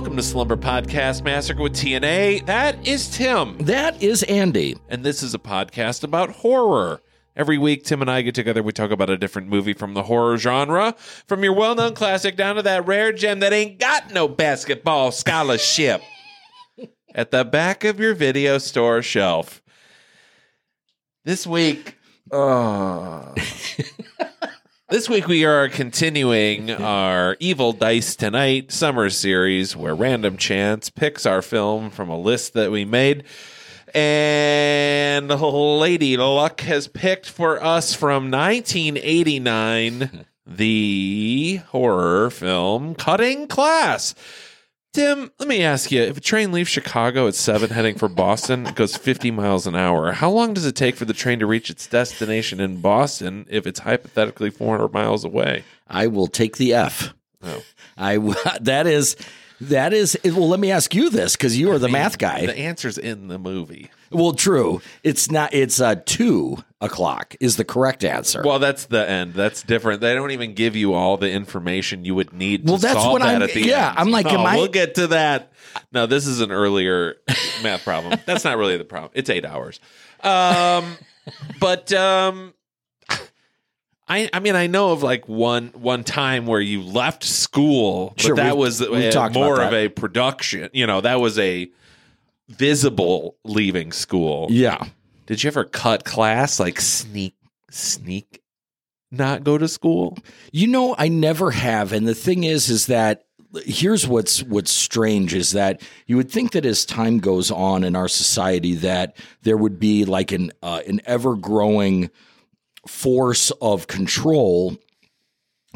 [0.00, 2.46] Welcome to Slumber Podcast Massacre with TNA.
[2.46, 4.78] That is Tim, That is Andy.
[4.88, 7.02] and this is a podcast about horror.
[7.36, 8.62] Every week, Tim and I get together.
[8.62, 10.94] We talk about a different movie from the horror genre,
[11.26, 15.12] from your well known classic down to that rare gem that ain't got no basketball
[15.12, 16.00] scholarship
[17.14, 19.60] at the back of your video store shelf.
[21.26, 21.98] This week,
[24.90, 31.24] this week we are continuing our Evil Dice Tonight summer series where random chance picks
[31.24, 33.22] our film from a list that we made.
[33.94, 44.16] And Lady Luck has picked for us from 1989 the horror film Cutting Class.
[44.92, 48.66] Tim, let me ask you if a train leaves Chicago at 7 heading for Boston,
[48.66, 50.10] it goes 50 miles an hour.
[50.10, 53.68] How long does it take for the train to reach its destination in Boston if
[53.68, 55.62] it's hypothetically 400 miles away?
[55.86, 57.14] I will take the F.
[57.40, 57.62] Oh.
[57.96, 59.14] I w- that is
[59.60, 60.48] that is well.
[60.48, 62.46] Let me ask you this because you are the math guy.
[62.46, 63.90] The answer's in the movie.
[64.10, 64.80] well, true.
[65.02, 65.52] It's not.
[65.54, 68.42] It's uh, two o'clock is the correct answer.
[68.44, 69.34] Well, that's the end.
[69.34, 70.00] That's different.
[70.00, 73.12] They don't even give you all the information you would need to Well, that's solve
[73.12, 73.98] what that I'm- at the yeah, end.
[73.98, 75.52] I'm like, No, am I- We'll get to that.
[75.92, 77.16] No, this is an earlier
[77.62, 78.18] math problem.
[78.26, 79.12] That's not really the problem.
[79.14, 79.78] It's eight hours.
[80.22, 80.96] Um,
[81.60, 82.54] but um,
[84.10, 88.20] I, I mean, I know of like one one time where you left school, but
[88.20, 90.68] Sure, that was uh, more of a production.
[90.72, 91.70] You know, that was a
[92.48, 94.48] visible leaving school.
[94.50, 94.84] yeah.
[95.26, 97.36] Did you ever cut class like sneak
[97.70, 98.42] sneak
[99.12, 100.18] not go to school?
[100.50, 103.26] You know, I never have, and the thing is, is that
[103.64, 107.94] here's what's what's strange is that you would think that as time goes on in
[107.94, 112.10] our society that there would be like an uh, an ever growing
[112.90, 114.76] force of control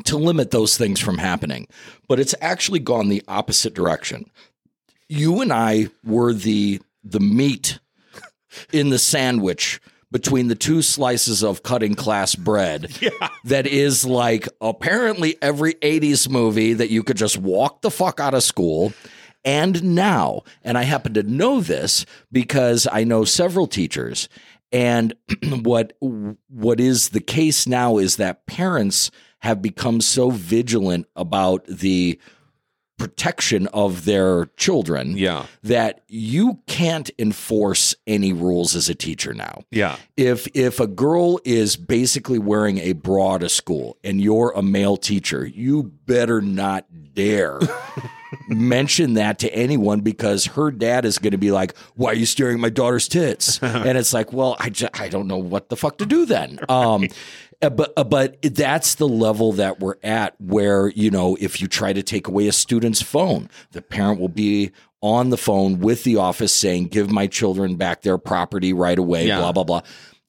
[0.04, 1.68] to limit those things from happening,
[2.08, 4.26] but it's actually gone the opposite direction.
[5.08, 7.78] You and I were the the meat
[8.72, 9.80] in the sandwich
[10.10, 12.90] between the two slices of cutting class bread
[13.44, 18.34] that is like apparently every 80s movie that you could just walk the fuck out
[18.34, 18.92] of school.
[19.44, 24.28] And now, and I happen to know this because I know several teachers.
[24.74, 25.14] And
[25.62, 32.18] what what is the case now is that parents have become so vigilant about the
[32.96, 35.46] protection of their children Yeah.
[35.64, 39.96] that you can't enforce any rules as a teacher now Yeah.
[40.16, 44.96] if if a girl is basically wearing a bra to school and you're a male
[44.96, 47.58] teacher, you better not dare
[48.48, 52.26] mention that to anyone because her dad is going to be like, "Why are you
[52.26, 55.68] staring at my daughter's tits?" and it's like, "Well, I just, I don't know what
[55.68, 57.08] the fuck to do then." Um,
[57.62, 61.68] uh, but uh, but that's the level that we're at where you know if you
[61.68, 64.70] try to take away a student's phone, the parent will be
[65.00, 69.26] on the phone with the office saying, "Give my children back their property right away."
[69.26, 69.38] Yeah.
[69.38, 69.78] Blah blah blah.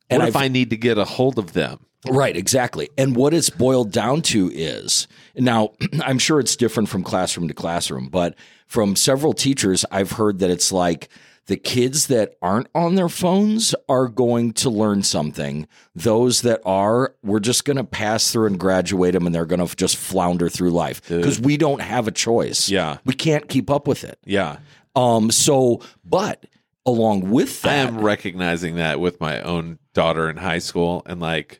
[0.09, 1.79] And And what if I've- I need to get a hold of them?
[2.07, 2.89] Right, exactly.
[2.97, 5.71] And what it's boiled down to is now,
[6.03, 8.35] I'm sure it's different from classroom to classroom, but
[8.67, 11.09] from several teachers, I've heard that it's like
[11.47, 15.67] the kids that aren't on their phones are going to learn something.
[15.95, 19.65] Those that are, we're just going to pass through and graduate them, and they're going
[19.65, 22.69] to just flounder through life because we don't have a choice.
[22.69, 22.97] Yeah.
[23.05, 24.19] we can't keep up with it.
[24.25, 24.57] Yeah.
[24.95, 25.29] Um.
[25.29, 26.45] So, but
[26.85, 31.19] along with that, I am recognizing that with my own daughter in high school and
[31.19, 31.59] like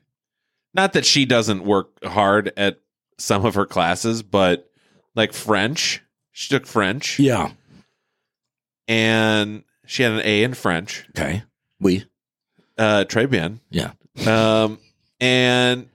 [0.75, 2.79] not that she doesn't work hard at
[3.17, 4.69] some of her classes, but
[5.15, 7.51] like French, she took French yeah.
[8.87, 11.07] and she had an A in French.
[11.17, 11.43] Okay.
[11.79, 12.05] We.
[12.77, 13.59] Uh très bien.
[13.69, 13.91] Yeah.
[14.27, 14.79] Um
[15.21, 15.87] and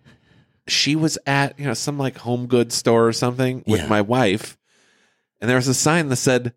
[0.67, 3.87] she was at, you know, some like home goods store or something with Yeah.
[3.89, 4.57] my wife
[5.41, 6.55] and there was a sign that said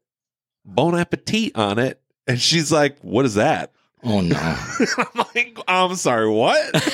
[0.66, 2.00] Bon appetit on it.
[2.26, 3.74] And she's like, What is that?
[4.02, 4.38] Oh no.
[4.98, 6.94] I'm like, I'm sorry, what?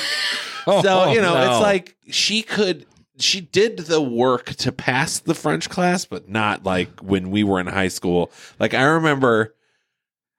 [0.66, 1.50] Oh, so, you know, Oh, no.
[1.52, 2.86] it's like she could
[3.18, 7.60] she did the work to pass the French class, but not like when we were
[7.60, 8.30] in high school.
[8.58, 9.54] Like I remember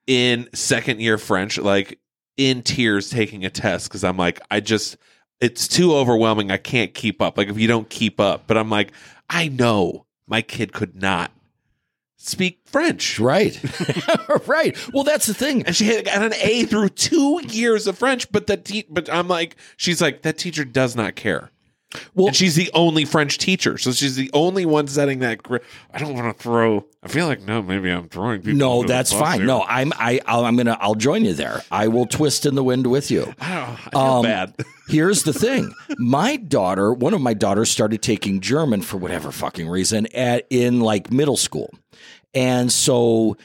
[0.06, 1.98] in second year French, like
[2.36, 4.96] in tears taking a test because I'm like, I just
[5.40, 6.50] it's too overwhelming.
[6.50, 7.36] I can't keep up.
[7.38, 8.92] Like if you don't keep up, but I'm like,
[9.30, 11.30] I know my kid could not
[12.22, 13.18] speak French.
[13.18, 13.60] Right.
[14.46, 14.76] right.
[14.92, 15.62] Well, that's the thing.
[15.64, 19.12] And she had got an A through two years of French, but the te- but
[19.12, 21.50] I'm like, she's like, that teacher does not care.
[22.14, 25.40] Well- and she's the only French teacher, so she's the only one setting that.
[25.92, 26.86] I don't want to throw.
[27.02, 28.58] I feel like no, maybe I'm throwing people.
[28.58, 29.38] No, that's fine.
[29.40, 29.46] here.
[29.46, 31.62] No, I'm I I'll, I'm gonna I'll join you there.
[31.70, 33.34] I will twist in the wind with you.
[33.40, 33.62] I.
[33.86, 34.54] I feel Um, bad.
[34.88, 35.72] Here's the thing.
[35.98, 40.80] My daughter, one of my daughters started taking German for whatever fucking reason at in
[40.80, 41.72] like middle school.
[42.34, 43.36] And so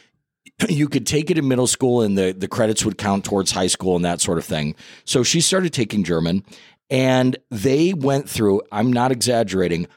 [0.70, 3.68] you could take it in middle school and the, the credits would count towards high
[3.68, 4.76] school and that sort of thing.
[5.06, 6.44] So she started taking German
[6.90, 9.88] and they went through, I'm not exaggerating,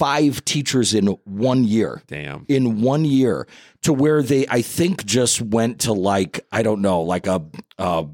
[0.00, 2.46] five teachers in one year Damn.
[2.48, 3.46] in one year
[3.82, 7.44] to where they I think just went to like I don't know like a
[7.78, 8.04] uh,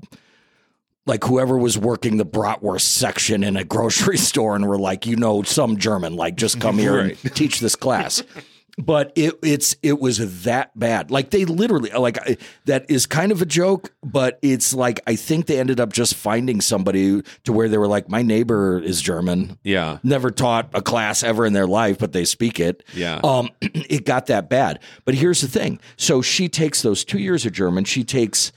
[1.07, 5.15] like whoever was working the bratwurst section in a grocery store and were like you
[5.15, 8.25] know some German like just come here and teach this class.
[8.79, 11.11] But it it's it was that bad.
[11.11, 12.37] Like they literally like I,
[12.67, 16.15] that is kind of a joke, but it's like I think they ended up just
[16.15, 19.99] finding somebody to where they were like, my neighbor is German Yeah.
[20.03, 22.83] never taught a class ever in their life, but they speak it.
[22.93, 23.19] Yeah.
[23.25, 24.81] Um, it got that bad.
[25.07, 25.81] But here's the thing.
[25.97, 27.85] So she takes those two years of German.
[27.85, 28.53] She takes,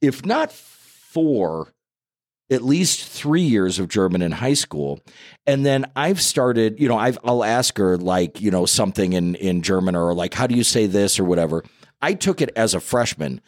[0.00, 1.73] if not four,
[2.50, 5.00] at least three years of German in high school.
[5.46, 9.34] And then I've started, you know, I've I'll ask her like, you know, something in
[9.36, 11.64] in German or like, how do you say this or whatever.
[12.02, 13.40] I took it as a freshman,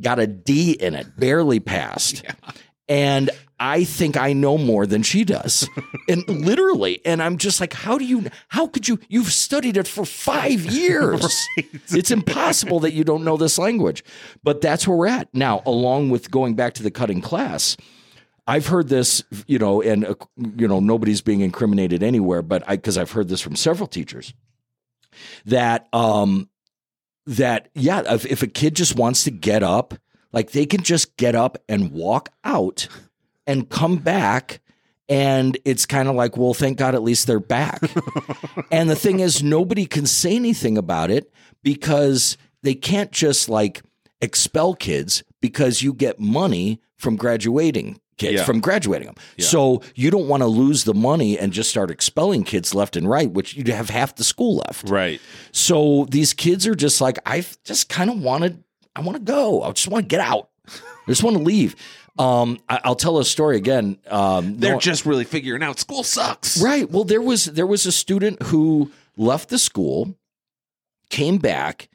[0.00, 2.22] got a D in it, barely passed.
[2.88, 5.68] And I think I know more than she does.
[6.08, 9.88] and literally, and I'm just like, how do you, how could you, you've studied it
[9.88, 11.46] for five years.
[11.88, 14.04] It's impossible that you don't know this language.
[14.42, 15.32] But that's where we're at.
[15.32, 17.76] Now, along with going back to the cutting class,
[18.46, 20.14] I've heard this, you know, and, uh,
[20.56, 24.34] you know, nobody's being incriminated anywhere, but I, because I've heard this from several teachers
[25.46, 26.48] that, um,
[27.26, 29.94] that, yeah, if, if a kid just wants to get up,
[30.32, 32.88] like they can just get up and walk out
[33.46, 34.60] and come back.
[35.08, 37.80] And it's kind of like, well, thank God at least they're back.
[38.70, 41.32] and the thing is, nobody can say anything about it
[41.62, 43.82] because they can't just like
[44.20, 48.44] expel kids because you get money from graduating kids, Yeah.
[48.44, 49.16] from graduating them.
[49.38, 53.08] So you don't want to lose the money and just start expelling kids left and
[53.08, 54.88] right, which you have half the school left.
[54.88, 55.20] Right.
[55.52, 58.62] So these kids are just like, I just kind of wanted,
[58.96, 59.62] I want to go.
[59.62, 60.48] I just want to get out.
[60.68, 61.74] I just want to leave.
[62.18, 63.98] Um, I, I'll tell a story again.
[64.08, 66.62] Um, They're no- just really figuring out school sucks.
[66.62, 66.88] right.
[66.88, 70.16] Well, there was there was a student who left the school,
[71.10, 71.88] came back,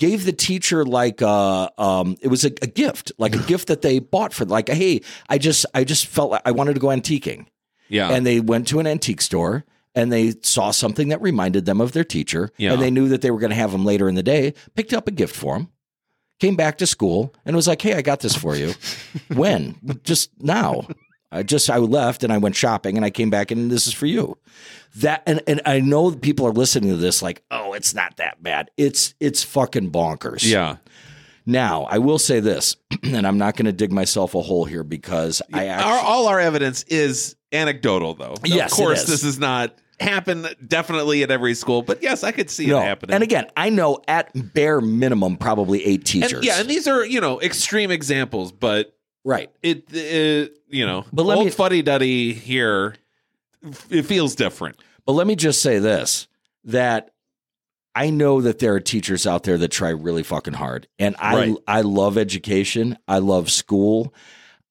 [0.00, 3.82] gave the teacher like a um, it was a, a gift, like a gift that
[3.82, 6.88] they bought for like, hey, I just I just felt like I wanted to go
[6.88, 7.46] antiquing.
[7.88, 8.10] Yeah.
[8.10, 9.64] And they went to an antique store
[9.94, 12.50] and they saw something that reminded them of their teacher.
[12.56, 12.72] Yeah.
[12.72, 14.92] And they knew that they were going to have them later in the day, picked
[14.92, 15.68] up a gift for him,
[16.38, 18.74] came back to school and was like, hey, I got this for you.
[19.34, 19.76] when?
[20.04, 20.86] Just now.
[21.32, 23.92] I just I left and I went shopping and I came back and this is
[23.92, 24.36] for you.
[24.96, 28.42] That and, and I know people are listening to this like, oh, it's not that
[28.42, 28.70] bad.
[28.76, 30.48] It's it's fucking bonkers.
[30.50, 30.76] yeah.
[31.46, 34.84] Now I will say this, and I'm not going to dig myself a hole here
[34.84, 38.34] because I actually our, all our evidence is anecdotal, though.
[38.44, 39.08] Yes, of course, is.
[39.08, 42.78] this is not happen definitely at every school, but yes, I could see No.
[42.80, 43.14] it happening.
[43.14, 46.32] And again, I know at bare minimum probably eight teachers.
[46.32, 49.50] And- yeah, and these are you know extreme examples, but right.
[49.62, 52.94] it, it you know, But let old me- fuddy duddy here,
[53.90, 54.76] it feels different.
[55.06, 56.28] But let me just say this
[56.64, 57.10] that
[57.94, 60.86] I know that there are teachers out there that try really fucking hard.
[60.98, 61.54] And I Right.
[61.66, 62.96] I love education.
[63.08, 64.14] I love school.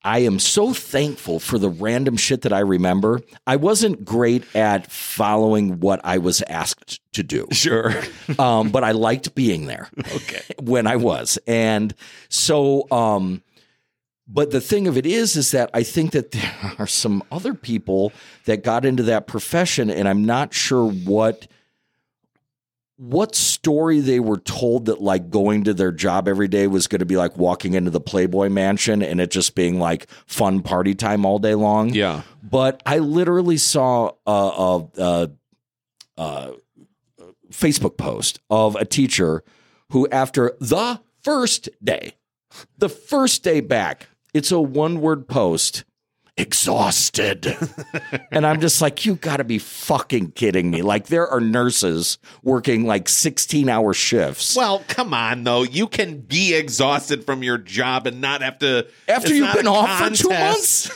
[0.01, 3.19] I am so thankful for the random shit that I remember.
[3.45, 7.47] I wasn't great at following what I was asked to do.
[7.51, 7.93] Sure.
[8.39, 9.89] um, but I liked being there.
[10.15, 10.41] Okay.
[10.61, 11.37] when I was.
[11.45, 11.93] And
[12.29, 13.43] so, um,
[14.31, 17.53] but the thing of it is, is that I think that there are some other
[17.53, 18.13] people
[18.45, 21.47] that got into that profession, and I'm not sure what
[22.99, 26.99] what story they were told that like going to their job every day was going
[26.99, 30.93] to be like walking into the Playboy mansion and it just being like fun party
[30.93, 31.93] time all day long.
[31.93, 32.23] Yeah.
[32.43, 35.31] But I literally saw a, a, a,
[36.17, 36.51] a
[37.53, 39.45] Facebook post of a teacher
[39.91, 42.15] who, after the first day,
[42.77, 45.83] the first day back, it's a one word post,
[46.37, 47.57] exhausted.
[48.31, 50.81] and I'm just like, you got to be fucking kidding me.
[50.81, 54.55] Like, there are nurses working like 16 hour shifts.
[54.55, 55.63] Well, come on though.
[55.63, 59.99] You can be exhausted from your job and not have to After you've been off
[59.99, 60.91] for two months?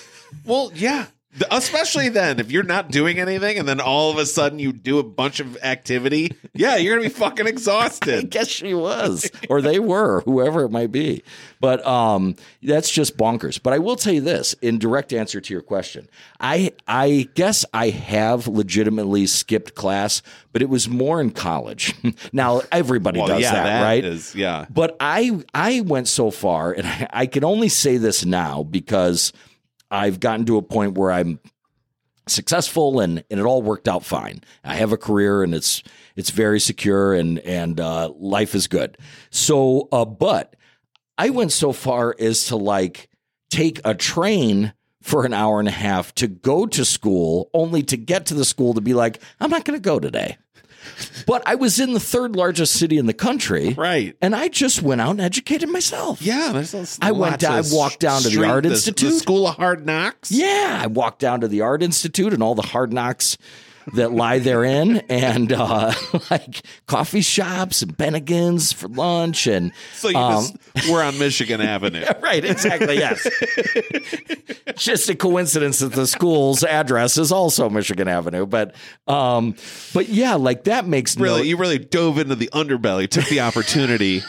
[0.46, 1.08] Well, yeah.
[1.50, 5.00] Especially then, if you're not doing anything and then all of a sudden you do
[5.00, 8.20] a bunch of activity, yeah, you're gonna be fucking exhausted.
[8.20, 11.24] I guess she was, or they were, whoever it might be.
[11.60, 13.62] But um, that's just bonkers.
[13.62, 16.08] But I will tell you this, in direct answer to your question,
[16.40, 20.22] I I guess I have legitimately skipped class,
[20.52, 21.96] but it was more in college.
[22.34, 24.04] now everybody Well, does yeah, that, that right?
[24.06, 24.66] is- yeah.
[24.70, 29.34] But I I went so far, and I, I can only say this now because
[29.94, 31.40] I've gotten to a point where I'm
[32.28, 34.42] successful and, and it all worked out fine.
[34.64, 35.84] I have a career and it's
[36.16, 38.98] it's very secure and and uh, life is good.
[39.30, 40.56] So, uh, but
[41.18, 43.08] I went so far as to like
[43.52, 47.98] take a train for an hour and a half to go to school, only to
[47.98, 50.38] get to the school to be like, I'm not going to go today.
[51.25, 54.16] But I was in the third largest city in the country, Right.
[54.22, 56.22] and I just went out and educated myself.
[56.22, 59.13] Yeah, there's I went down- I walked down to the Art the Institute.
[59.13, 60.32] School of Hard Knocks.
[60.32, 63.38] Yeah, I walked down to the Art Institute and all the hard knocks
[63.94, 65.94] that lie therein, and uh,
[66.32, 70.44] like coffee shops and Bennigan's for lunch, and So um,
[70.75, 72.06] just we're on Michigan Avenue.
[72.22, 73.28] right, exactly, yes.
[74.75, 78.74] Just a coincidence that the school's address is also Michigan Avenue, but
[79.08, 79.56] um,
[79.94, 83.42] but yeah, like that makes Really, no you really dove into the underbelly, took the
[83.42, 84.24] opportunity.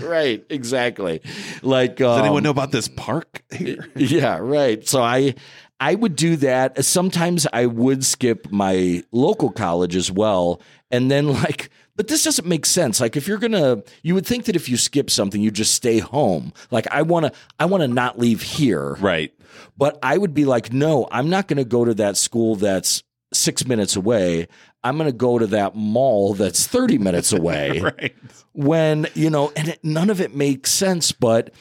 [0.00, 1.20] right, exactly.
[1.62, 3.86] Like, um, Does anyone know about this park here?
[3.94, 4.86] Yeah, right.
[4.88, 5.34] So I
[5.82, 6.84] I would do that.
[6.84, 10.60] Sometimes I would skip my local college as well.
[10.92, 13.00] And then like but this doesn't make sense.
[13.00, 15.74] Like if you're going to you would think that if you skip something you just
[15.74, 16.52] stay home.
[16.70, 18.94] Like I want to I want to not leave here.
[18.94, 19.34] Right.
[19.76, 23.02] But I would be like, "No, I'm not going to go to that school that's
[23.34, 24.46] 6 minutes away.
[24.84, 28.14] I'm going to go to that mall that's 30 minutes away." Right.
[28.52, 31.52] when you know and it, none of it makes sense but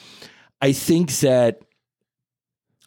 [0.62, 1.62] i think that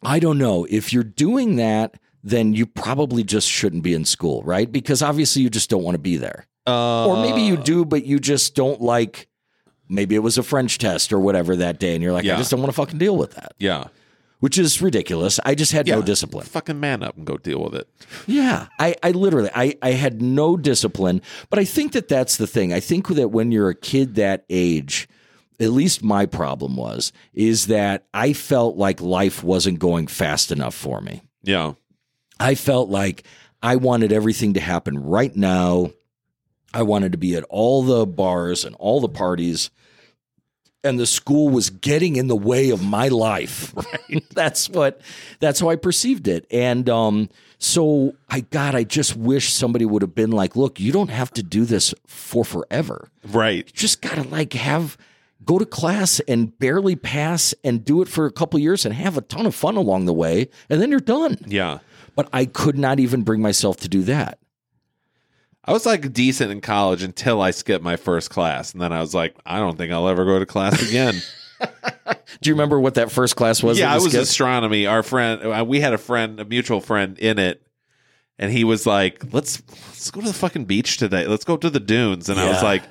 [0.04, 4.42] i don't know if you're doing that then you probably just shouldn't be in school
[4.44, 7.84] right because obviously you just don't want to be there Uh, or maybe you do
[7.84, 9.28] but you just don't like
[9.88, 12.34] maybe it was a french test or whatever that day and you're like Yeah.
[12.34, 13.84] i just don't want to fucking deal with that Yeah.
[14.40, 15.96] which is ridiculous i just had Yeah.
[15.96, 17.87] no discipline Fucking man up and go deal with it.
[18.26, 21.20] yeah, I, I literally, I, I had no discipline,
[21.50, 22.73] but I think that that's the thing.
[22.73, 25.08] I think that when you're a kid that age,
[25.61, 30.75] at least my problem was, is that I felt like life wasn't going fast enough
[30.75, 31.23] for me.
[31.42, 31.75] Yeah.
[32.40, 33.25] I felt like
[33.62, 35.90] I wanted everything to happen right now.
[36.73, 39.70] I wanted to be at all the bars and all the parties.
[40.82, 43.73] And the school was getting in the way of my life.
[44.11, 44.23] Right.
[44.34, 45.00] that's what
[45.40, 46.46] that's how I perceived it.
[46.50, 50.92] And um, so I God, I just wish somebody would have been like, look, you
[50.92, 53.08] don't have to do this for forever.
[53.26, 53.66] Right.
[53.66, 54.99] You just gotta like have
[55.45, 59.17] go to class and barely pass and do it for a couple years and have
[59.17, 61.79] a ton of fun along the way, and then you're done Yeah.
[62.17, 64.39] but I could not even bring myself to do that.
[65.67, 68.73] I was like decent in college until I skipped my first class.
[68.73, 71.15] And then I was like, I don't think I'll ever go to class again.
[72.43, 73.79] Do you remember what that first class was?
[73.79, 74.25] yeah, that I was skipped?
[74.25, 74.87] astronomy.
[74.87, 77.63] Our friend, uh, we had a friend, a mutual friend in it.
[78.39, 81.27] And he was like, let's let's go to the fucking beach today.
[81.27, 82.29] Let's go to the dunes.
[82.29, 82.83] And I was like,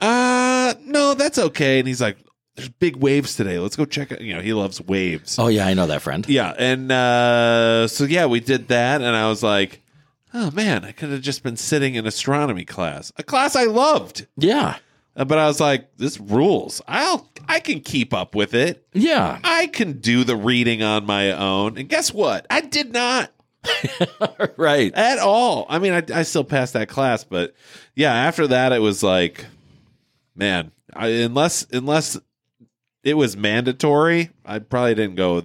[0.00, 0.45] uh,
[0.86, 1.78] no, that's okay.
[1.78, 2.16] And he's like,
[2.54, 3.58] there's big waves today.
[3.58, 4.22] Let's go check it.
[4.22, 5.38] You know, he loves waves.
[5.38, 6.26] Oh yeah, I know that friend.
[6.28, 9.82] Yeah, and uh, so yeah, we did that, and I was like,
[10.32, 14.26] "Oh man, I could have just been sitting in astronomy class, a class I loved."
[14.38, 14.76] Yeah,
[15.14, 16.80] Uh, But I was like, "This rules.
[16.88, 18.86] I'll I can keep up with it.
[18.94, 22.46] yeah, I can do the reading on my own." And guess what?
[22.48, 23.30] I did not
[24.56, 24.94] right.
[24.94, 25.66] at all.
[25.68, 27.54] I mean, I, I still passed that class, but
[27.94, 29.44] yeah, after that, it was like,
[30.34, 32.18] man, I, unless unless
[33.02, 35.42] it was mandatory, I probably didn't go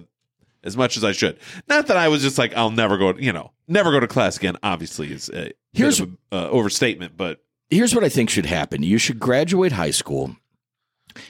[0.64, 1.38] as much as I should.
[1.68, 4.36] Not that I was just like, I'll never go, you know, never go to class
[4.36, 4.56] again.
[4.62, 8.98] Obviously, is a Here's- Here's uh, overstatement, but Here's what I think should happen: you
[8.98, 10.36] should graduate high school,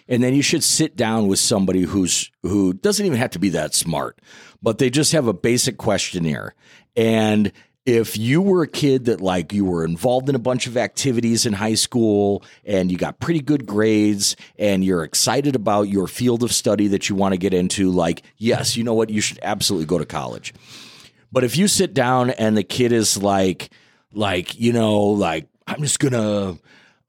[0.08, 3.48] and then you should sit down with somebody who's who doesn't even have to be
[3.50, 4.20] that smart,
[4.60, 6.54] but they just have a basic questionnaire.
[6.96, 7.52] And
[7.84, 11.46] if you were a kid that like you were involved in a bunch of activities
[11.46, 16.44] in high school and you got pretty good grades and you're excited about your field
[16.44, 19.40] of study that you want to get into, like, yes, you know what, you should
[19.42, 20.54] absolutely go to college.
[21.32, 23.70] But if you sit down and the kid is like,
[24.12, 26.58] like, you know, like, I'm just gonna,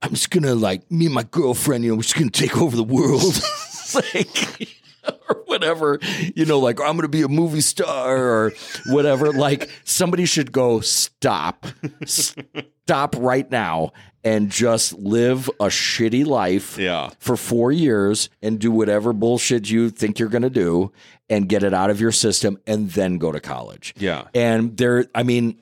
[0.02, 2.76] I'm just gonna, like, me and my girlfriend, you know, we're just gonna take over
[2.76, 3.22] the world.
[3.96, 4.78] like,
[5.30, 6.00] or whatever,
[6.36, 8.54] you know, like, I'm gonna be a movie star or
[8.88, 9.32] whatever.
[9.32, 11.66] Like, somebody should go, stop,
[12.06, 13.92] stop right now
[14.24, 17.10] and just live a shitty life Yeah.
[17.20, 20.92] for four years and do whatever bullshit you think you're going to do
[21.30, 23.94] and get it out of your system and then go to college.
[23.98, 24.26] Yeah.
[24.34, 25.62] And there, I mean,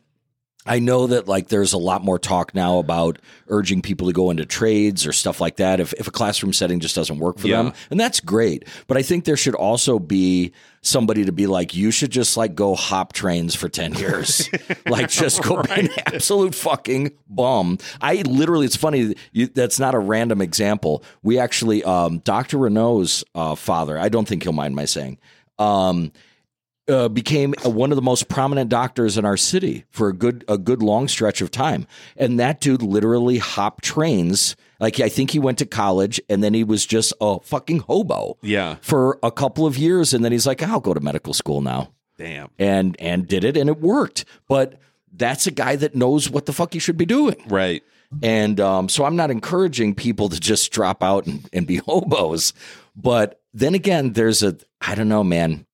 [0.65, 4.29] I know that like there's a lot more talk now about urging people to go
[4.29, 7.47] into trades or stuff like that if, if a classroom setting just doesn't work for
[7.47, 7.63] Yeah.
[7.63, 7.73] them.
[7.89, 8.65] And that's great.
[8.85, 10.51] But I think there should also be
[10.83, 14.49] somebody to be like, you should just like go hop trains for 10 years.
[14.85, 17.79] like just go be an absolute fucking bum.
[17.99, 19.15] I literally, it's funny.
[19.31, 21.03] You, that's not a random example.
[21.23, 22.59] We actually, um, Dr.
[22.59, 25.17] Renault's uh, father, I don't think he'll mind my saying,
[25.57, 26.11] um,
[26.87, 30.57] uh, became one of the most prominent doctors in our city for a good a
[30.57, 31.85] good long stretch of time.
[32.17, 34.55] And that dude literally hopped trains.
[34.79, 38.37] Like I think he went to college and then he was just a fucking hobo
[38.41, 38.77] Yeah.
[38.81, 41.91] for a couple of years and then he's like I'll go to medical school now.
[42.17, 42.49] Damn.
[42.57, 44.25] And and did it and it worked.
[44.47, 44.79] But
[45.13, 47.35] that's a guy that knows what the fuck he should be doing.
[47.47, 47.83] Right.
[48.23, 52.53] And um, so I'm not encouraging people to just drop out and, and be hobos.
[52.95, 55.65] But then again, there's a I don't know, man.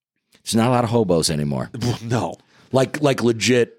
[0.48, 1.70] There's not a lot of hobos anymore.
[2.01, 2.36] No.
[2.72, 3.74] Like like legit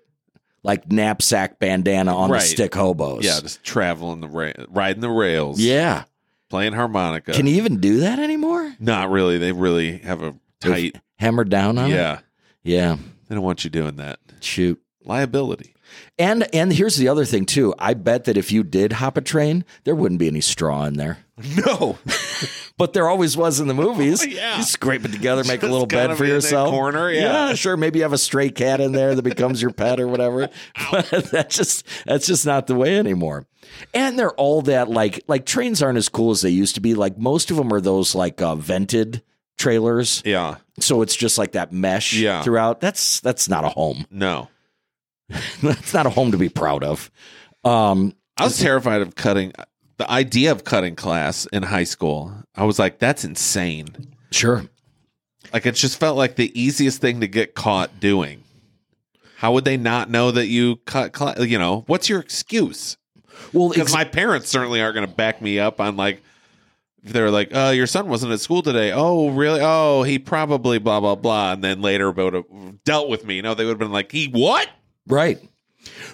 [0.63, 2.41] like knapsack bandana on Right.
[2.43, 3.25] the stick hobos.
[3.25, 5.59] Yeah, just traveling the ra- riding the rails.
[5.59, 6.05] Yeah.
[6.51, 7.33] Playing harmonica.
[7.33, 8.75] Can you even do that anymore?
[8.79, 9.39] Not really.
[9.39, 10.97] They really have a tight.
[11.19, 11.95] Hammered down on it?
[11.95, 12.21] Yeah.
[12.63, 12.97] Yeah.
[13.29, 14.19] They don't want you doing that.
[14.41, 14.79] Shoot.
[15.05, 15.75] Liability.
[16.19, 17.75] And and here's the other thing too.
[17.79, 20.95] I bet that if you did hop a train, there wouldn't be any straw in
[20.95, 21.19] there.
[21.67, 21.99] No.
[22.77, 24.25] But there always was in the movies.
[24.33, 24.57] yeah.
[24.59, 26.71] You scrape it together, make a little bed for be in that yourself.
[26.71, 27.55] corner, yeah.
[27.55, 27.77] sure.
[27.77, 30.49] Maybe you have a stray cat in there that becomes your pet or whatever.
[30.93, 33.47] But that's just that's just not the way anymore.
[33.93, 36.95] And they're all that like like trains aren't as cool as they used to be.
[36.95, 39.25] Like most of them are those like uh, vented
[39.57, 40.23] trailers.
[40.25, 40.59] Yeah.
[40.79, 42.43] So it's just like that mesh Yeah.
[42.43, 42.81] throughout.
[42.81, 44.07] That's that's not a home.
[44.09, 44.51] No.
[45.63, 47.11] that's not a home to be proud of.
[47.65, 49.53] Um, I was terrified of cutting
[49.97, 52.33] the idea of cutting class in high school.
[52.55, 53.89] I was like, that's insane.
[54.31, 54.65] sure.
[55.53, 58.45] Like it just felt like the easiest thing to get caught doing.
[59.39, 61.39] How would they not know that you cut class?
[61.41, 62.97] You know, what's your excuse?
[63.53, 66.23] Well, Because ex- my parents certainly aren't going to back me up on like
[67.03, 69.61] if they're like, "Uh, your son wasn't at school today." Oh, really?
[69.63, 72.45] Oh, he probably blah blah blah, and then later would have
[72.85, 73.41] dealt with me.
[73.41, 74.69] No, they would have been like, "He what?"
[75.09, 75.39] Right.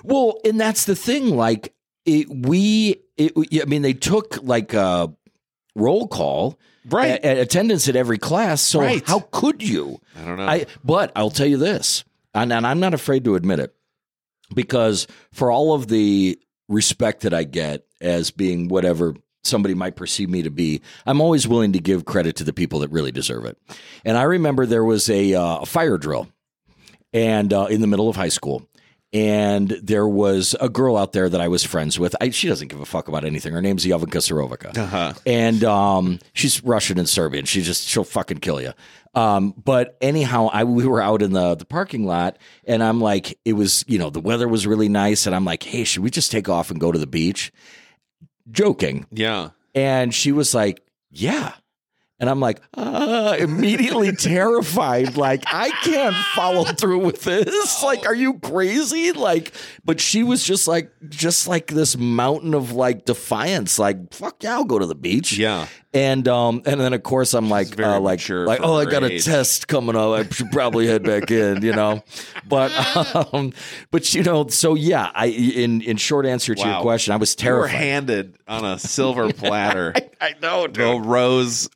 [0.02, 1.36] Well, and that's the thing.
[1.36, 1.74] Like
[2.06, 5.12] it, we, it, I mean, they took like a
[5.74, 7.18] roll call, Right.
[7.24, 8.60] attendance at every class.
[8.60, 9.02] So Right.
[9.06, 10.00] how could you?
[10.16, 10.46] I don't know.
[10.46, 12.04] I, but I'll tell you this,
[12.34, 13.74] and, and I'm not afraid to admit it,
[14.54, 20.28] because for all of the respect that I get as being whatever somebody might perceive
[20.30, 23.44] me to be, I'm always willing to give credit to the people that really deserve
[23.46, 23.58] it.
[24.04, 26.28] And I remember there was a, uh, a fire drill,
[27.12, 28.68] and uh, in the middle of high school.
[29.14, 32.16] And there was a girl out there that I was friends with.
[32.20, 33.52] I, she doesn't give a fuck about anything.
[33.52, 35.12] Her name's Jovanka Sorovica uh-huh.
[35.24, 37.44] and um, she's Russian and Serbian.
[37.44, 38.72] She just she'll fucking kill you.
[39.14, 43.38] Um, but anyhow, I we were out in the the parking lot, and I'm like,
[43.44, 46.10] it was you know the weather was really nice, and I'm like, hey, should we
[46.10, 47.52] just take off and go to the beach?
[48.50, 49.50] Joking, Yeah.
[49.74, 51.52] and she was like, yeah.
[52.24, 55.18] And I'm like, uh, immediately terrified.
[55.18, 57.44] Like, I can't follow through with this.
[57.84, 59.12] Like, are you crazy?
[59.12, 59.52] Like,
[59.84, 63.78] but she was just like, just like this mountain of like defiance.
[63.78, 65.36] Like, fuck yeah, I'll go to the beach.
[65.36, 65.66] Yeah.
[65.92, 69.18] And um, and then of course I'm like, uh, like, like, oh, I got a
[69.20, 70.12] test coming up.
[70.12, 72.02] I should probably head back in, you know.
[72.48, 72.72] But
[73.34, 73.52] um,
[73.90, 77.36] but you know, so yeah, I in in short answer to your question, I was
[77.38, 77.76] You were terrified.
[77.76, 81.68] handed on a silver platter I know, the rose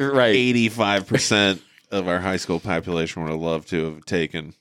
[0.00, 0.34] Right.
[0.34, 1.60] 85%
[1.90, 4.54] of our high school population would have loved to have taken.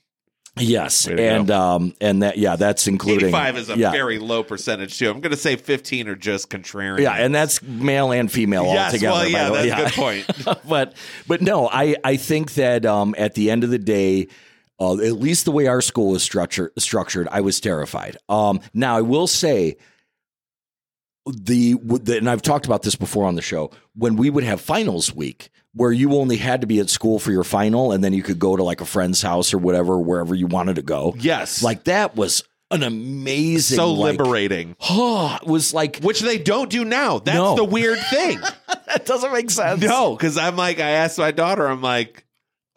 [0.58, 4.98] Yes, and um, and that yeah, that's including 85 is a yeah, very low percentage,
[5.00, 5.10] too.
[5.10, 7.00] I'm going to say 15 are just contrarian.
[7.00, 9.14] yeah, and that's male and female all Yes, together.
[9.14, 10.60] well, yeah, that's a good point.
[10.68, 10.98] but
[11.28, 14.28] but no, I I think that um, at the end of the day.
[14.82, 18.16] Uh, at least the way our school was structured, structured, I was terrified.
[18.30, 19.76] Um, now I will say,
[21.32, 23.72] the, the and I've talked about this before on the show.
[23.96, 27.32] When we would have finals week, where you only had to be at school for
[27.32, 30.34] your final, and then you could go to like a friend's house or whatever, wherever
[30.36, 31.16] you wanted to go.
[31.20, 31.62] Yes.
[31.64, 34.76] Like that was an amazing, so like, liberating.
[34.90, 37.20] Oh, it was like Which they don't do now.
[37.20, 37.56] That's No.
[37.56, 38.40] the weird thing.
[38.88, 39.82] that doesn't make sense.
[39.82, 42.26] no, because I'm like, I asked my daughter, I'm like,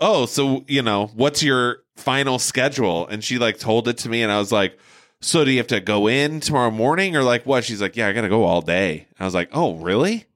[0.00, 3.06] oh, so, you know, what's your final schedule?
[3.06, 4.78] And she like told it to me, and I was like,
[5.22, 7.64] so do you have to go in tomorrow morning or like what?
[7.64, 9.06] She's like, yeah, I got to go all day.
[9.18, 10.26] I was like, oh, really?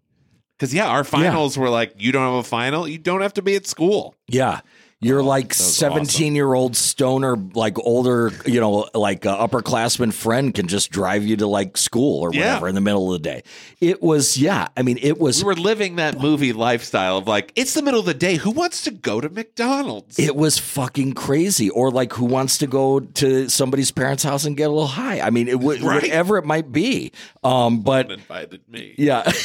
[0.56, 3.42] Because, yeah, our finals were like, you don't have a final, you don't have to
[3.42, 4.14] be at school.
[4.26, 4.60] Yeah.
[5.02, 5.92] You're like was awesome.
[6.06, 11.22] 17 year old stoner, like older, you know, like uh, upperclassman friend can just drive
[11.22, 12.46] you to like school or Yeah.
[12.54, 13.42] whatever in the middle of the day.
[13.80, 14.68] It was, yeah.
[14.74, 18.00] I mean, it was We were living that movie lifestyle of like, it's the middle
[18.00, 18.36] of the day.
[18.36, 20.18] Who wants to go to McDonald's?
[20.18, 21.68] It was fucking crazy.
[21.68, 25.20] Or like, who wants to go to somebody's parents' house and get a little high?
[25.20, 26.02] I mean, it would Right.
[26.02, 27.12] whatever it might be.
[27.44, 28.94] Um, but invited me.
[28.96, 29.30] yeah.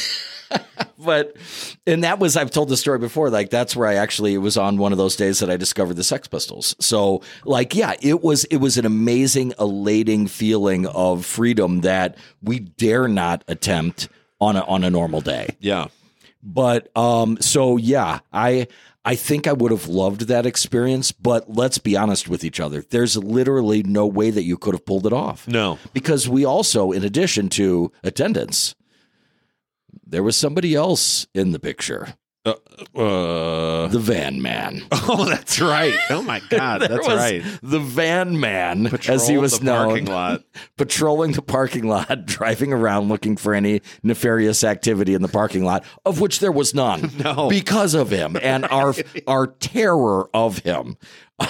[0.98, 1.36] but
[1.86, 3.30] and that was I've told the story before.
[3.30, 5.94] Like that's where I actually it was on one of those days that I discovered
[5.94, 6.74] the Sex Pistols.
[6.80, 12.60] So like yeah, it was it was an amazing, elating feeling of freedom that we
[12.60, 14.08] dare not attempt
[14.40, 15.56] on a on a normal day.
[15.60, 15.88] Yeah.
[16.42, 18.66] But um, so yeah, I
[19.04, 21.12] I think I would have loved that experience.
[21.12, 22.82] But let's be honest with each other.
[22.82, 25.46] There's literally no way that you could have pulled it off.
[25.48, 25.78] No.
[25.92, 28.74] because we also, in addition to attendance,
[30.12, 32.54] there was somebody else in the picture, Uh,
[32.96, 34.82] uh, the van man.
[34.92, 35.94] oh, that's right.
[36.10, 37.42] Oh my God, that's right.
[37.62, 40.06] The van man, as he was known,
[40.76, 45.84] patrolling the parking lot, driving around looking for any nefarious activity in the parking lot,
[46.04, 47.10] of which there was none.
[47.18, 47.48] No.
[47.48, 48.92] because of him and our
[49.26, 50.96] our terror of him.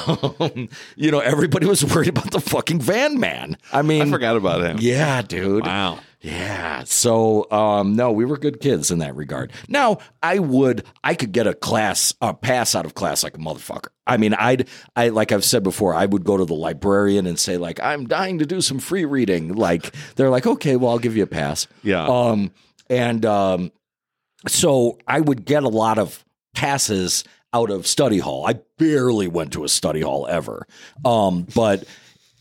[0.07, 3.59] Um, you know, everybody was worried about the fucking van man.
[3.73, 4.77] I mean, I forgot about him.
[4.81, 5.67] Yeah, dude.
[5.67, 5.99] Wow.
[6.23, 6.85] Yeah.
[6.85, 9.53] So, um, no, we were good kids in that regard.
[9.69, 13.41] Now, I would, I could get a class, a pass out of class like a
[13.41, 13.89] motherfucker.
[14.07, 17.39] I mean, I'd, I, like I've said before, I would go to the librarian and
[17.39, 19.57] say, like, I'm dying to do some free reading.
[19.57, 21.67] Like, they're like, okay, well, I'll give you a pass.
[21.83, 22.07] Yeah.
[22.07, 22.53] Um,
[22.89, 23.73] and, um,
[24.47, 28.47] so I would get a lot of passes out of study hall.
[28.47, 30.67] I barely went to a study hall ever.
[31.05, 31.85] Um, but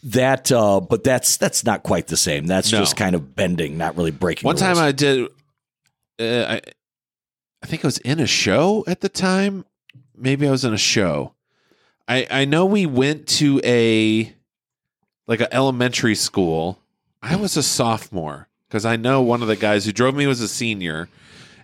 [0.03, 2.47] that uh but that's that's not quite the same.
[2.47, 2.79] That's No.
[2.79, 4.47] just kind of bending, not really breaking.
[4.47, 4.77] One time.
[4.77, 5.27] I did,
[6.19, 6.61] uh, I,
[7.63, 9.65] I think I was in a show at the time.
[10.15, 11.33] Maybe I was in a show.
[12.07, 14.33] I I know we went to a
[15.27, 16.79] like an elementary school.
[17.21, 20.41] I was a sophomore because I know one of the guys who drove me was
[20.41, 21.07] a senior,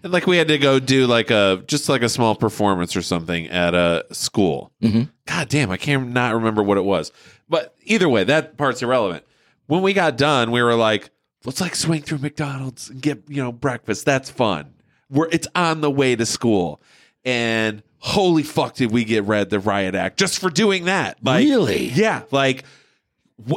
[0.03, 3.01] and like we had to go do like a just like a small performance or
[3.01, 4.71] something at a school.
[4.83, 5.09] Mhm.
[5.25, 7.11] God damn, I can't not remember what it was.
[7.49, 9.23] But either way, that part's irrelevant.
[9.67, 11.09] When we got done, we were like,
[11.45, 14.05] let's like swing through McDonald's and get, you know, breakfast.
[14.05, 14.73] That's fun.
[15.09, 16.81] We're it's on the way to school.
[17.23, 21.17] And holy fuck did we get read the riot act just for doing that.
[21.23, 21.87] Like Really?
[21.89, 22.23] Yeah.
[22.31, 22.63] Like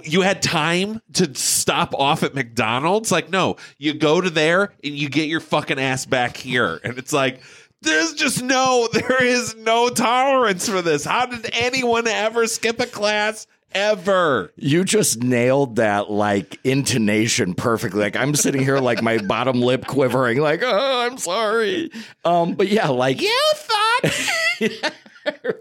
[0.04, 3.10] you had time to stop off at McDonald's?
[3.10, 6.80] Like, no, you go to there and you get your fucking ass back here.
[6.84, 7.40] And it's like,
[7.82, 11.04] there's just no, there is no tolerance for this.
[11.04, 14.52] How did anyone ever skip a class ever?
[14.56, 18.00] You just nailed that like intonation perfectly.
[18.00, 21.90] Like I'm sitting here like my bottom lip quivering, like, oh, I'm sorry.
[22.24, 24.12] Um, but yeah, like you thought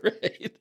[0.03, 0.51] right.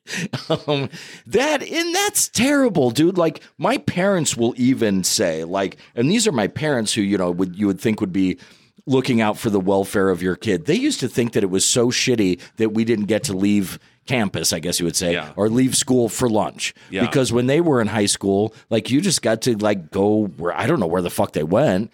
[0.49, 0.91] Um,
[1.27, 3.19] that and that's terrible, dude.
[3.19, 7.31] Like my parents will even say, like, and these are my parents who, you know,
[7.31, 8.39] would you would think would be
[8.87, 10.65] looking out for the welfare of your kid.
[10.65, 13.79] They used to think that it was so shitty that we didn't get to leave
[14.09, 15.33] campus, I guess you would say, Yeah.
[15.37, 16.75] or leave school for lunch.
[16.90, 17.03] Yeah.
[17.03, 20.53] Because when they were in high school, like you just got to like go where
[20.57, 21.92] I don't know where the fuck they went.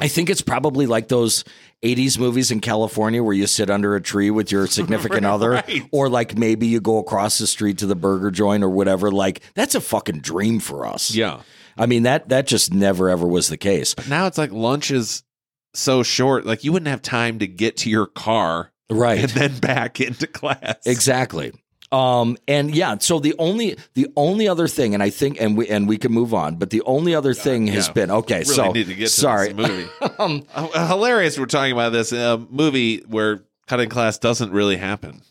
[0.00, 1.42] I think it's probably like those
[1.84, 6.08] 80s movies in California where you sit under a tree with your significant other, or
[6.08, 9.10] like maybe you go across the street to the burger joint or whatever.
[9.10, 11.12] Like that's a fucking dream for us.
[11.14, 11.40] Yeah.
[11.76, 13.94] I mean that that just never ever was the case.
[13.94, 15.22] But Now it's like lunch is
[15.74, 16.46] so short.
[16.46, 19.20] Like you wouldn't have time to get to your car Right.
[19.20, 20.76] and then back into class.
[20.86, 21.52] Exactly.
[21.90, 25.68] Um, and yeah, so the only the only other thing, and I think, and we
[25.68, 27.92] and we can move on, but the only other thing has yeah.
[27.94, 28.40] been okay.
[28.40, 29.88] Really so need to get to sorry, this movie.
[30.18, 31.38] um, Uh, hilarious.
[31.38, 35.22] We're talking about this uh, movie where cutting class doesn't really happen.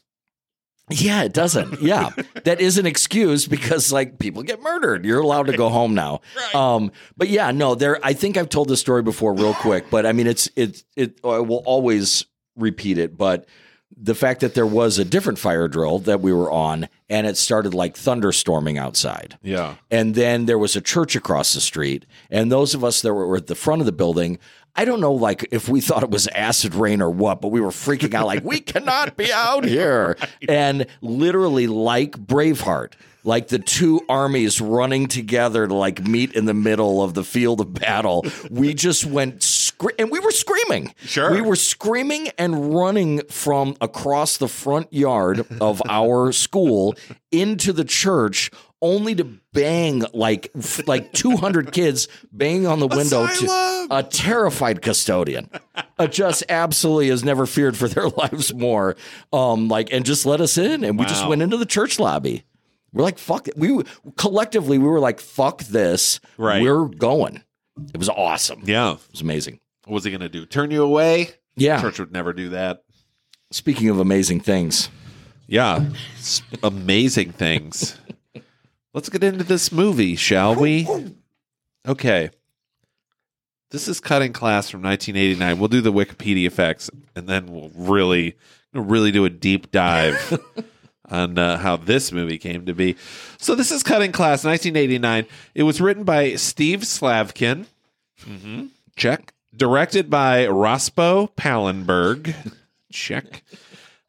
[0.90, 1.80] yeah, it doesn't.
[1.82, 2.10] Yeah,
[2.46, 5.06] that is an excuse because like people get murdered.
[5.06, 6.22] You're allowed to go home now.
[6.56, 8.00] Um, but yeah, no, there.
[8.04, 11.20] I think I've told this story before, real quick, but I mean, it's it it.
[11.24, 12.26] Will always
[12.58, 13.48] repeat it, but.
[14.00, 17.36] The fact that there was a different fire drill that we were on, and it
[17.36, 19.40] started like thunderstorming outside.
[19.42, 19.76] Yeah.
[19.90, 22.06] And then there was a church across the street.
[22.30, 24.38] And those of us that were at the front of the building,
[24.76, 27.62] I don't know, like if we thought it was acid rain or what, but we
[27.62, 30.18] were freaking out, like, we cannot be out here.
[30.48, 32.94] And literally, like Braveheart,
[33.24, 37.62] like the two armies running together to like meet in the middle of the field
[37.62, 39.42] of battle, we just went
[39.78, 40.94] scre- and we were screaming.
[41.00, 41.32] Sure.
[41.32, 46.96] we were screaming and running from across the front yard of our school
[47.32, 50.52] into the church, only to bang like
[50.86, 53.90] like two hundred kids banging on the window Asylum!
[53.90, 55.50] to a terrified custodian.
[56.00, 58.96] Uh, just absolutely has never feared for their lives more.
[59.34, 62.44] Um, like and just let us in, and we just went into the church lobby.
[62.94, 63.58] We're like, fuck it.
[63.58, 63.84] We
[64.16, 66.20] collectively we were like, fuck this.
[66.38, 66.62] Right.
[66.62, 67.44] We're going.
[67.94, 68.62] It was awesome.
[68.66, 68.94] Yeah.
[68.94, 69.60] It was amazing.
[69.88, 70.46] What was he going to do?
[70.46, 71.30] Turn you away?
[71.56, 71.80] Yeah.
[71.82, 72.84] Church would never do that.
[73.52, 74.90] Speaking of amazing things,
[75.48, 75.86] Yeah.
[76.62, 77.98] Amazing things.
[78.94, 80.86] Let's get into this movie, shall we?
[81.88, 82.32] Okay.
[83.72, 85.58] This is cutting class from 1989.
[85.58, 88.36] We'll do the Wikipedia effects, and then we'll really
[88.74, 90.38] really do a deep dive
[91.10, 92.96] on uh, how this movie came to be.
[93.38, 95.26] So this is cutting class 1989.
[95.56, 97.66] It was written by Steve Slavkin.
[98.24, 98.66] hmm
[98.98, 99.34] Check.
[99.58, 102.34] Directed by Rospo Pallenberg.
[102.92, 103.44] Check.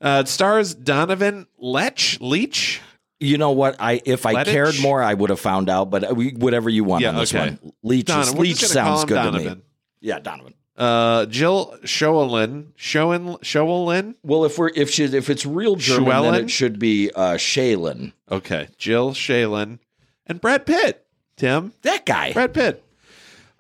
[0.01, 2.81] Uh, it stars Donovan Lech Leach.
[3.19, 3.77] you know what?
[3.81, 4.45] I if I Lettich?
[4.45, 5.91] cared more, I would have found out.
[5.91, 7.51] But we, whatever you want Yeah, on this okay.
[7.61, 8.37] one, Leach, is- Donovan.
[8.37, 9.59] We're Leach just gonna call sounds him good to Donovan.
[9.59, 9.65] me.
[10.01, 10.55] Yeah, Donovan.
[10.77, 14.15] Uh, Jill Shoalin, Shoen, Shoalin.
[14.23, 16.43] Well, if we're if she if it's real German, then Schwellen?
[16.45, 18.13] it should be uh, Shaylin.
[18.31, 19.81] Okay, Jill Shalin
[20.27, 21.05] and Brad Pitt.
[21.37, 22.33] Tim, That guy.
[22.33, 22.85] Brad Pitt.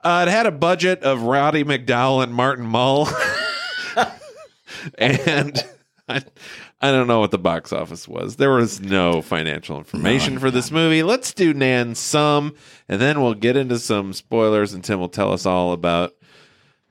[0.02, 3.08] Uh, it had a budget of Roddy McDowall and Martin Mull,
[4.96, 5.64] and
[6.08, 6.22] I,
[6.80, 8.36] I don't know what the box office was.
[8.36, 11.02] There was no financial information for this movie.
[11.02, 12.54] Let's do Nan some,
[12.88, 16.14] and then we'll get into some spoilers, and Tim will tell us all about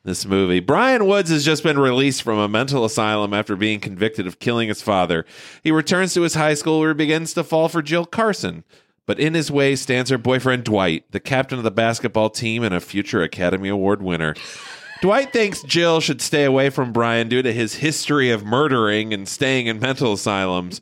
[0.03, 0.59] this movie.
[0.59, 4.67] Brian Woods has just been released from a mental asylum after being convicted of killing
[4.67, 5.25] his father.
[5.63, 8.63] He returns to his high school where he begins to fall for Jill Carson.
[9.07, 12.75] But in his way stands her boyfriend Dwight, the captain of the basketball team and
[12.75, 14.35] a future Academy Award winner.
[15.01, 19.27] Dwight thinks Jill should stay away from Brian due to his history of murdering and
[19.27, 20.81] staying in mental asylums.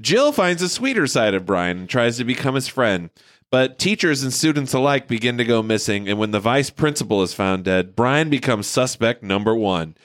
[0.00, 3.10] Jill finds a sweeter side of Brian and tries to become his friend.
[3.50, 7.34] But teachers and students alike begin to go missing, and when the vice principal is
[7.34, 9.96] found dead, Brian becomes suspect number one.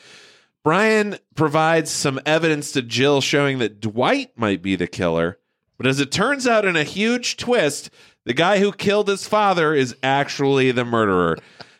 [0.63, 5.37] Brian provides some evidence to Jill showing that Dwight might be the killer,
[5.77, 7.89] but as it turns out in a huge twist,
[8.23, 11.37] the guy who killed his father is actually the murderer.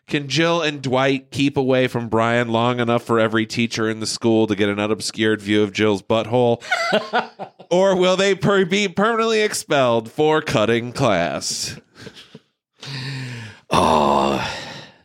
[0.08, 4.05] Can Jill and Dwight keep away from Brian long enough for every teacher in the
[4.05, 6.62] school to get an unobscured view of Jill's butthole?
[7.71, 11.79] or will they per- be permanently expelled for cutting class?
[13.71, 14.47] Oh,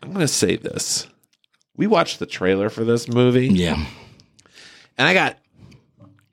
[0.02, 1.06] I'm going to say this.
[1.76, 3.86] We watched the trailer for this movie, yeah,
[4.98, 5.38] and I got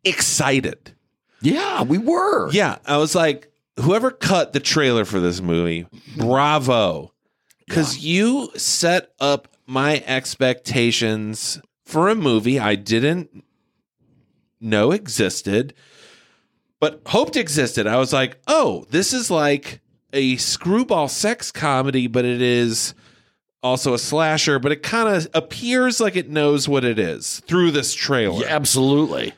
[0.04, 0.94] excited.
[1.42, 1.84] Yeah.
[1.84, 2.52] We were.
[2.52, 7.14] Yeah, I was like, whoever cut the trailer for this movie, bravo.
[7.68, 13.44] Because you set up my expectations for a movie I didn't
[14.60, 15.74] know existed,
[16.80, 17.88] but hoped existed.
[17.88, 19.82] I was like, oh, this is like
[20.14, 22.94] a screwball sex comedy, but it is
[23.64, 27.72] also a slasher, but it kind of appears like it knows what it is through
[27.72, 28.42] this trailer.
[28.42, 29.34] Yeah, absolutely.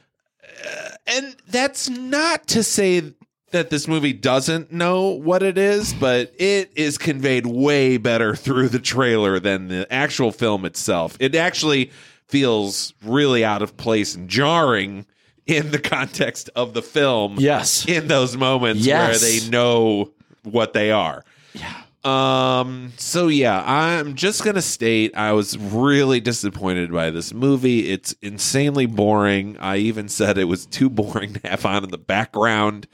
[0.66, 3.13] Uh, And that's not to say
[3.52, 8.69] that this movie doesn't know what it is, but it is conveyed way better through
[8.69, 11.17] the trailer than the actual film itself.
[11.19, 11.91] It actually
[12.28, 15.08] feels really out of place and jarring
[15.48, 17.38] in the context of the film.
[17.39, 17.88] Yes.
[17.88, 19.22] In those moments Yes.
[19.22, 20.12] where they know
[20.43, 21.26] what they are.
[21.54, 21.74] Yeah.
[22.04, 22.94] Um.
[22.98, 27.90] So yeah, I'm just gonna state I was really disappointed by this movie.
[27.90, 29.58] It's insanely boring.
[29.58, 32.88] I even said it was too boring to have on in the background.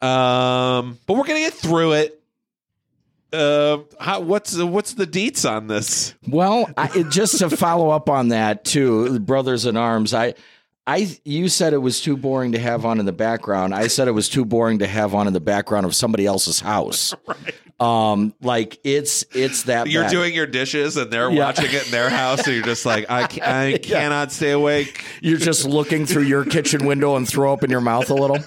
[0.00, 0.98] Um.
[1.06, 2.22] But we're gonna get through it.
[3.32, 6.14] Uh, how, what's the, what's the deets on this?
[6.28, 10.14] Well, I, just to follow up on that too, brothers in arms.
[10.14, 10.34] I,
[10.86, 13.74] I, you said it was too boring to have on in the background.
[13.74, 16.60] I said it was too boring to have on in the background of somebody else's
[16.60, 17.14] house.
[17.78, 20.10] Um, like it's it's that You're bad.
[20.10, 21.44] doing your dishes and they're Yeah.
[21.44, 25.04] watching it in their house, and you're just like, I, I cannot stay awake.
[25.20, 28.38] You're just looking through your kitchen window and throw up in your mouth a little.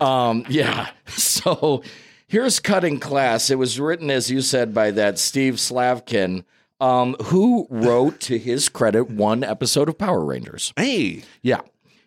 [0.00, 0.90] Um, yeah.
[1.08, 1.82] So
[2.28, 3.50] here's cutting class.
[3.50, 6.44] It was written, as you said, by that Steve Slavkin,
[6.80, 10.72] um, who wrote, to his credit, one episode of Power Rangers.
[10.76, 11.60] Hey, Yeah.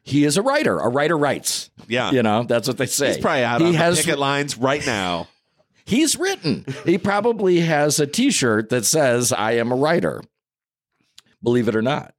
[0.03, 0.79] He is a writer.
[0.79, 1.69] A writer writes.
[1.87, 2.11] Yeah.
[2.11, 3.07] You know, that's what they say.
[3.09, 5.27] he's probably out he on has picket lines right now.
[5.89, 6.65] He's written.
[6.85, 10.21] He probably has a T-shirt that says "I am a writer."
[11.41, 12.13] Believe it or not.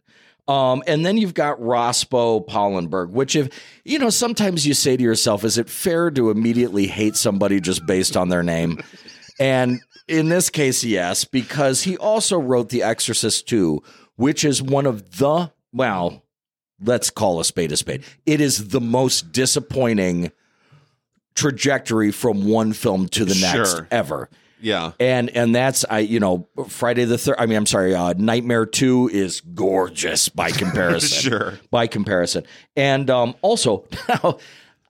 [0.49, 3.49] Um, and then you've got Rospo Pallenberg, which if
[3.85, 7.87] you know, sometimes you say to yourself, "Is it fair to immediately hate somebody just
[7.87, 8.83] based on their name?"
[9.39, 13.81] and in this case, yes, because he also wrote The Exorcist 2,
[14.17, 16.25] which is one of the well,
[16.83, 18.03] let's call a spade a spade.
[18.27, 20.33] It is the most disappointing
[21.35, 23.89] trajectory from one film to the next Sure.
[23.91, 24.29] ever.
[24.63, 24.93] Yeah.
[25.01, 28.67] And and that's I you know Friday the third I mean I'm sorry uh, Nightmare
[28.67, 31.31] 2 is gorgeous by comparison.
[31.31, 31.59] Sure.
[31.71, 32.45] By comparison.
[32.77, 34.39] And um also now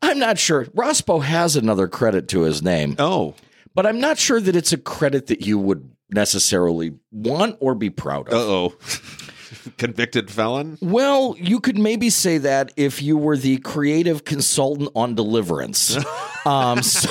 [0.02, 3.34] I'm not sure Rospo has another credit to his name, Oh.
[3.74, 7.90] but I'm not sure that it's a credit that you would necessarily want or be
[7.90, 8.34] proud of.
[8.34, 8.74] Uh oh.
[9.78, 10.78] Convicted felon?
[10.80, 15.96] Well, you could maybe say that if you were the creative consultant on Deliverance.
[16.46, 17.08] um, so,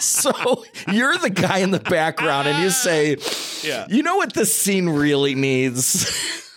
[0.00, 3.16] so you're the guy in the background, and you say,
[3.62, 3.86] Yeah.
[3.88, 6.48] "You know what this scene really needs?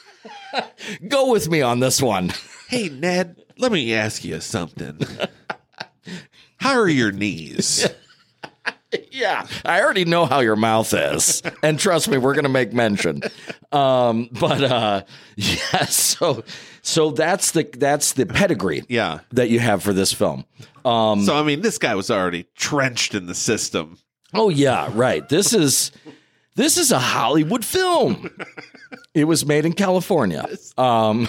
[1.08, 2.32] Go with me on this one."
[2.69, 4.99] Hey, Ned, let me ask you something.
[6.58, 7.88] How are your knees?
[9.12, 12.73] Yeah, I already know how your mouth is, and trust me, we're going to make
[12.73, 13.21] mention.
[13.71, 15.03] Um, but uh,
[15.36, 16.43] yeah, so
[16.82, 19.19] so that's the that's the pedigree Yeah.
[19.32, 20.45] that you have for this film.
[20.84, 23.97] Um, So, I mean, this guy was already trenched in the system.
[24.34, 25.27] Oh yeah, right.
[25.29, 25.91] This is
[26.56, 28.29] this is a Hollywood film.
[29.13, 30.45] it was made in California.
[30.77, 31.27] Um,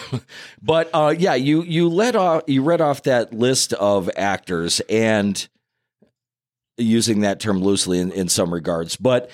[0.63, 5.47] but uh, yeah, you you let off you read off that list of actors and
[6.77, 9.31] using that term loosely in, in some regards, but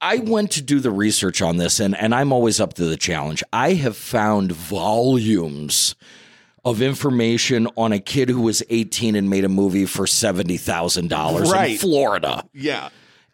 [0.00, 2.96] I went to do the research on this and, and I'm always up to the
[2.96, 3.42] challenge.
[3.52, 5.96] I have found volumes
[6.64, 11.78] of information on a kid who was 18 and made a movie for $70,000 in
[11.78, 12.44] Florida.
[12.52, 12.90] Yeah.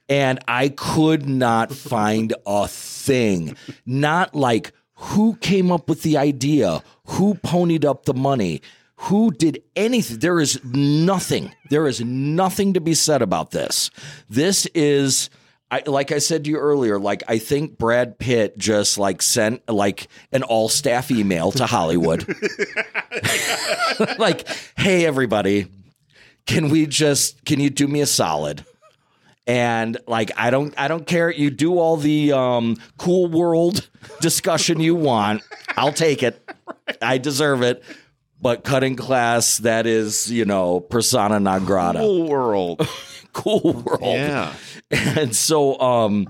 [0.08, 3.56] And I could not find a thing.
[3.84, 8.62] Not like who came up with the idea, who ponied up the money,
[8.96, 10.18] who did anything.
[10.18, 11.54] There is nothing.
[11.70, 13.90] There is nothing to be said about this.
[14.28, 15.30] This is.
[15.70, 19.68] I, like I said to you earlier, like I think Brad Pitt just like sent
[19.68, 22.24] like an all staff email to Hollywood.
[24.18, 25.66] like, hey everybody,
[26.46, 28.64] can we just can you do me a solid?
[29.46, 33.88] and like i don't i don't care you do all the um cool world
[34.20, 35.42] discussion you want
[35.76, 36.50] i'll take it
[37.02, 37.82] i deserve it
[38.44, 41.98] but cutting class that is you know persona non grata.
[41.98, 42.86] Whole world.
[43.32, 44.02] cool world.
[44.02, 44.54] Yeah.
[44.90, 46.28] and so um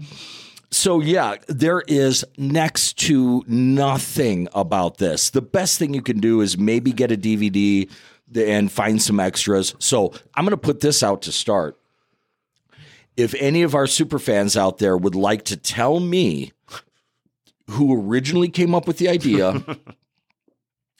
[0.70, 5.31] so yeah there is next to nothing about this.
[5.31, 7.90] The best thing you can do is maybe get a dvd
[8.33, 9.74] and find some extras.
[9.81, 11.77] So i'm going to put this out to start.
[13.16, 16.53] If any of our super fans out there would like to tell me
[17.70, 19.64] who originally came up with the idea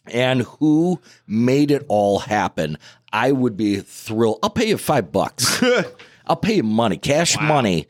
[0.07, 2.79] and who made it all happen,
[3.13, 4.39] I would be thrilled.
[4.43, 5.63] I'll pay you five bucks.
[6.27, 7.87] I'll pay you money, cash money.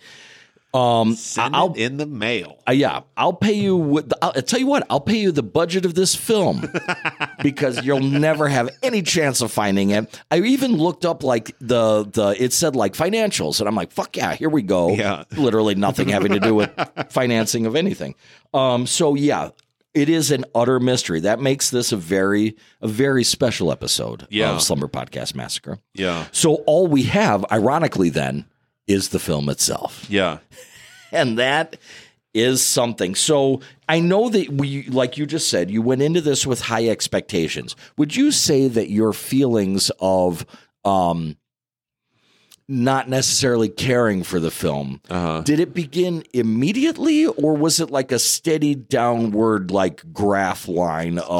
[0.75, 2.59] Um, Send I'll in the mail.
[2.69, 3.77] uh, yeah, I'll pay you.
[3.77, 4.85] With the, I'll, I'll tell you what.
[4.91, 6.69] I'll pay you the budget of this film
[7.45, 10.21] because you'll never have any chance of finding it.
[10.33, 14.17] I even looked up like the the it said like financials, and I'm like, fuck
[14.17, 14.91] yeah, here we go.
[14.95, 15.23] Yeah.
[15.37, 16.71] literally nothing having to do with
[17.09, 18.17] financing of anything.
[18.53, 19.51] Um, so yeah.
[19.95, 21.21] It is an utter mystery.
[21.21, 24.51] That makes this a very, a very special episode Yeah.
[24.51, 25.79] of Slumber Podcast Massacre.
[25.95, 26.27] Yeah.
[26.33, 28.47] So all we have, ironically, then,
[28.87, 30.39] is the film itself Yeah.
[31.13, 31.77] and that
[32.35, 33.15] is something.
[33.15, 36.89] So I know that we, like you just said, you went into this with high
[36.89, 37.77] expectations.
[37.97, 40.45] Would you say that your feelings of
[40.85, 41.37] um,
[42.67, 45.43] not necessarily caring for the film Uh-huh.
[45.43, 51.31] did it begin immediately, or was it like a steady downward, like graph line of?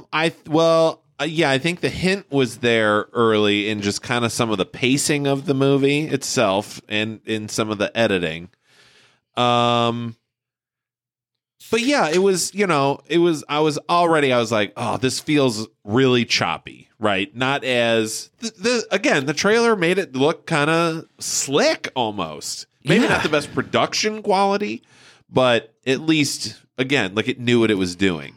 [0.00, 4.24] Um, I well, uh, yeah, I think the hint was there early in just kind
[4.24, 8.48] of some of the pacing of the movie itself and in some of the editing.
[9.36, 10.16] Um,
[11.70, 14.96] but yeah, it was you know it was I was already I was like, oh,
[14.98, 17.34] this feels really choppy, right?
[17.36, 22.66] Not as the, the again the trailer made it look kind of slick almost.
[22.82, 23.10] Maybe Yeah.
[23.10, 24.82] not the best production quality,
[25.30, 28.34] but at least again like it knew what it was doing.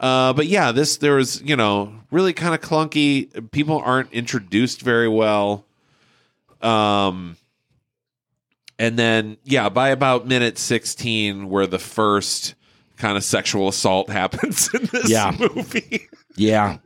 [0.00, 3.50] Uh, but yeah, this there was you know really kind of clunky.
[3.52, 5.64] People aren't introduced very well.
[6.60, 7.36] Um,
[8.78, 12.54] and then yeah, by about minute sixteen, where the first
[12.96, 15.36] kind of sexual assault happens in this Yeah.
[15.38, 16.08] movie.
[16.36, 16.78] yeah,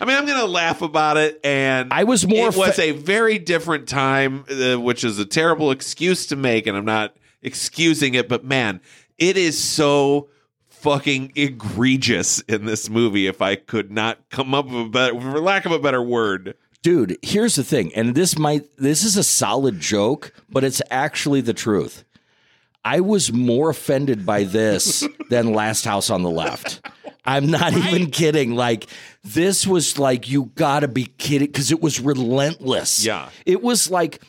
[0.00, 3.38] I mean, I'm gonna laugh about it, and I was more It was a very
[3.38, 8.28] different time, uh, which is a terrible excuse to make, and I'm not excusing it,
[8.28, 8.80] but man,
[9.18, 10.28] it is so
[10.68, 13.26] fucking egregious in this movie.
[13.26, 16.56] If I could not come up with a better, for lack of a better word,
[16.82, 17.18] dude.
[17.22, 21.54] Here's the thing, and this might this is a solid joke, but it's actually the
[21.54, 22.04] truth.
[22.84, 26.84] I was more offended by this than Last House on the Left.
[27.24, 28.54] I'm not even kidding.
[28.54, 28.86] Like
[29.22, 33.04] this was like you got to be kidding because it was relentless.
[33.04, 33.28] Yeah.
[33.46, 34.20] it was like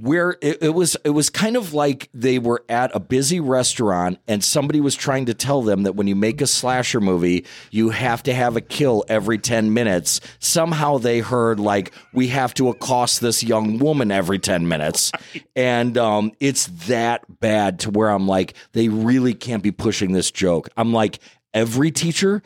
[0.00, 4.18] where it, it was it was kind of like they were at a busy restaurant
[4.28, 7.90] and somebody was trying to tell them that when you make a slasher movie you
[7.90, 12.68] have to have a kill every 10 minutes somehow they heard like we have to
[12.68, 15.12] accost this young woman every 10 minutes
[15.56, 20.30] and um, it's that bad to where i'm like they really can't be pushing this
[20.30, 21.20] joke i'm like
[21.56, 22.42] every teacher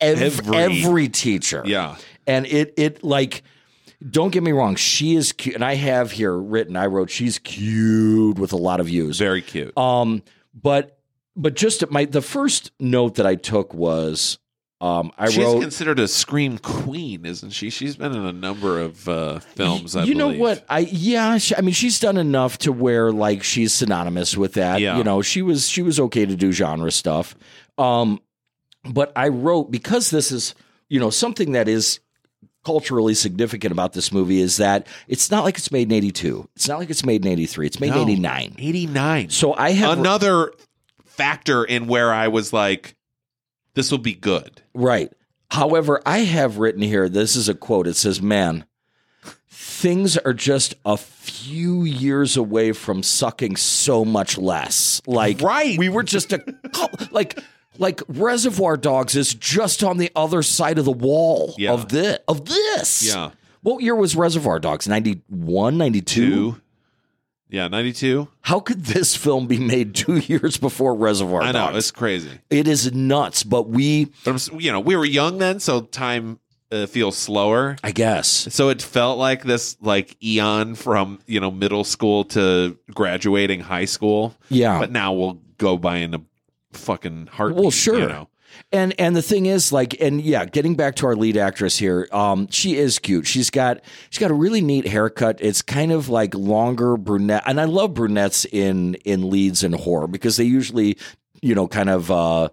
[0.00, 1.96] ev- Every- every teacher Yeah.
[2.26, 3.42] and it it like
[4.10, 7.38] don't get me wrong she is cute and i have here written i wrote she's
[7.38, 9.76] cute with a lot of views Very cute.
[9.78, 10.22] um
[10.60, 10.98] but
[11.36, 14.38] but just my the first note that i took was
[14.80, 17.70] um i She's wrote considered a scream queen, isn't she?
[17.70, 19.94] She's been in a number of uh, films.
[19.96, 23.42] I you know what i yeah she, i mean she's done enough to where like
[23.44, 24.98] she's synonymous with that Yeah.
[24.98, 27.34] you know she was she was okay to do genre stuff
[27.78, 28.20] um
[28.90, 30.54] but i wrote because this is
[30.88, 32.00] you know something that is
[32.64, 36.66] culturally significant about this movie is that it's not like it's made in 82 it's
[36.68, 38.02] not like it's made in 83 it's made No.
[38.02, 39.28] in 89 89.
[39.30, 40.52] so i have Another
[41.04, 42.96] factor in where I was like,
[43.74, 44.62] this will be good.
[44.74, 45.12] Right.
[45.48, 47.86] However, I have written here, this is a quote.
[47.86, 48.64] It says, Man,
[49.48, 55.00] things are just a few years away from sucking so much less.
[55.06, 55.78] Like, Right.
[55.78, 56.42] we were just a,
[57.12, 57.38] like,
[57.78, 61.72] like Reservoir Dogs is just on the other side of the wall Yeah.
[61.72, 62.18] of this.
[62.28, 63.02] Of this.
[63.06, 63.30] Yeah.
[63.62, 64.86] What year was Reservoir Dogs?
[64.88, 66.02] 91, 92?
[66.54, 66.60] Two.
[67.48, 68.28] Yeah, 92.
[68.42, 71.54] How could this film be made two years before Reservoir Dogs?
[71.56, 71.76] I know.
[71.78, 72.30] It's crazy.
[72.50, 76.40] it is nuts, but we, But, you know, we were young then, so time
[76.72, 77.76] uh, feels slower.
[77.84, 78.28] I guess.
[78.52, 83.84] So it felt like this, like eon from, you know, middle school to graduating high
[83.84, 84.34] school.
[84.48, 84.78] Yeah.
[84.80, 86.20] But now we'll go by in a
[86.76, 87.60] fucking heartbeat.
[87.62, 87.98] Well, sure.
[88.00, 88.28] You know?
[88.70, 92.06] And and the thing is, like, and yeah, getting back to our lead actress here,
[92.12, 93.26] um, she is cute.
[93.26, 95.38] She's got she's got a really neat haircut.
[95.40, 100.06] It's kind of like longer brunette, and I love brunettes in in leads in horror
[100.06, 100.96] because they usually,
[101.42, 102.48] you know, kind of uh,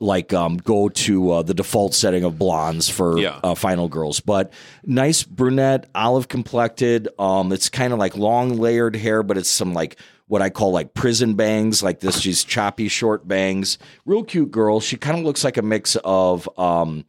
[0.00, 3.40] like um, go to uh, the default setting of blondes for Yeah.
[3.42, 4.20] uh, final girls.
[4.20, 4.52] But
[4.84, 7.08] nice brunette, olive complected.
[7.18, 9.98] Um, it's kind of like long layered hair, but it's some like
[10.28, 12.20] what I call like prison bangs, like this.
[12.20, 13.78] She's choppy, short bangs.
[14.06, 14.80] Real cute girl.
[14.80, 17.04] She kind of looks like a mix of um,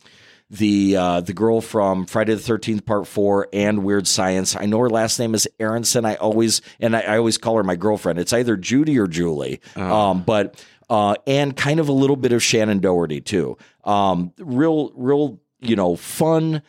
[0.50, 4.56] the uh, the girl from Friday the Thirteenth Part Four and Weird Science.
[4.56, 6.06] I know her last name is Aronson.
[6.06, 8.20] I always and I, I always call her my girlfriend.
[8.20, 9.62] It's either Judy or Julie.
[9.76, 13.58] Um, but uh, and kind of a little bit of Shannen Doherty too.
[13.84, 16.64] Um, real, real, you know, fun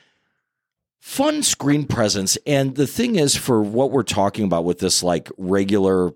[0.98, 2.36] fun screen presence.
[2.46, 6.12] And the thing is, for what we're talking about with this like regular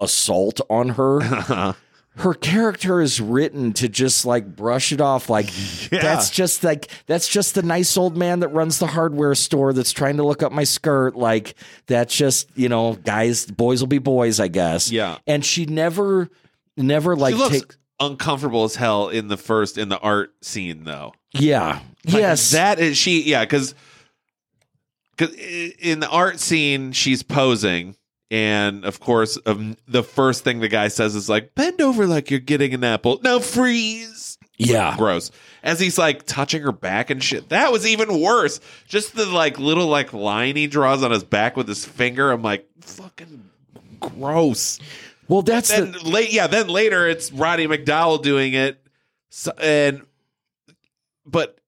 [0.00, 1.72] assault on her, uh-huh.
[2.16, 5.50] her character is written to just like brush it off like
[5.90, 6.02] Yeah.
[6.02, 9.92] that's just like that's just the nice old man that runs the hardware store that's
[9.92, 11.54] trying to look up my skirt like
[11.86, 15.18] that's just you know guys boys will be boys i guess Yeah.
[15.26, 16.28] and she never
[16.76, 20.84] never like she looks take uncomfortable as hell in the first in the art scene
[20.84, 21.12] though.
[21.32, 23.22] yeah Like, yes that is she.
[23.22, 23.74] Yeah, because
[25.18, 27.96] in the art scene she's posing,
[28.30, 32.30] and of course, um, the first thing the guy says is like, "Bend over like
[32.30, 34.38] you're getting an apple." Now freeze.
[34.58, 35.30] yeah Gross.
[35.62, 37.48] As he's like touching her back and shit.
[37.48, 38.60] That was even worse.
[38.86, 42.30] Just the like little like line he draws on his back with his finger.
[42.30, 43.48] I'm like, fucking
[44.00, 44.78] gross.
[45.26, 46.46] well that's Then the, late, yeah.
[46.46, 48.80] Then later, it's Roddy McDowall doing it,
[49.30, 50.02] so, and
[51.26, 51.58] but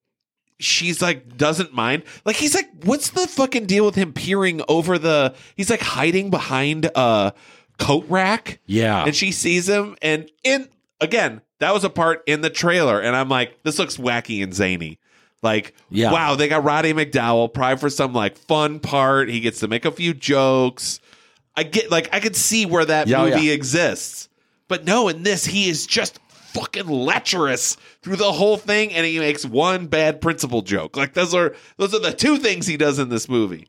[0.62, 2.04] she's like doesn't mind.
[2.24, 5.34] Like he's like, what's the fucking deal with him peering over the?
[5.56, 7.32] He's like hiding behind a
[7.78, 9.96] coat rack, yeah and she sees him.
[10.02, 10.68] And in
[11.00, 14.54] again, that was a part in the trailer, and I'm like, this looks wacky and
[14.54, 14.98] zany.
[15.42, 16.12] Like, Yeah.
[16.12, 19.30] wow, they got Roddy McDowall probably for some like fun part.
[19.30, 21.00] He gets to make a few jokes.
[21.56, 24.28] I get like I could see where that Yeah, oh, movie exists,
[24.68, 26.18] but no, in this he is just
[26.53, 30.96] fucking lecherous through the whole thing, and he makes one bad principal joke.
[30.96, 33.68] Like those are those are the two things he does in this movie.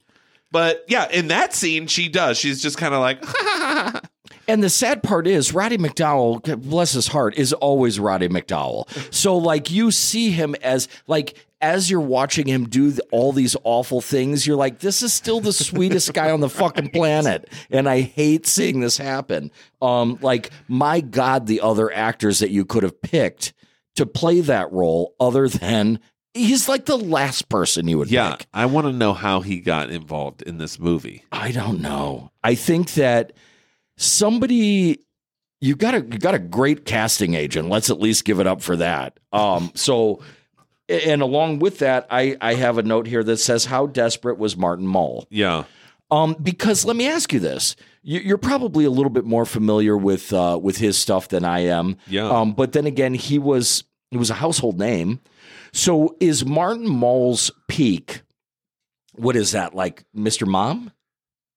[0.52, 2.38] But yeah, in that scene, she does.
[2.38, 3.24] She's just kind of like,
[4.48, 8.90] And the sad part is, Roddy McDowall, bless his heart, is always Roddy McDowall.
[9.14, 14.02] So, like, you see him as, like, as you're watching him do all these awful
[14.02, 17.50] things, you're like, this is still the sweetest guy on the fucking planet.
[17.70, 19.52] And I hate seeing this happen.
[19.82, 23.54] Um, like, my God, the other actors that you could have picked
[23.96, 26.00] to play that role, other than
[26.34, 28.36] he's like the last person you would yeah.
[28.36, 28.48] pick.
[28.54, 31.24] I want to know how he got involved in this movie.
[31.32, 32.32] I don't know.
[32.44, 33.34] I think that
[33.98, 35.00] somebody
[35.60, 37.70] you got a you got a great casting agent.
[37.70, 39.20] Let's at least give it up for that.
[39.32, 40.22] Um, so,
[40.92, 44.56] and along with that, I I have a note here that says how desperate was
[44.58, 45.26] Martin Mull?
[45.30, 45.64] Yeah.
[46.10, 49.96] Um, because let me ask you this: You- you're probably a little bit more familiar
[49.98, 51.98] with uh, with his stuff than I am.
[52.08, 52.30] Yeah.
[52.30, 55.20] Um, but then again, he was he was a household name.
[55.74, 58.24] So is Martin Mull's peak?
[59.14, 60.46] What is that like, Mr.
[60.48, 60.92] Mom?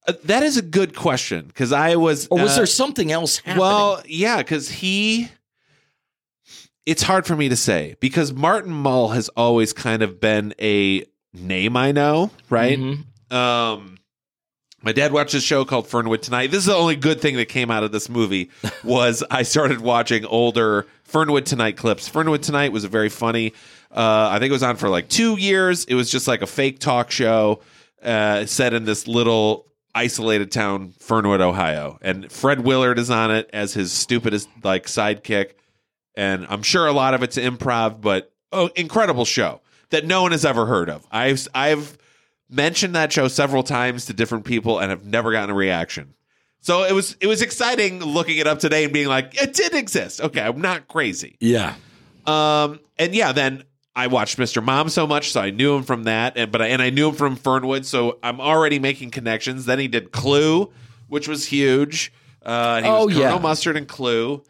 [0.06, 2.28] Uh, that is a good question because I was.
[2.30, 3.58] Or was uh, there something else happening?
[3.60, 5.28] Well, yeah, because he.
[6.86, 11.04] It's hard for me to say because Martin Mull has always kind of been a
[11.32, 12.78] name I know, right?
[12.78, 13.32] Mhm.
[13.34, 13.98] Um,
[14.82, 16.50] my dad watched a show called Fernwood Tonight.
[16.50, 18.50] This is the only good thing that came out of this movie
[18.84, 22.06] was I started watching older Fernwood Tonight clips.
[22.06, 23.54] Fernwood Tonight was a very funny.
[23.90, 25.84] Uh, I think it was on for like two years.
[25.86, 27.60] It was just like a fake talk show
[28.02, 33.48] uh, set in this little isolated town, Fernwood, Ohio, and Fred Willard is on it
[33.54, 35.52] as his stupidest like sidekick.
[36.16, 39.60] And I'm sure a lot of it's improv, but oh, incredible show
[39.90, 41.06] that no one has ever heard of.
[41.10, 41.98] I've I've
[42.50, 46.14] mentioned that show several times to different people and have never gotten a reaction.
[46.60, 49.74] So it was it was exciting looking it up today and being like, it did
[49.74, 50.20] exist.
[50.20, 51.36] Okay, I'm not crazy.
[51.40, 51.74] Yeah.
[52.26, 53.64] Um, and yeah, then
[53.96, 54.62] I watched Mr.
[54.64, 57.08] Mom so much, so I knew him from that, and but I, and I knew
[57.10, 59.66] him from Fernwood, so I'm already making connections.
[59.66, 60.72] Then he did Clue,
[61.08, 62.12] which was huge.
[62.42, 63.42] Uh, he Oh, was Colonel yeah.
[63.42, 64.42] Mustard and Clue.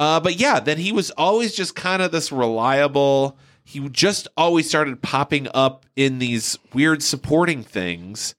[0.00, 3.36] Uh, but yeah, then he was always just kind of this reliable.
[3.64, 8.34] He just always started popping up in these weird supporting things,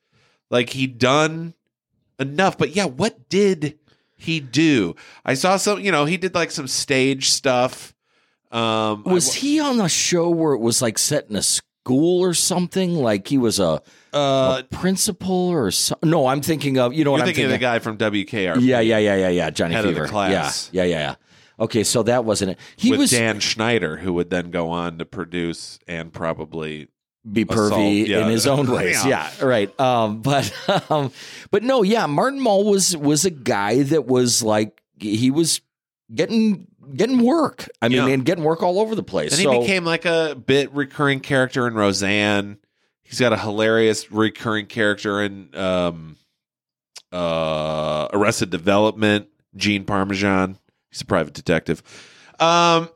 [0.49, 1.53] like he'd done
[2.19, 2.57] enough.
[2.57, 3.77] But yeah, what did
[4.17, 4.95] he do?
[5.23, 5.79] I saw some.
[5.79, 7.93] You know, he did like some stage stuff.
[8.51, 12.21] Um, I Was he on a show where it was like set in a school
[12.21, 12.95] or something?
[12.95, 13.81] Like he was a,
[14.13, 15.95] Uh, a principal or so?
[16.03, 18.57] No, I'm thinking of you know what I'm thinking thinking of the guy from WKR.
[18.59, 19.49] Yeah, yeah, yeah, yeah, yeah.
[19.51, 20.09] Johnny Head Fever.
[20.11, 21.15] yeah, yeah, yeah.
[21.61, 22.59] Okay, so that wasn't it.
[22.75, 26.87] He with was Dan Schneider, who would then go on to produce and probably
[27.31, 28.23] be pervy yeah.
[28.23, 29.05] in his own ways.
[29.05, 29.31] Yeah.
[29.39, 29.79] Yeah, right.
[29.79, 30.51] Um, but
[30.89, 31.11] um,
[31.51, 35.61] but no, yeah, Martin Mull was was a guy that was like he was
[36.13, 37.69] getting getting work.
[37.79, 38.13] I mean, Yeah.
[38.13, 39.33] and getting work all over the place.
[39.33, 42.57] and so he became like a bit recurring character in Roseanne.
[43.03, 46.15] He's got a hilarious recurring character in um,
[47.11, 49.27] uh, Arrested Development.
[49.55, 50.57] Gene Parmesan.
[50.91, 51.81] He's a private detective.
[52.39, 52.89] Um,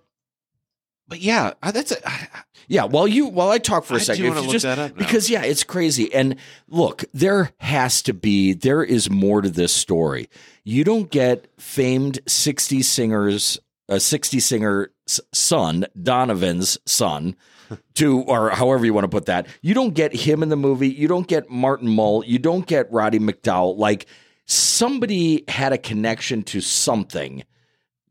[1.08, 2.28] but yeah, uh, that's a, I,
[2.68, 2.86] yeah.
[2.86, 4.92] While you while I talk for a I second, if you look just that up
[4.92, 4.98] now.
[4.98, 6.14] because yeah, it's crazy.
[6.14, 6.36] And
[6.68, 10.30] look, there has to be there is more to this story.
[10.64, 17.36] You don't get famed '60 singers, a '60 singer son, Donovan's son.
[17.96, 19.48] to or however you want to put that.
[19.64, 20.90] You don't get him in the movie.
[20.90, 22.24] You don't get Martin Mull.
[22.24, 23.76] You don't get Roddy McDowall.
[23.76, 24.06] Like
[24.46, 27.44] somebody had a connection to something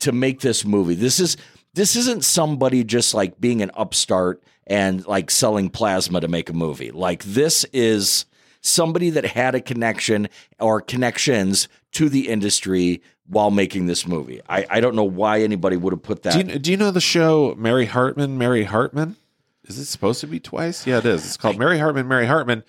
[0.01, 0.95] to make this movie.
[0.95, 1.37] This is
[1.75, 6.53] this isn't somebody just like being an upstart and like selling plasma to make a
[6.53, 6.91] movie.
[6.91, 8.27] Like this is
[8.61, 10.29] somebody that had a connection
[10.59, 14.41] or connections to the industry while making this movie.
[14.49, 16.33] I, I don't know why anybody would have put that.
[16.33, 19.17] Do you, do you know the show Mary Hartman, Mary Hartman?
[19.65, 20.87] Is it supposed to be twice?
[20.87, 21.25] Yeah, it is.
[21.25, 22.65] It's called Mary Hartman, Mary Hartman.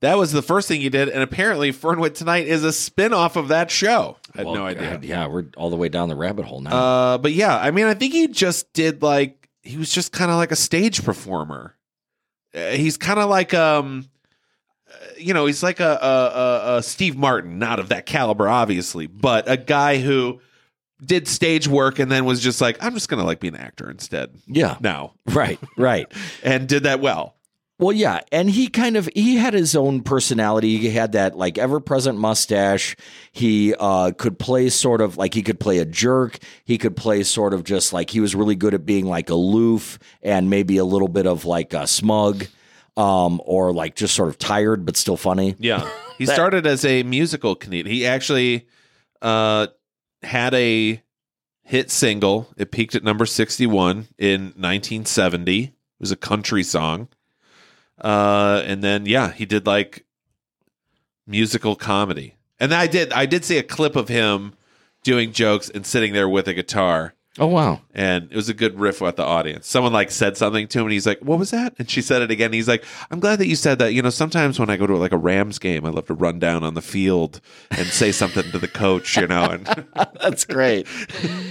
[0.00, 3.48] That was the first thing he did, and apparently Fernwood Tonight is a spin-off of
[3.48, 4.18] that show.
[4.36, 5.00] I had Well, no idea.
[5.02, 6.76] Yeah, we're all the way down the rabbit hole now.
[6.76, 10.30] Uh, but yeah, I mean, I think he just did like he was just kind
[10.30, 11.74] of like a stage performer.
[12.54, 14.08] Uh, he's kind of like um,
[14.88, 18.48] uh, you know, he's like a, a, a, a Steve Martin, not of that caliber,
[18.48, 20.40] obviously, but a guy who
[21.04, 23.90] did stage work and then was just like, I'm just gonna like be an actor
[23.90, 26.10] instead yeah, now, right, right.
[26.42, 27.35] and did that well.
[27.78, 30.78] Well, yeah, and he kind of he had his own personality.
[30.78, 32.96] He had that like ever present mustache.
[33.32, 36.38] He uh, could play sort of like he could play a jerk.
[36.64, 39.98] He could play sort of just like he was really good at being like aloof
[40.22, 42.46] and maybe a little bit of like a smug,
[42.96, 45.54] um, or like just sort of tired but still funny.
[45.58, 45.86] Yeah.
[46.16, 47.94] He That- started as a musical comedian.
[47.94, 48.66] He actually
[49.20, 49.66] uh,
[50.22, 51.02] had a
[51.62, 52.48] hit single.
[52.56, 55.64] It peaked at number 61 in 1970.
[55.64, 57.08] It was a country song.
[58.00, 60.04] Uh, and then, yeah, he did like
[61.26, 62.34] musical comedy.
[62.58, 64.54] And I did, I did see a clip of him
[65.02, 67.14] doing jokes and sitting there with a guitar.
[67.38, 67.82] Oh wow!
[67.94, 69.66] And it was a good riff with the audience.
[69.66, 72.22] Someone like said something to him, and he's like, "What was that?" And she said
[72.22, 72.50] it again.
[72.50, 73.92] He's like, "I'm glad that you said that.
[73.92, 76.38] You know, sometimes when I go to like a Rams game, I love to run
[76.38, 79.18] down on the field and say something to the coach.
[79.18, 79.66] You know, and
[80.22, 80.86] That's great.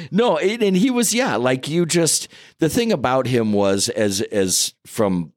[0.10, 4.22] no, and, and he was yeah, like you just the thing about him was as
[4.22, 5.34] as from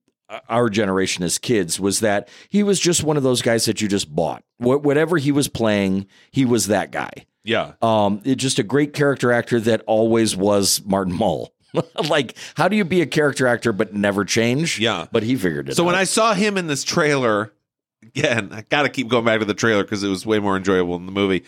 [0.49, 3.89] our generation as kids was that he was just one of those guys that you
[3.89, 4.45] just bought.
[4.59, 7.27] Wh- whatever he was playing, he was that guy.
[7.45, 7.73] Yeah.
[7.81, 11.53] Um, it's just a great character actor that always was Martin Mull.
[12.09, 14.79] like, how do you be a character actor but never change?
[14.79, 15.07] Yeah.
[15.11, 15.73] but he figured it.
[15.73, 15.77] Out.
[15.77, 15.87] So out.
[15.87, 17.53] when I saw him in this trailer,
[18.03, 20.57] again, I got to keep going back to the trailer because it was way more
[20.57, 21.45] enjoyable than the movie.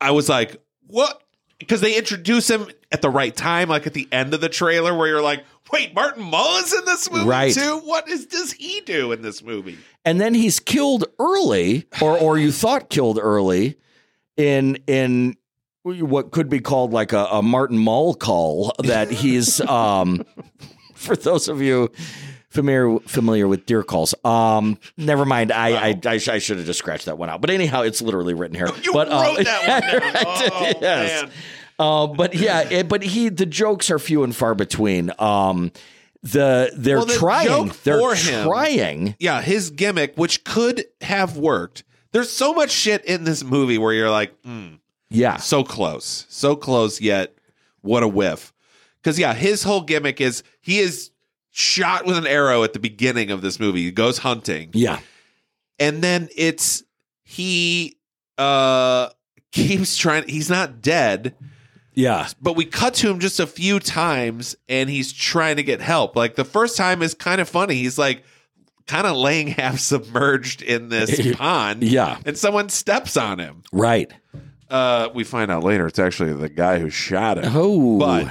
[0.00, 1.22] I was like, what?
[1.58, 4.96] Because they introduce him at the right time, like at the end of the trailer,
[4.96, 7.54] where you're like, wait, Martin Mull is in this movie Right.
[7.54, 7.78] too?
[7.84, 9.78] What is does he do in this movie?
[10.04, 13.76] and then he's killed early, or or you thought killed early,
[14.36, 15.36] in in
[15.84, 20.24] what could be called like a, a Martin Mull call that he's um
[20.94, 21.90] for those of you
[22.50, 24.14] familiar familiar with deer calls.
[24.24, 25.50] Um, never mind.
[25.52, 27.40] I I, I, I should have just scratched that one out.
[27.40, 28.68] But anyhow, it's literally written here.
[28.82, 30.50] You but, uh, wrote that one down.
[30.52, 31.22] Oh, yes.
[31.22, 31.30] man.
[31.78, 35.10] Uh, but yeah, it, but he the jokes are few and far between.
[35.18, 35.72] Um,
[36.22, 37.72] the they're Well, the trying.
[37.84, 39.16] They're for him- trying.
[39.18, 41.82] Yeah, his gimmick, which could have worked.
[42.12, 44.78] There's so much shit in this movie where you're like, mm,
[45.10, 47.34] Yeah, so close, so close yet
[47.80, 48.52] what a whiff.
[49.02, 51.10] Because yeah, his whole gimmick is he is
[51.50, 53.82] shot with an arrow at the beginning of this movie.
[53.82, 55.00] He goes hunting, yeah,
[55.80, 56.84] and then it's
[57.24, 57.96] he
[58.38, 59.08] uh
[59.52, 60.28] keeps trying.
[60.28, 61.34] He's not dead,
[61.94, 62.28] yeah.
[62.40, 66.16] but we cut to him just a few times, and he's trying to get help.
[66.16, 67.74] Like the first time is kind of funny.
[67.74, 68.22] He's like
[68.86, 72.18] kind of laying half submerged in this pond, Yeah.
[72.26, 73.62] and someone steps on him.
[73.72, 74.12] Right.
[74.70, 77.52] Uh, we find out later it's actually the guy who shot him.
[77.54, 78.28] Oh, But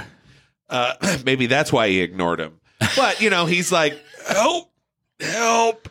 [0.68, 2.58] uh, maybe that's why he ignored him.
[2.96, 3.96] But you know, he's like,
[4.26, 4.72] "Help,
[5.20, 5.88] help,"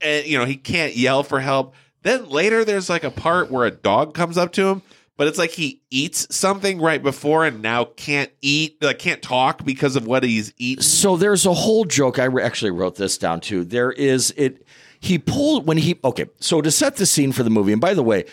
[0.00, 1.74] and you know he can't yell for help.
[2.02, 4.82] Then later, there's like a part where a dog comes up to him,
[5.20, 9.66] but it's like he eats something right before and now can't eat, like can't talk
[9.66, 10.82] because of what he's eaten.
[10.82, 12.18] So there's a whole joke.
[12.18, 13.62] I actually wrote this down too.
[13.62, 14.66] There is it.
[14.98, 16.24] He pulled when he okay.
[16.38, 18.24] So to set the scene for the movie, and by the way,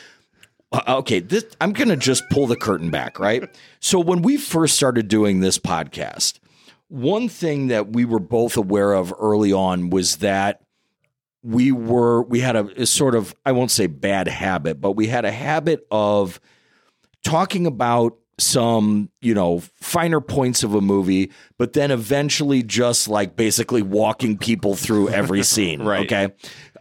[0.71, 3.53] uh, okay, this I'm gonna just pull the curtain back, right?
[3.81, 6.39] So when we first started doing this podcast,
[6.87, 10.61] one thing that we were both aware of early on was that
[11.43, 15.07] we were we had a, a sort of I won't say bad habit, but we
[15.07, 16.39] had a habit of
[17.23, 23.35] talking about some, you know, finer points of a movie, but then eventually just like
[23.35, 25.81] basically walking people through every scene.
[25.87, 26.05] Right.
[26.05, 26.33] Okay.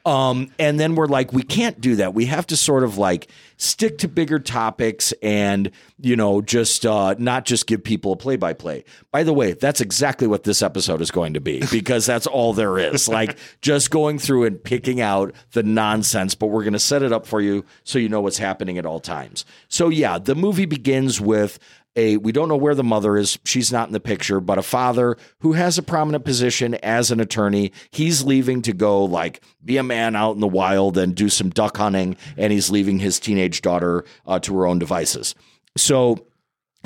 [0.06, 2.14] Um, and then we're like, we can't do that.
[2.14, 7.16] We have to sort of like stick to bigger topics and, you know, just uh,
[7.18, 8.84] not just give people a play by play.
[9.10, 12.52] By the way, that's exactly what this episode is going to be because that's all
[12.52, 13.08] there is.
[13.08, 17.12] like just going through and picking out the nonsense, but we're going to set it
[17.12, 19.44] up for you so you know what's happening at all times.
[19.66, 21.58] So, yeah, the movie begins with
[21.96, 23.38] a we don't know where the mother is.
[23.44, 27.20] She's not in the picture but a father who has a prominent position as an
[27.20, 31.28] attorney he's leaving to go like be a man out in the wild and do
[31.28, 35.34] some duck hunting and he's leaving his teenage daughter uh, to her own devices.
[35.76, 36.26] So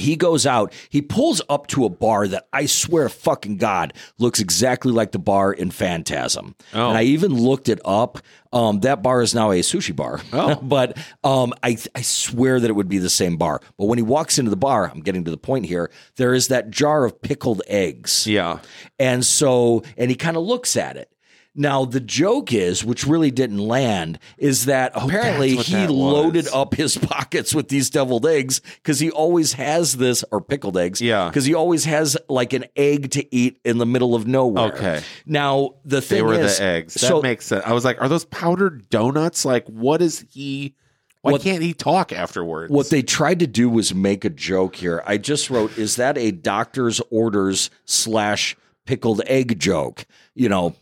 [0.00, 4.40] he goes out, he pulls up to a bar that I swear fucking God looks
[4.40, 6.54] exactly like the bar in Phantasm.
[6.74, 6.88] Oh.
[6.88, 8.18] And I even looked it up.
[8.52, 10.20] Um, that bar is now a sushi bar.
[10.32, 10.56] Oh.
[10.62, 13.60] but um, I, I swear that it would be the same bar.
[13.78, 16.48] But when he walks into the bar, I'm getting to the point here, there is
[16.48, 18.26] that jar of pickled eggs.
[18.26, 18.60] Yeah.
[18.98, 21.10] And so, and he kind of looks at it.
[21.54, 25.72] Now, the joke is, which really didn't land, is that oh, apparently Oh, what he
[25.74, 30.40] that loaded up his pockets with these deviled eggs because he always has this, or
[30.40, 31.00] pickled eggs.
[31.00, 31.28] Yeah.
[31.28, 34.72] Because he always has like an egg to eat in the middle of nowhere.
[34.74, 35.02] Okay.
[35.26, 36.94] Now, the thing They were is, the eggs.
[36.94, 37.64] That so makes sense.
[37.66, 39.44] I was like, are those powdered donuts?
[39.44, 40.76] Like, what is he?
[41.22, 42.72] Why What- can't he talk afterwards?
[42.72, 45.02] What they tried to do was make a joke here.
[45.04, 50.06] I just wrote, is that a doctor's orders slash pickled egg joke?
[50.34, 50.76] You know,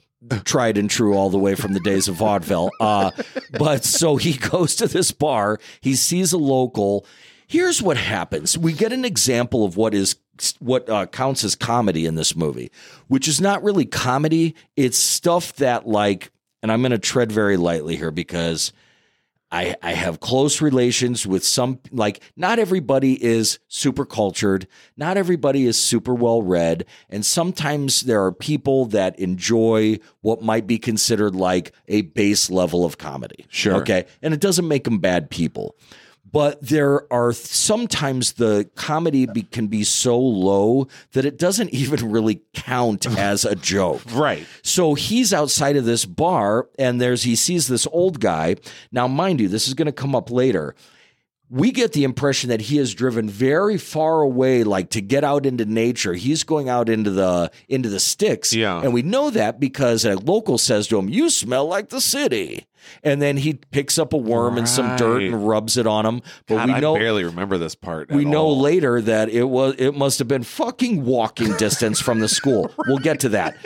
[0.44, 2.70] tried and true all the way from the days of vaudeville.
[2.80, 3.10] Uh,
[3.58, 7.04] but so he goes to this bar, he sees a local.
[7.46, 8.56] Here's what happens.
[8.56, 10.16] We get an example of what is
[10.58, 12.70] what uh, counts as comedy in this movie,
[13.08, 14.54] which is not really comedy.
[14.76, 16.30] It's stuff that like,
[16.62, 18.72] and I'm going to tread very lightly here because
[19.50, 24.66] I, I have close relations with some, like, not everybody is super cultured.
[24.96, 26.84] Not everybody is super well read.
[27.08, 32.84] And sometimes there are people that enjoy what might be considered like a base level
[32.84, 33.46] of comedy.
[33.48, 33.76] Sure.
[33.76, 34.04] Okay.
[34.22, 35.76] And it doesn't make them bad people.
[36.30, 42.10] But there are sometimes the comedy be, can be so low that it doesn't even
[42.10, 44.02] really count as a joke.
[44.12, 44.46] right.
[44.62, 48.56] So he's outside of this bar and there's he sees this old guy.
[48.92, 50.74] Now, mind you, this is going to come up later.
[51.50, 55.46] we get the impression that he has driven very far away, like to get out
[55.46, 56.12] into nature.
[56.12, 58.52] He's going out into the into the sticks.
[58.52, 58.82] Yeah.
[58.82, 62.66] And we know that because a local says to him, You smell like the city.
[63.02, 66.22] And then he picks up a worm and some dirt and rubs it on him.
[66.46, 68.10] But God, we I know barely remember this part.
[68.10, 68.60] we know all.
[68.60, 72.70] later that it was it must have been fucking walking distance from the school.
[72.86, 73.56] We'll get to that.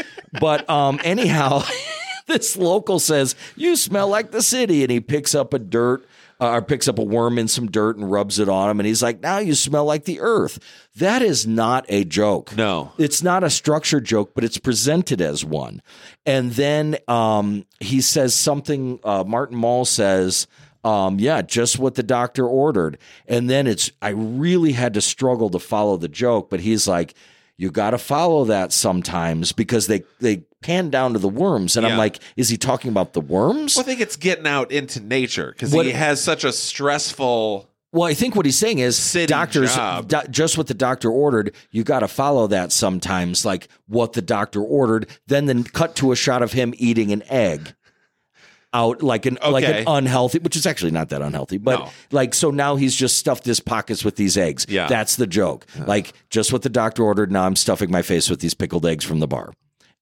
[0.40, 1.62] But um anyhow,
[2.26, 6.04] this local says, "You smell like the city." And he picks up a dirt
[6.42, 8.86] uh, or picks up a worm in some dirt and rubs it on him and
[8.86, 10.58] he's like, "Now you smell like the earth."
[10.96, 12.56] That is not a joke.
[12.56, 12.92] No.
[12.98, 15.80] It's not a structured joke, but it's presented as one.
[16.26, 20.46] And then um, he says something, uh, Martin Mull says,
[20.84, 22.98] um, yeah, just what the doctor ordered.
[23.26, 27.14] And then it's, I really had to struggle to follow the joke, but he's like,
[27.58, 31.76] you got to follow that sometimes because they, they pan down to the worms.
[31.76, 31.92] And Yeah.
[31.92, 33.76] I'm like, is he talking about the worms?
[33.76, 37.68] Well, I think it's getting out into nature because he has such a stressful.
[37.92, 39.76] Well, I think what he's saying is doctors
[40.06, 41.54] do- just what the doctor ordered.
[41.70, 45.08] You got to follow that sometimes, like what the doctor ordered.
[45.26, 47.74] Then then cut to a shot of him eating an egg
[48.74, 51.90] out like an like an unhealthy, which is actually not that unhealthy, but No.
[52.10, 54.64] like so now he's just stuffed his pockets with these eggs.
[54.68, 54.86] Yeah.
[54.88, 55.66] that's the joke.
[55.78, 57.30] Like just what the doctor ordered.
[57.30, 59.52] Now I'm stuffing my face with these pickled eggs from the bar.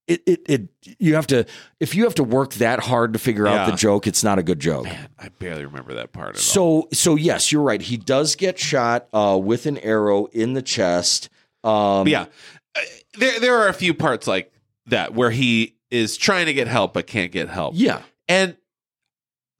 [0.07, 0.68] It, it, it,
[0.99, 1.47] you have to,
[1.79, 4.43] if you have to work that hard to figure out the joke, it's not a
[4.43, 4.85] good joke.
[4.85, 6.41] Man, I barely remember that part at all.
[6.41, 7.81] So so yes, you're right.
[7.81, 11.29] He does get shot uh, with an arrow in the chest.
[11.62, 12.27] Um, yeah,
[12.75, 12.81] Uh,
[13.18, 14.53] there there are a few parts like
[14.87, 17.75] that where he is trying to get help but can't get help.
[17.77, 18.57] yeah, And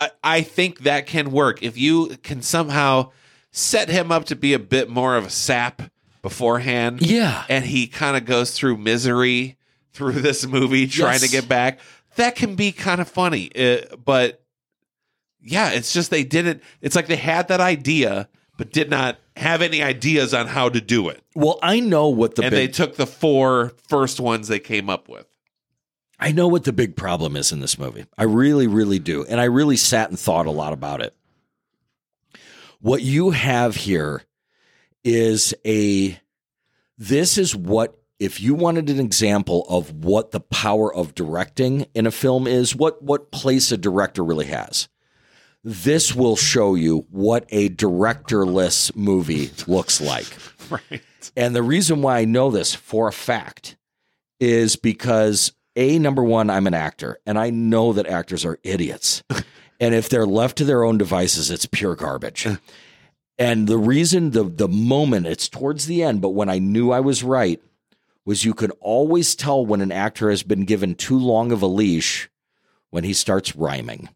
[0.01, 3.11] I, I think that can work if you can somehow
[3.51, 5.83] set him up to be a bit more of a sap
[6.23, 7.03] beforehand.
[7.03, 7.45] yeah.
[7.49, 9.57] And he kind of goes through misery
[9.93, 11.81] through this movie trying to get back.
[12.17, 13.51] That can be kind of funny.
[13.55, 14.43] Uh, but
[15.41, 19.63] yeah, it's just they didn't, it's like they had that idea, but did not have
[19.63, 21.23] any ideas on how to do it.
[21.35, 25.09] Well, I know what the and they took the four first ones they came up
[25.09, 25.27] with.
[26.21, 28.05] I know what the big problem is in this movie.
[28.19, 31.17] I really, really do, and I really sat and thought a lot about it.
[32.81, 34.23] What you have here
[35.03, 36.19] is a.
[36.99, 42.07] This is what if you wanted an example of what the power of directing in
[42.07, 44.89] a film is, what what place a director really has.
[45.65, 50.27] This will show you what a directorless movie looks like.
[50.71, 51.03] Right.
[51.37, 53.77] And the reason why I know this for a fact
[54.39, 59.23] is because a number one, I'm an actor, and I know that actors are idiots.
[59.81, 62.47] and if they're left to their own devices, it's pure garbage.
[63.39, 67.01] and the reason, the the moment, it's towards the end, but when I knew I
[67.01, 67.61] was right,
[68.25, 71.67] was you could always tell when an actor has been given too long of a
[71.67, 72.31] leash
[72.91, 74.09] when he starts rhyming.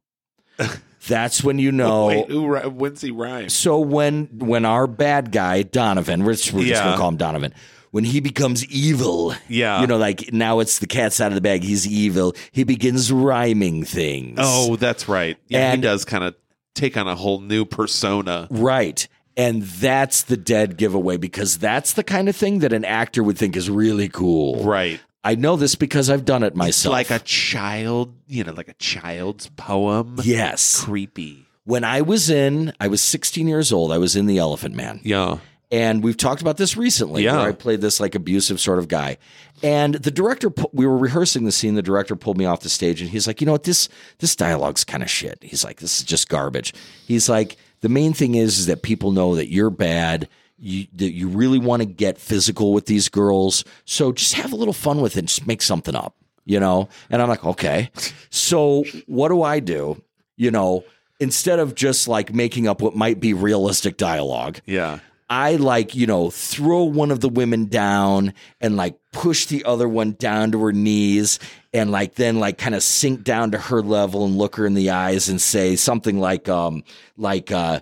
[1.06, 2.06] That's when you know.
[2.06, 3.48] Wait, who, when's he rhyme?
[3.48, 7.54] So when when our bad guy Donovan, we're just, we're just gonna call him Donovan,
[7.94, 9.80] when he becomes evil, Yeah.
[9.80, 11.62] you know, like now it's the cat's out of the bag.
[11.62, 12.34] He's evil.
[12.50, 14.36] He begins rhyming things.
[14.42, 15.36] Oh, that's right.
[15.46, 16.34] Yeah, And- he does kind of
[16.74, 18.48] take on a whole new persona.
[18.50, 19.06] right.
[19.36, 23.38] And that's the dead giveaway because that's the kind of thing that an actor would
[23.38, 24.64] think is really cool.
[24.64, 25.00] Right.
[25.22, 26.92] I know this because I've done it It's myself.
[26.92, 30.16] like a child, you know, like a child's poem.
[30.24, 30.82] yes.
[30.82, 31.46] Creepy.
[31.64, 33.90] When I was in, I was 16 years old.
[33.92, 35.00] I was in The Elephant Man.
[35.02, 35.38] Yeah.
[35.74, 37.24] And we've talked about this recently.
[37.24, 37.38] Yeah.
[37.38, 39.18] Where I played this like abusive sort of guy.
[39.62, 41.74] And the director, we were rehearsing the scene.
[41.74, 43.64] The director pulled me off the stage and he's like, you know what?
[43.64, 45.38] This, this dialogue's kind of shit.
[45.42, 46.74] He's like, this is just garbage.
[47.06, 50.28] He's like, the main thing is, is that people know that you're bad.
[50.58, 53.64] You, that you really want to get physical with these girls.
[53.84, 55.18] So just have a little fun with it.
[55.20, 56.14] and Just make something up,
[56.44, 56.88] you know?
[57.10, 57.90] And I'm like, okay.
[58.30, 60.00] So what do I do?
[60.36, 60.84] You know,
[61.18, 65.00] instead of just like making up what might be realistic dialogue, Yeah.
[65.28, 69.88] I like, you know, throw one of the women down and like push the other
[69.88, 71.38] one down to her knees
[71.72, 74.74] and like then like kind of sink down to her level and look her in
[74.74, 76.84] the eyes and say something like um
[77.16, 77.80] like uh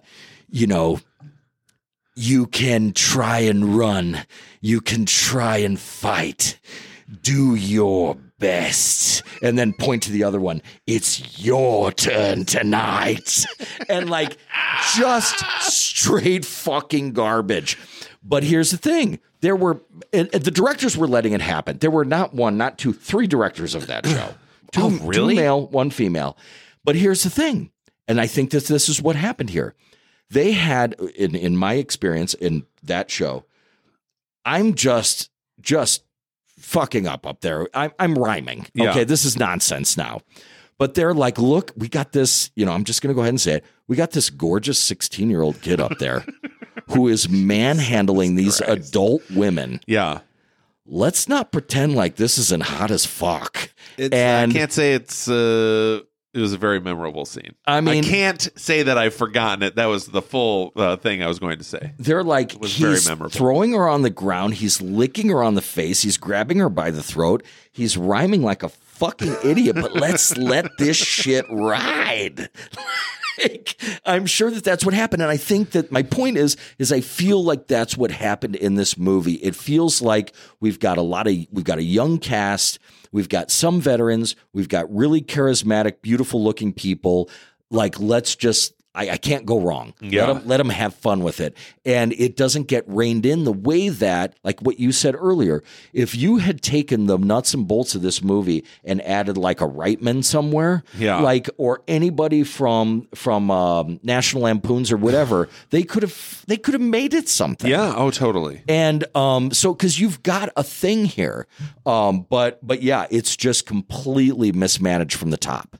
[0.51, 1.01] you know
[2.15, 4.25] you can try and run,
[4.61, 6.59] you can try and fight.
[7.23, 9.23] Do your best.
[9.41, 10.61] And then point to the other one.
[10.87, 13.47] It's your turn tonight.
[13.89, 14.37] and like
[14.97, 17.79] just straight fucking garbage.
[18.23, 19.19] But here's the thing.
[19.41, 19.81] There were
[20.13, 21.79] and, and the directors were letting it happen.
[21.79, 24.35] There were not one, not two, three directors of that show.
[24.73, 25.35] Two, Oh, really?
[25.35, 26.35] two male, one female.
[26.83, 27.71] But here's the thing.
[28.09, 29.75] And I think that this is what happened here.
[30.31, 33.45] They had in in my experience in that show,
[34.47, 35.29] I'm just
[35.61, 36.05] just
[36.63, 37.69] fucking up up there.
[37.75, 38.67] I'm I'm rhyming.
[38.75, 38.91] Yeah.
[38.91, 40.21] Okay, this is nonsense now.
[40.79, 43.29] But they're like, look, we got this, you know, I'm just going to go ahead
[43.29, 43.65] and say it.
[43.87, 46.25] We got this gorgeous 16 year old kid up there
[46.89, 49.81] who is manhandling these adult women.
[49.87, 50.21] Yeah.
[50.85, 53.71] Let's not pretend like this isn't hot as fuck.
[53.97, 55.29] It's, And- I can't say it's.
[55.29, 56.01] Uh,
[56.35, 57.55] it was a very memorable scene.
[57.67, 59.77] I mean- I can't say that I've forgotten it.
[59.77, 61.93] That was the full uh, thing I was going to say.
[61.99, 64.55] They're like, he's throwing her on the ground.
[64.55, 66.03] He's licking her on the face.
[66.03, 67.45] He's grabbing her by the throat.
[67.71, 68.69] He's rhyming like a
[69.03, 72.49] fucking idiot, but let's let this shit ride.
[73.43, 73.77] like,
[74.07, 75.23] I'm sure that that's what happened.
[75.23, 78.77] And I think that my point is, is I feel like that's what happened in
[78.77, 79.35] this movie.
[79.35, 82.79] It feels like we've got a lot of, we've got a young cast.
[83.11, 84.37] We've got some veterans.
[84.53, 87.29] We've got really charismatic, beautiful looking people.
[87.71, 89.95] Like, let's just, I, I can't go wrong.
[90.01, 90.27] Yeah.
[90.27, 91.57] Let them, let them have fun with it.
[91.85, 95.63] And it doesn't get reined in the way that, like what you said earlier,
[95.95, 99.67] if you had taken the nuts and bolts of this movie and added like a
[99.69, 101.21] Reitman somewhere, Yeah.
[101.21, 106.75] like, or anybody from, from, um, National Lampoons or whatever, they could have, they could
[106.75, 107.71] have made it something.
[107.71, 107.95] Yeah.
[107.97, 108.63] Oh, totally.
[108.69, 111.47] And um, so because you've got a thing here,
[111.87, 115.77] um, but but yeah, it's just completely mismanaged from the top.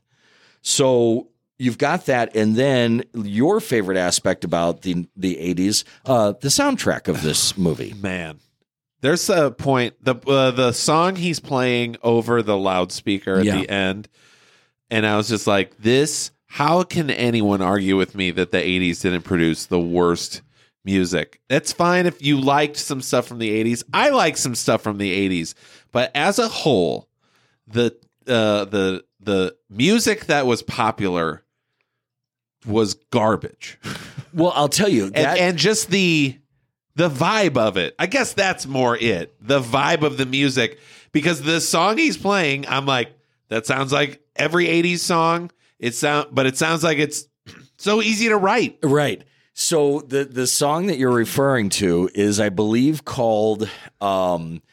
[0.61, 1.27] So
[1.63, 7.07] you've got that, and then your favorite aspect about the the eighties, uh, the soundtrack
[7.07, 7.93] of this movie.
[8.01, 8.39] Man,
[9.01, 13.57] there's a point the uh, the song he's playing over the loudspeaker at Yeah.
[13.61, 14.09] the end,
[14.89, 16.31] and I was just like, this.
[16.47, 20.43] How can anyone argue with me that the '80s didn't produce the worst
[20.85, 21.39] music?
[21.49, 23.83] That's fine if you liked some stuff from the '80s.
[23.91, 25.55] I like some stuff from the '80s,
[25.91, 27.07] but as a whole,
[27.65, 27.95] the
[28.27, 31.42] uh, the the music that was popular
[32.65, 33.79] was garbage.
[34.33, 36.37] Well, I'll tell you and, and just the
[36.95, 37.95] the vibe of it.
[37.97, 39.35] I guess that's more it.
[39.41, 40.79] The vibe of the music
[41.11, 43.13] because the song he's playing, I'm like
[43.49, 45.51] that sounds like every 80s song.
[45.79, 47.27] It sound but it sounds like it's
[47.77, 48.79] so easy to write.
[48.81, 49.23] Right.
[49.53, 53.69] So the the song that you're referring to is, I believe, called
[54.01, 54.63] um,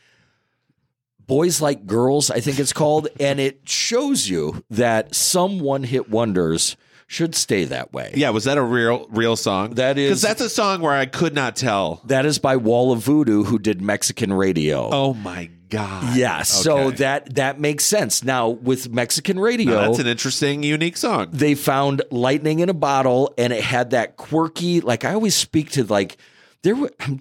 [1.26, 6.09] "Boys Like Girls." I think it's called, and it shows you that some one hit
[6.09, 6.76] wonders
[7.13, 8.13] should stay that way.
[8.15, 9.75] Yeah, was that a real real song?
[9.75, 12.01] That is- Cuz that's a song where I could not tell.
[12.07, 14.89] That is by Wall of Voodoo, who did Mexican radio.
[14.93, 16.17] Oh my god.
[16.17, 16.43] yeah.
[16.43, 18.23] So that that makes sense.
[18.23, 21.27] Now with Mexican radio, Now, that's an interesting unique song.
[21.33, 25.71] they found lightning in a bottle and it had that quirky like i always speak
[25.73, 26.17] to like
[26.63, 27.19] there were um,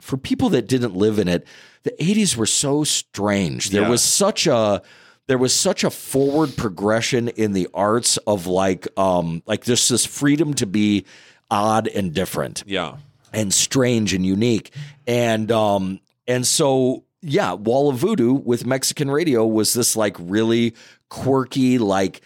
[0.00, 1.44] for people that didn't live in it
[1.82, 3.88] the 80s were so strange there Yeah.
[3.88, 4.82] was such a
[5.28, 10.04] there was such a forward progression in the arts of like um like just this
[10.04, 11.04] freedom to be
[11.50, 12.96] odd and different Yeah.
[13.32, 14.72] and strange and unique.
[15.06, 20.74] And um and so yeah, Wall of Voodoo with Mexican radio was this like really
[21.08, 22.20] quirky, like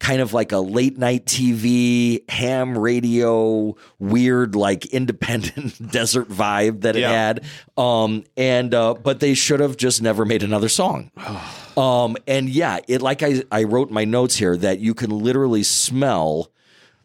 [0.00, 6.94] kind of like a late night TV ham radio, weird like independent desert vibe that
[6.96, 7.10] it Yeah.
[7.10, 7.44] had.
[7.78, 11.10] Um and uh but they should have just never made another song.
[11.76, 15.10] um and yeah, it like I I wrote in my notes here that you can
[15.10, 16.50] literally smell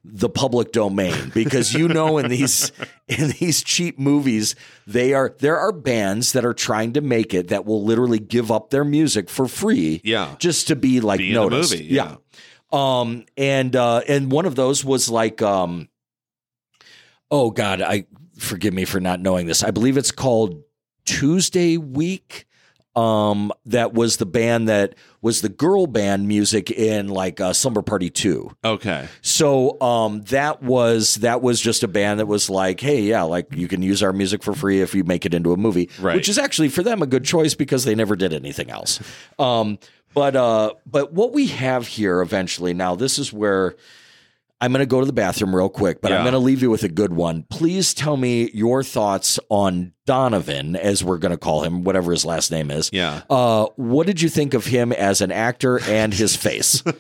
[0.06, 2.72] the public domain because you know in these
[3.10, 4.56] in these cheap movies
[4.88, 8.50] they are there are bands that are trying to make it that will literally give
[8.50, 10.36] up their music for free Yeah.
[10.40, 12.16] just to be like Be noticed movie, yeah.
[12.72, 15.90] um and uh and one of those was like um
[17.30, 18.06] oh god i
[18.38, 20.64] forgive me for not knowing this i believe it's called
[21.06, 22.46] tuesday week
[22.96, 27.82] um that was the band that was the girl band music in like uh, slumber
[27.82, 29.08] party 2 Okay.
[29.22, 33.48] so um, that was that was just a band that was like, hey, yeah, like
[33.54, 36.16] you can use our music for free if you make it into a movie, Right.
[36.16, 39.00] which is actually for them a good choice because they never did anything else.
[39.38, 39.78] Um,
[40.14, 43.76] but uh, but what we have here eventually now, this is where
[44.62, 46.70] I'm going to go to the bathroom real quick, but I'm going to leave you
[46.70, 47.44] with a good one.
[47.50, 52.26] Please tell me your thoughts on Donovan, as we're going to call him, whatever his
[52.26, 52.90] last name is.
[52.92, 53.22] Yeah.
[53.30, 56.84] Uh, what did you think of him as an actor and his face?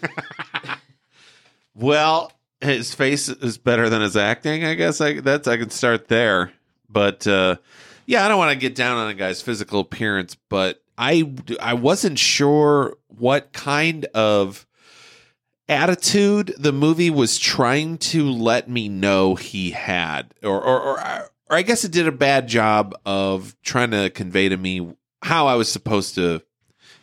[1.75, 4.65] Well, his face is better than his acting.
[4.65, 6.51] I guess I that's I can start there.
[6.89, 7.55] But uh,
[8.05, 11.75] yeah, I don't want to get down on a guy's physical appearance, but I I
[11.75, 14.67] wasn't sure what kind of
[15.69, 21.31] attitude the movie was trying to let me know he had, or or or, or
[21.49, 25.55] I guess it did a bad job of trying to convey to me how I
[25.55, 26.41] was supposed to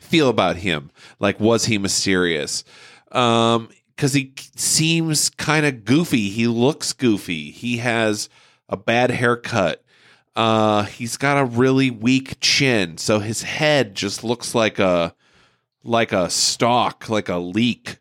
[0.01, 0.91] feel about him.
[1.19, 2.64] Like, was he mysterious?
[3.12, 6.29] Um, because he seems kind of goofy.
[6.29, 7.51] He looks goofy.
[7.51, 8.29] He has
[8.69, 9.83] a bad haircut.
[10.35, 15.14] Uh, he's got a really weak chin, so his head just looks like a
[15.83, 17.99] like a stalk, like a leek.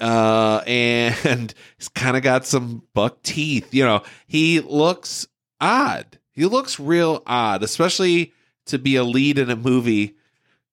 [0.00, 3.72] Uh, and he's kind of got some buck teeth.
[3.74, 5.26] You know, he looks
[5.60, 6.18] odd.
[6.32, 8.32] He looks real odd, especially
[8.66, 10.16] to be a lead in a movie,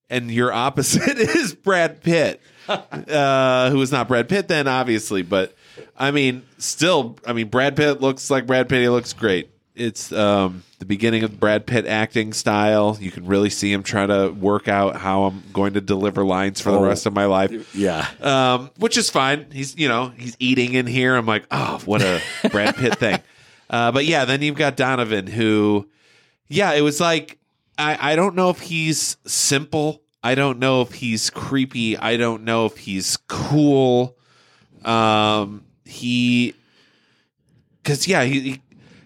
[0.09, 5.55] and your opposite is Brad Pitt, uh, who is not Brad Pitt then, obviously, but
[5.97, 8.81] I mean, still, I mean, Brad Pitt looks like Brad Pitt.
[8.81, 9.49] He looks great.
[9.75, 12.95] It's um, the beginning of Brad Pitt acting style.
[12.99, 16.61] You can really see him trying to work out how I'm going to deliver lines
[16.61, 16.83] for the Oh.
[16.85, 18.07] rest of my life Yeah.
[18.21, 19.47] um, which is fine.
[19.51, 21.15] He's you know he's eating in here.
[21.15, 22.21] I'm like, oh, what a
[22.51, 23.19] Brad Pitt thing.
[23.69, 25.89] Uh, but yeah, then you've got Donovan, who,
[26.47, 27.39] yeah, it was like
[27.75, 30.03] I I don't know if he's simple.
[30.23, 31.97] I don't know if he's creepy.
[31.97, 34.15] I don't know if he's cool.
[34.85, 36.53] Um, he,
[37.81, 38.61] because yeah, he.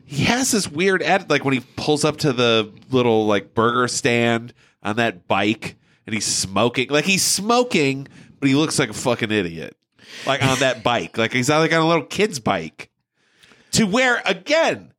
[0.07, 3.87] He has this weird ad like when he pulls up to the little like burger
[3.89, 6.89] stand on that bike and he's smoking.
[6.89, 8.07] Like he's smoking
[8.39, 9.75] but he looks like a fucking idiot.
[10.25, 11.17] Like on that bike.
[11.17, 12.89] Like he's like on a little kid's bike.
[13.73, 14.93] To where again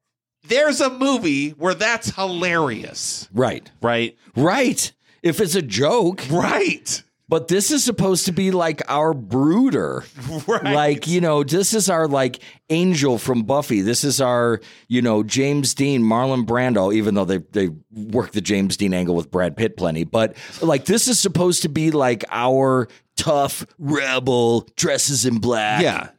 [0.46, 3.28] there's a movie where that's hilarious.
[3.32, 3.70] Right.
[3.82, 4.16] right?
[4.36, 4.92] Right.
[5.22, 10.04] If it's a joke, right but this is supposed to be like our brooder.
[10.46, 13.82] right Like, you know, this is our like angel from Buffy.
[13.82, 18.40] This is our, you know, James Dean, Marlon Brando, even though they they work the
[18.40, 20.04] James Dean angle with Brad Pitt plenty.
[20.04, 25.82] But like this is supposed to be like our tough rebel dresses in black.
[25.82, 26.10] yeah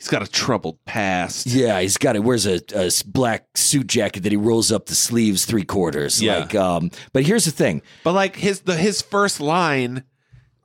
[0.00, 2.20] he's got a troubled past Yeah, he's got it.
[2.20, 2.60] Wears a
[3.06, 6.22] black suit jacket that he rolls up the sleeves three quarters.
[6.22, 6.38] Yeah.
[6.38, 7.82] Like, um, but here's the thing.
[8.02, 10.04] But like his the his first line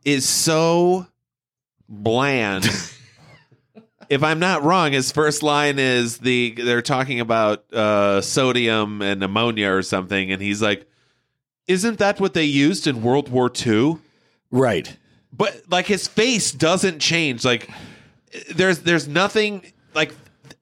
[0.06, 1.08] is so
[1.90, 2.66] bland.
[4.10, 9.24] if I'm not wrong, his first line is the they're talking about uh, sodium and
[9.24, 10.88] ammonia or something, and he's like,
[11.68, 13.98] "Isn't that what they used in World War II?"
[14.52, 14.96] Right.
[15.34, 17.44] But like his face doesn't change.
[17.44, 17.70] Like
[18.54, 20.14] there's there's nothing like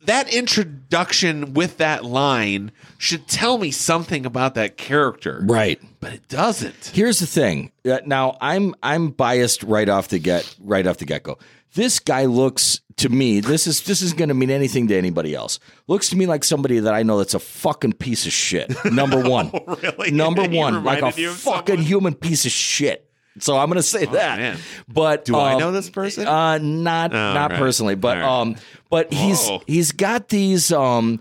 [0.05, 5.81] that introduction with that line should tell me something about that character, Right.
[5.99, 6.91] but it doesn't.
[6.93, 7.71] Here's the thing.
[7.89, 11.37] Uh, now I'm I'm biased right off the get right off the get go.
[11.75, 13.39] This guy looks to me.
[13.39, 15.59] This is this isn't going to mean anything to anybody else.
[15.87, 18.71] Looks to me like somebody that I know that's a fucking piece of shit.
[18.85, 19.51] Number one.
[19.81, 20.11] really?
[20.11, 20.83] Number one.
[20.83, 21.83] Like a reminded you of fucking someone?
[21.85, 23.09] Oh, human piece of shit.
[23.39, 24.37] So I'm going to say that.
[24.39, 24.57] man.
[24.87, 26.27] But Do I um, know this person?
[26.27, 27.59] Uh, not Oh, not right.
[27.59, 28.23] personally, but right.
[28.41, 28.55] um,
[28.89, 31.19] but he's he's got these um.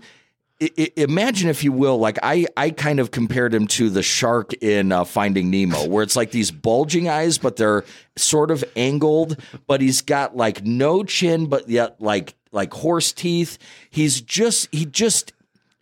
[0.61, 4.03] I, I- imagine if you will, like I, I kind of compared him to the
[4.03, 7.83] shark in uh, Finding Nemo, where it's like these bulging eyes, but they're
[8.15, 9.37] sort of angled.
[9.67, 13.57] But he's got like no chin, but yet like like horse teeth.
[13.89, 15.33] He's just he just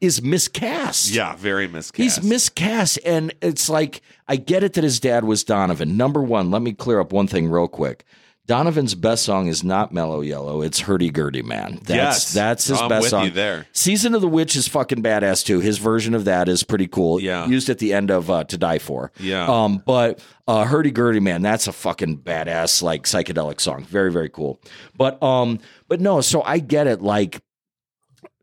[0.01, 1.11] is miscast.
[1.11, 1.97] Yeah, very miscast.
[2.17, 5.95] He's miscast, and it's like I get it that his dad was Donovan.
[5.95, 8.03] Number one, let me clear up one thing real quick.
[8.47, 11.75] Donovan's best song is not Mellow Yellow; it's Hurdy Gurdy Man.
[11.83, 12.33] That's Yes.
[12.33, 13.31] that's his I'm best song.
[13.33, 13.67] there.
[13.71, 15.59] Season of the Witch is fucking badass too.
[15.59, 17.21] His version of that is pretty cool.
[17.21, 17.47] Yeah.
[17.47, 19.11] used at the end of uh, To Die For.
[19.19, 19.45] Yeah.
[19.47, 23.85] Um, but uh, Hurdy Gurdy Man, that's a fucking badass like psychedelic song.
[23.85, 24.59] Very very cool.
[24.97, 27.01] But um, but no, so I get it.
[27.01, 27.41] Like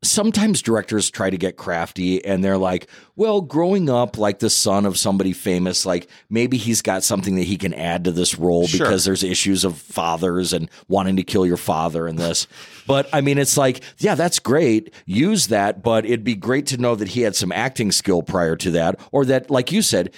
[0.02, 4.86] sometimes directors try to get crafty and they're like, well, growing up like the son
[4.86, 8.66] of somebody famous, like maybe he's got something that he can add to this role
[8.66, 8.86] Sure.
[8.86, 12.46] because there's issues of fathers and wanting to kill your father and this.
[12.88, 14.94] But I mean, it's like, yeah, that's great.
[15.04, 18.56] Use that, but it'd be great to know that he had some acting skill prior
[18.56, 20.14] to that, or that, like you said,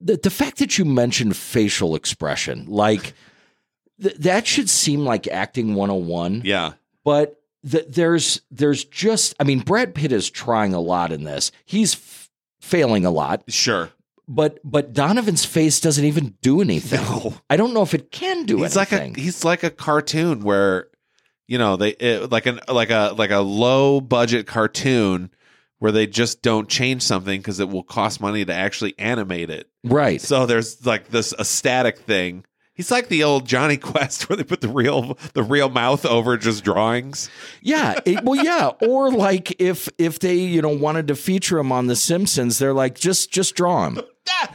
[0.00, 3.14] the, the fact that you mentioned facial expression, like
[4.00, 6.72] th- that should seem like acting 101 yeah.
[7.04, 11.50] but th- there's there's just I mean Brad Pitt is trying a lot in this.
[11.64, 13.90] He's f- failing a lot, Sure.
[14.28, 17.00] but but Donovan's face doesn't even do anything.
[17.00, 17.34] No.
[17.50, 19.16] I don't know if it can do He's like anything.
[19.18, 20.88] a he's like a cartoon where
[21.46, 25.30] you know they it, like an like a like a low budget cartoon
[25.78, 29.68] where they just don't change something because it will cost money to actually animate it.
[29.84, 30.20] right.
[30.22, 32.44] So there's like this a static thing.
[32.74, 36.36] He's like the old Jonny Quest where they put the real the real mouth over
[36.36, 37.30] just drawings.
[37.62, 37.98] Yeah.
[38.04, 38.70] it- well, yeah.
[38.86, 42.74] Or like if if they you know wanted to feature him on The Simpsons, they're
[42.74, 44.00] like just just draw him.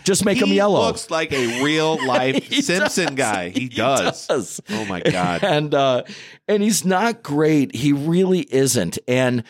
[0.04, 0.82] Just make he him yellow.
[0.82, 3.16] Looks like a real life Simpson does.
[3.16, 3.50] guy.
[3.50, 4.28] He, does.
[4.28, 4.60] does.
[4.70, 5.44] Oh my god.
[5.44, 6.04] and uh
[6.48, 9.44] and he's not great he really isn't and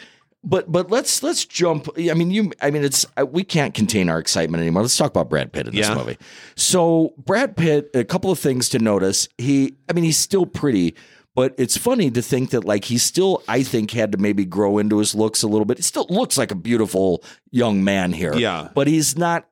[0.50, 4.18] but but let's let's jump i mean you i mean it's we can't contain our
[4.20, 5.95] excitement anymore let's talk about brad pitt in this Yeah.
[5.95, 6.18] movie
[6.56, 10.95] so brad pitt a couple of things to notice he i mean he's still pretty
[11.36, 14.78] but it's funny to think that like he still i think had to maybe grow
[14.78, 18.34] into his looks a little bit he still looks like a beautiful young man here
[18.36, 18.70] Yeah.
[18.74, 19.45] but he's not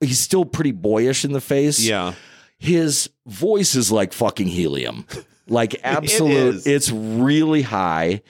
[0.00, 2.14] he's still pretty boyish in the face Yeah.
[2.58, 5.04] his voice is like fucking helium.
[5.46, 6.66] Like absolute is.
[6.66, 8.22] it's really high.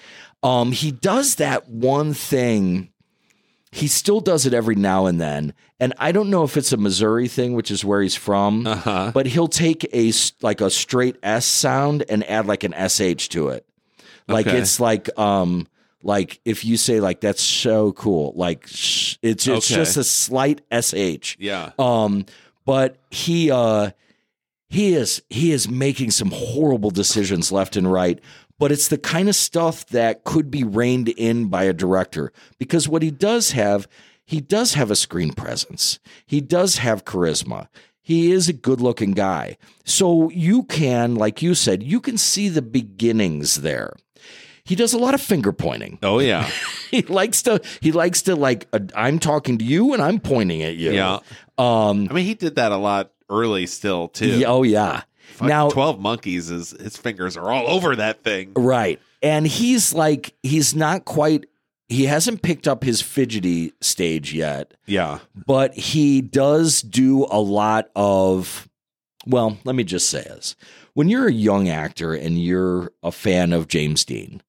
[0.43, 2.89] Um he does that one thing
[3.73, 5.55] he still does it every now and then.
[5.79, 9.13] And I don't know if it's a Missouri thing, which is where he's from, Uh-huh.
[9.15, 10.13] but he'll take a
[10.43, 13.65] like a straight S sound and add like an SH to it.
[14.27, 14.59] Like Okay.
[14.59, 15.69] it's like um
[16.03, 19.81] like if you say like that's so cool, like sh- it's it's Okay.
[19.81, 21.37] just a slight SH.
[21.39, 21.71] Yeah.
[21.79, 22.27] Um,
[22.67, 23.91] but he uh
[24.69, 28.21] he is he is making some horrible decisions left and right.
[28.61, 32.89] But it's the kind of stuff that could be reined in by a director because
[32.89, 33.89] what he does have,
[34.25, 35.99] he does have a screen presence.
[36.27, 37.67] He does have charisma.
[38.03, 39.57] He is a good looking guy.
[39.85, 43.95] So you can, like you said, you can see the beginnings there.
[44.65, 46.49] He does a lot of finger pointing Oh yeah.
[46.93, 50.63] he likes to he likes to like uh, i'm talking to you and i'm pointing
[50.63, 51.21] at you Yeah.
[51.59, 54.27] um I mean, he did that a lot early still too.
[54.39, 55.03] yeah, oh yeah
[55.41, 58.53] Now 12 monkeys is his fingers are all over that thing.
[58.55, 61.47] right and he's like he's not quite
[61.89, 65.19] he hasn't picked up his fidgety stage yet Yeah.
[65.47, 68.69] but he does do a lot of
[69.27, 70.57] well let me just say this
[70.95, 74.41] when you're a young actor and you're a fan of james dean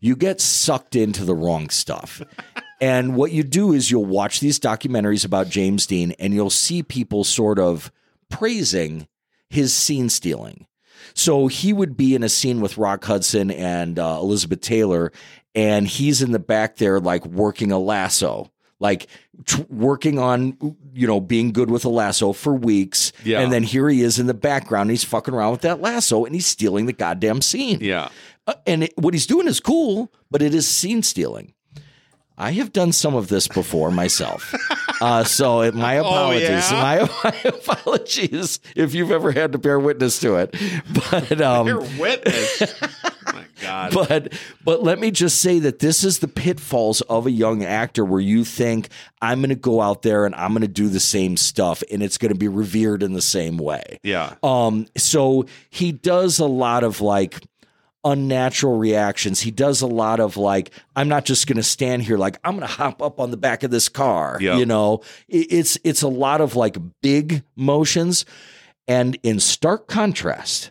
[0.00, 2.20] you get sucked into the wrong stuff
[2.80, 6.82] and what you do is you'll watch these documentaries about james dean and you'll see
[6.82, 7.92] people sort of
[8.30, 9.06] praising
[9.50, 10.66] his scene stealing.
[11.14, 15.12] So he would be in a scene with rock hudson and uh, elizabeth taylor
[15.54, 19.08] and he's in the back there like working a lasso like
[19.44, 20.56] tr- working on
[20.92, 23.12] you know being good with a lasso for weeks.
[23.24, 23.40] Yeah.
[23.40, 24.90] and then here he is in the background.
[24.90, 27.78] He's fucking around with that lasso and he's stealing the goddamn scene.
[27.80, 28.08] Yeah.
[28.46, 31.54] Uh, and it, what he's doing is cool but it is scene stealing
[32.38, 34.54] i have done some of this before myself
[35.02, 36.80] uh, so it- my apologies yeah?
[36.82, 40.54] my, my apologies if you've ever had to bear witness to it
[41.10, 42.62] but um You're witness.
[42.82, 43.92] oh my God.
[43.92, 44.32] but
[44.64, 48.20] but let me just say that this is the pitfalls of a young actor where
[48.20, 48.88] you think
[49.20, 52.02] I'm going to go out there and I'm going to do the same stuff and
[52.02, 53.98] it's going to be revered in the same way.
[54.02, 54.34] yeah.
[54.42, 57.40] Um so he does a lot of like
[58.04, 59.40] unnatural reactions.
[59.40, 62.52] He does a lot of like I'm not just going to stand here like I'm
[62.56, 64.56] going to hop up on the back of this car, Yeah.
[64.56, 65.02] you know.
[65.28, 68.24] It's it's a lot of like big motions
[68.86, 70.70] and in stark contrast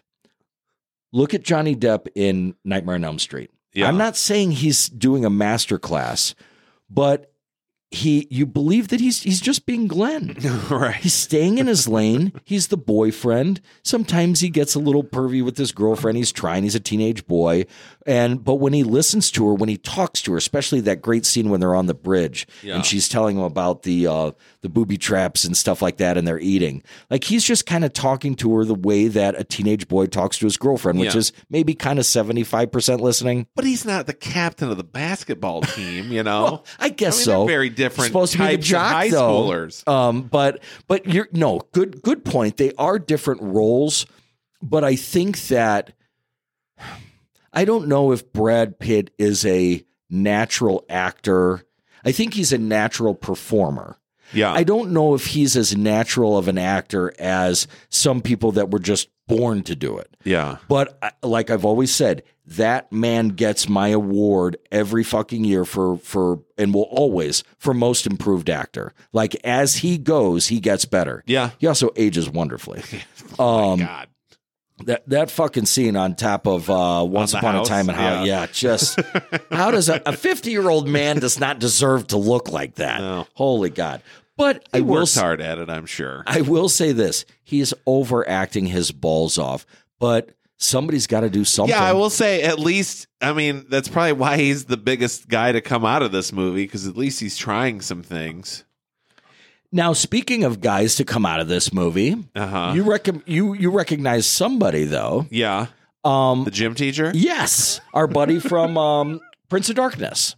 [1.13, 3.49] look at Johnny Depp in Nightmare on Elm Street.
[3.73, 3.87] Yeah.
[3.87, 6.35] I'm not saying he's doing a master class,
[6.89, 7.31] but
[7.89, 10.35] he you believe that he's he's just being Glenn.
[10.69, 10.95] right.
[10.95, 12.33] He's staying in his lane.
[12.43, 13.61] He's the boyfriend.
[13.83, 16.17] Sometimes he gets a little pervy with his girlfriend.
[16.17, 16.63] He's trying.
[16.63, 17.65] He's a teenage boy.
[18.07, 21.25] And but when he listens to her, when he talks to her, especially that great
[21.25, 22.75] scene when they're on the bridge Yeah.
[22.75, 24.31] and she's telling him about the uh,
[24.61, 26.83] the booby traps and stuff like that, and they're eating.
[27.09, 30.37] Like he's just kind of talking to her the way that a teenage boy talks
[30.37, 31.19] to his girlfriend, which Yeah.
[31.19, 33.45] is maybe kind of seventy five percent listening.
[33.55, 36.63] But he's not the captain of the basketball team, you know?
[36.79, 37.31] I guess I mean, so.
[37.39, 39.43] they're very different Supposed to be the jock, high though.
[39.43, 39.85] schoolers.
[39.85, 42.01] Um, but but you're no good.
[42.03, 42.55] Good point.
[42.55, 44.05] They are different roles,
[44.61, 45.91] but I think that
[47.57, 51.63] I don't know if Brad Pitt is a natural actor.
[52.05, 53.97] I think he's a natural performer.
[54.33, 54.51] yeah.
[54.53, 58.79] I don't know if he's as natural of an actor as some people that were
[58.79, 60.15] just born to do it.
[60.23, 60.57] yeah.
[60.69, 65.97] But I- like I've always said, that man gets my award every fucking year for
[65.97, 68.93] for and will always for most improved actor.
[69.11, 71.23] Like as he goes, he gets better.
[71.25, 71.49] Yeah.
[71.57, 72.83] He also ages wonderfully.
[73.39, 74.07] Oh Um, my God.
[74.85, 77.67] That that fucking scene on top of uh, Once the Upon House?
[77.67, 78.41] a Time in How, Yeah.
[78.41, 78.99] yeah, just
[79.51, 82.99] how does a fifty year old man does not deserve to look like that?
[83.01, 83.27] No.
[83.33, 84.01] Holy God!
[84.37, 86.23] But He I will works hard at it, I'm sure.
[86.27, 89.65] I will say this: he's overacting his balls off,
[89.99, 91.73] but somebody's got to do something.
[91.75, 93.07] Yeah, I will say at least.
[93.19, 96.65] I mean, that's probably why he's the biggest guy to come out of this movie
[96.65, 98.63] because at least he's trying some things.
[99.71, 102.71] Now, speaking of guys to come out of this movie, Uh huh.
[102.75, 105.25] you reckon you you recognize somebody though?
[105.29, 105.67] yeah,
[106.03, 107.11] Um, the gym teacher.
[107.13, 110.35] yes, our buddy from um, Prince of Darkness.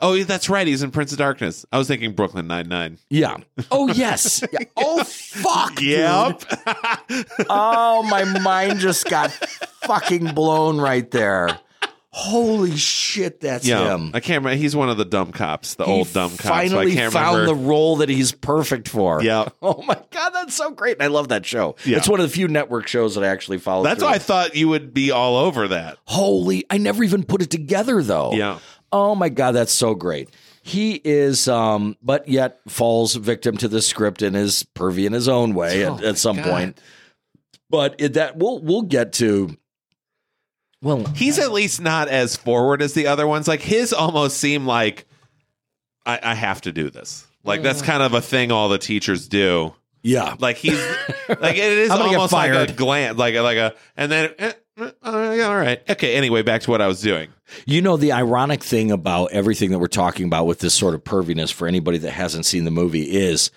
[0.00, 0.64] Oh, yeah, that's right.
[0.64, 1.66] He's in Prince of Darkness.
[1.72, 2.98] I was thinking Brooklyn Nine Nine.
[3.10, 3.38] Yeah.
[3.70, 4.44] Oh yes.
[4.52, 4.60] Yeah.
[4.76, 5.80] Oh fuck.
[5.82, 6.44] Yep.
[7.48, 9.30] Oh, my mind just got
[9.82, 11.58] fucking blown right there.
[12.10, 14.12] Holy shit, that's yeah, him.
[14.14, 14.56] I can't remember.
[14.60, 16.42] He's one of the dumb cops, the old dumb cops.
[16.42, 17.60] so Finally can't found remember.
[17.60, 19.22] the role that he's perfect for.
[19.22, 19.48] Yeah.
[19.62, 20.94] Oh my god, that's so great.
[20.96, 21.76] And I love that show.
[21.84, 21.98] Yeah.
[21.98, 23.84] It's one of the few network shows that I actually follow.
[23.84, 25.98] That's why I thought you would be all over that.
[26.06, 28.32] Holy, I never even put it together though.
[28.32, 28.58] Yeah.
[28.90, 30.30] Oh my god, that's so great.
[30.62, 35.28] He is, um, but yet falls victim to the script and is pervy in his
[35.28, 36.46] own way Oh at, at some God.
[36.46, 36.80] point.
[37.68, 39.54] but it, that we'll we'll get to.
[40.82, 43.48] Well, He's at least not as forward as the other ones.
[43.48, 45.06] Like his almost seem like
[46.06, 47.26] I, I have to do this.
[47.44, 49.74] Like that's kind of a thing all the teachers do.
[50.02, 50.78] yeah, Like he's
[51.28, 52.76] like it is I'm gonna get almost like a fired.
[52.76, 56.14] glance, like a, like a, and then eh, eh, yeah, all right, okay.
[56.14, 57.30] Anyway, back to what I was doing.
[57.66, 61.02] You know, the ironic thing about everything that we're talking about with this sort of
[61.02, 63.50] perviness for anybody that hasn't seen the movie is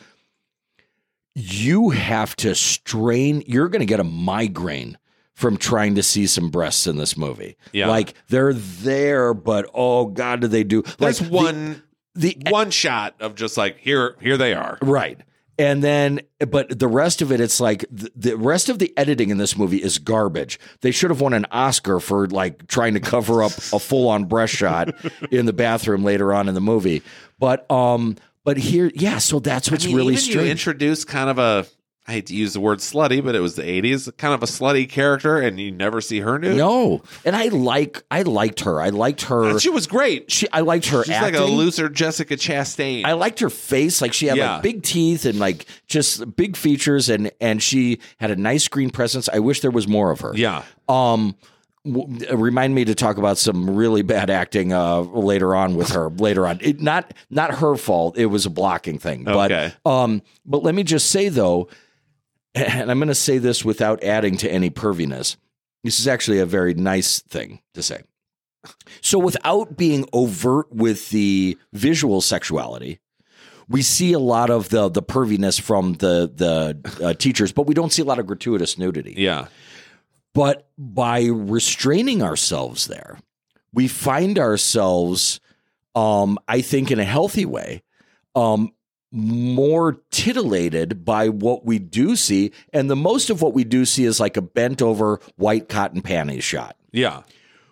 [1.36, 4.98] you have to strain, you're going to get a migraine
[5.42, 7.58] from trying to see some breasts in this movie.
[7.74, 7.88] Yeah.
[7.88, 10.84] Like they're there, but oh God, do they do?
[11.00, 14.78] There's like the- one the one shot of just like here here they are.
[14.82, 15.20] Right.
[15.58, 19.30] And then, but the rest of it, it's like the, the rest of the editing
[19.30, 20.60] in this movie is garbage.
[20.80, 24.26] They should have won an Oscar for like trying to cover up a full on
[24.26, 24.96] breast shot
[25.32, 27.04] in the bathroom later on in the movie.
[27.38, 30.50] But, um, but here, yeah, so that's what's I mean, really even you strange.
[30.50, 31.68] introduce kind of a
[32.12, 34.46] I hate to use the word slutty, but it was the '80s, kind of a
[34.46, 36.58] slutty character, and you never see her nude.
[36.58, 37.02] no.
[37.24, 38.82] And I like, I liked her.
[38.82, 39.58] I liked her.
[39.60, 40.30] she was great.
[40.30, 41.40] She, I liked her She's acting.
[41.40, 43.06] like a looser Jessica Chastain.
[43.06, 44.02] I liked her face.
[44.02, 44.56] Like she had Yeah.
[44.56, 48.90] like big teeth and like just big features, and and she had a nice screen
[48.90, 49.30] presence.
[49.32, 50.34] I wish there was more of her.
[50.36, 51.36] yeah, Um,
[51.86, 56.10] w- remind me to talk about some really bad acting uh, later on with her.
[56.18, 58.18] later on, it, not not her fault.
[58.18, 59.28] It was a blocking thing.
[59.28, 59.74] Okay.
[59.84, 61.70] But um, but let me just say though,
[62.56, 65.38] and I'm going to say this without adding to any perviness.
[65.84, 68.02] This is actually a very nice thing to say.
[69.02, 73.00] So, without being overt with the visual sexuality,
[73.68, 77.74] we see a lot of the the perviness from the the uh, teachers, but we
[77.74, 79.16] don't see a lot of gratuitous nudity.
[79.18, 79.48] yeah,
[80.36, 83.20] But by restraining ourselves there,
[83.74, 85.40] we find ourselves,
[85.96, 87.82] um, I think, in a healthy way,
[88.36, 88.74] um,
[89.12, 92.52] more titillated by what we do see.
[92.72, 96.02] And the most of what we do see is like a bent over white cotton
[96.02, 97.24] panties shot yeah.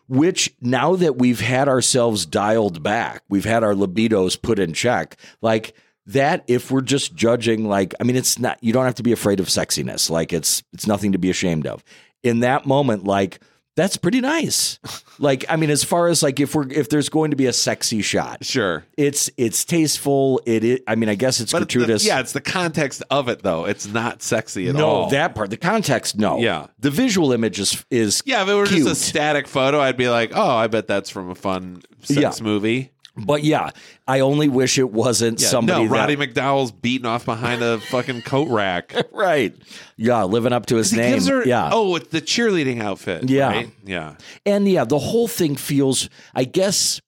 [0.08, 5.18] which now that we've had ourselves dialed back, we've had our libidos put in check,
[5.42, 5.76] like
[6.06, 9.12] that if we're just judging like I mean it's not you don't have to be
[9.12, 10.10] afraid of sexiness.
[10.10, 11.84] Like it's it's nothing to be ashamed of.
[12.24, 13.40] In that moment like
[13.76, 14.80] that's pretty nice.
[15.20, 17.54] like I mean as far as like if we're if there's going to be a
[17.54, 18.84] sexy shot, Sure.
[18.98, 22.06] it's it's tasteful, it is I mean I guess it's But the- gratuitous.
[22.06, 23.66] yeah, it's the context of it though.
[23.66, 25.10] It's not sexy at no, all.
[25.10, 26.40] that part, the context, no.
[26.40, 26.68] Yeah.
[26.80, 28.88] The visual image is is yeah, if it were cute.
[28.88, 32.20] just a static photo, I'd be like, oh, I bet that's from a fun sex
[32.40, 32.44] Yeah.
[32.44, 32.92] movie.
[33.26, 33.72] But yeah,
[34.08, 37.80] I only wish it wasn't Yeah, somebody no, that, Roddy McDowall's beating off behind a
[37.80, 38.96] fucking coat rack.
[39.12, 39.56] right.
[39.98, 41.22] Yeah, living up to his name.
[41.26, 41.70] her, yeah.
[41.72, 43.30] oh, it's the cheerleading outfit.
[43.30, 43.48] Yeah.
[43.48, 43.72] right?
[43.86, 44.16] yeah,
[44.46, 47.02] And yeah, the whole thing feels I guess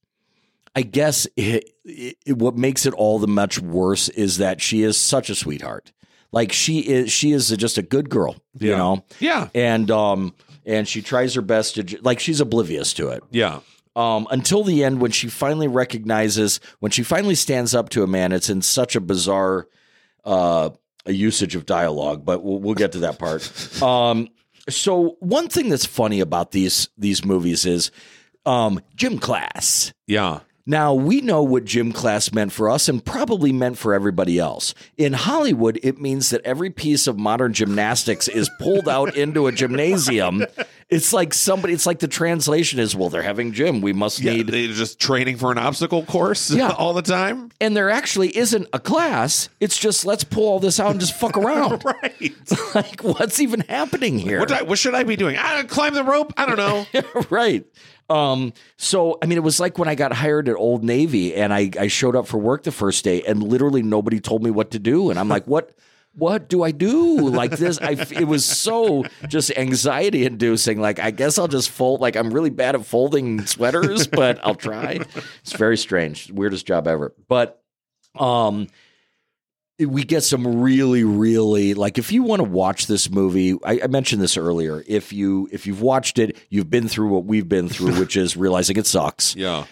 [0.76, 4.98] I guess it, it, what makes it all the much worse is that she is
[4.98, 5.92] such a sweetheart.
[6.32, 9.04] Like she is she is just a good girl, you know.
[9.20, 10.34] yeah, And um
[10.66, 13.24] and she tries her best to like she's oblivious to it.
[13.32, 13.60] yeah.
[13.96, 18.08] Um, until the end when she finally recognizes when she finally stands up to a
[18.08, 18.32] man.
[18.32, 19.68] It's in such a bizarre
[20.24, 20.70] uh,
[21.06, 23.50] a usage of dialogue but we'll, we'll get to that part.
[23.82, 24.30] Um,
[24.70, 27.90] so one thing that's funny about these these movies is
[28.46, 29.94] um, gym class.
[30.08, 30.42] Yeah.
[30.66, 34.74] Now, we know what gym class meant for us and probably meant for everybody else.
[34.98, 39.52] In Hollywood, it means that every piece of modern gymnastics is pulled out into a
[39.52, 40.46] gymnasium.
[40.90, 43.82] It's like somebody, it's like the translation is, well, they're having gym.
[43.82, 44.48] We must Yeah, need.
[44.50, 46.70] they're just training for an obstacle course Yeah.
[46.78, 47.50] all the time.
[47.62, 49.50] and there actually isn't a class.
[49.60, 51.84] It's just let's pull all this out and just fuck around.
[51.92, 52.34] Right.
[52.76, 54.40] like, what's even happening here?
[54.40, 55.38] What, do I- what should I be doing?
[55.38, 56.34] I climb the rope?
[56.38, 56.86] I don't know.
[57.30, 57.66] right.
[58.12, 61.54] Um, so I mean, it was like when I got hired at Old Navy and
[61.54, 64.72] I, I showed up for work the first day and literally nobody told me what
[64.72, 65.10] to do.
[65.10, 65.72] And I'm like, what,
[66.14, 67.30] what do I do?
[67.30, 70.82] Like this, I, it was so just anxiety inducing.
[70.82, 74.56] Like, I guess I'll just fold, like I'm really bad at folding sweaters, but I'll
[74.56, 75.00] try.
[75.40, 76.30] It's very strange.
[76.30, 77.16] Weirdest job ever.
[77.30, 77.64] But,
[78.16, 78.68] um,
[79.86, 83.88] we get some really really like if you want to watch this movie I, I
[83.88, 87.70] mentioned this earlier if you if you've watched it you've been through what we've been
[87.70, 89.66] through which is realizing it sucks Yeah.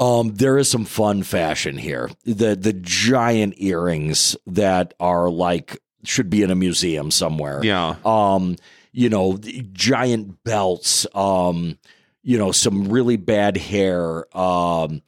[0.00, 6.30] um there is some fun fashion here the the giant earrings that are like should
[6.30, 7.96] be in a museum somewhere Yeah.
[8.04, 8.56] um
[8.92, 11.78] you know the giant belts um
[12.22, 15.02] you know some really bad hair um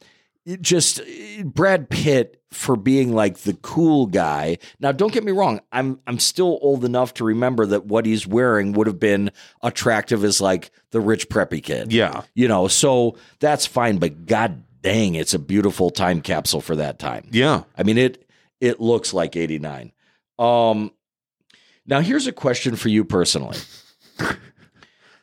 [0.45, 1.01] it just
[1.43, 4.57] Brad Pitt for being like the cool guy.
[4.79, 8.25] Now don't get me wrong, I'm I'm still old enough to remember that what he's
[8.25, 9.31] wearing would have been
[9.61, 11.93] attractive as like the rich preppy kid.
[11.93, 12.23] Yeah.
[12.33, 16.97] You know, so that's fine, but god dang, it's a beautiful time capsule for that
[16.99, 17.27] time.
[17.31, 17.63] Yeah.
[17.77, 18.27] I mean it
[18.59, 19.91] it looks like 89.
[20.39, 20.91] Um
[21.85, 23.57] now here's a question for you personally.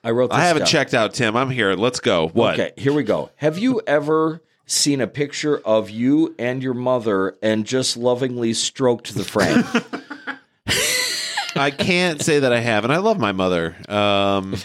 [0.05, 0.31] I wrote.
[0.31, 0.69] This I haven't down.
[0.69, 1.37] checked out Tim.
[1.37, 1.75] I'm here.
[1.75, 2.29] Let's go.
[2.29, 2.55] What?
[2.55, 3.31] Okay, here we go.
[3.37, 9.15] Have you ever seen a picture of you and your mother and just lovingly stroked
[9.15, 9.65] the frame?
[11.57, 13.77] I can't say that I have, and I love my mother.
[13.89, 14.57] Um,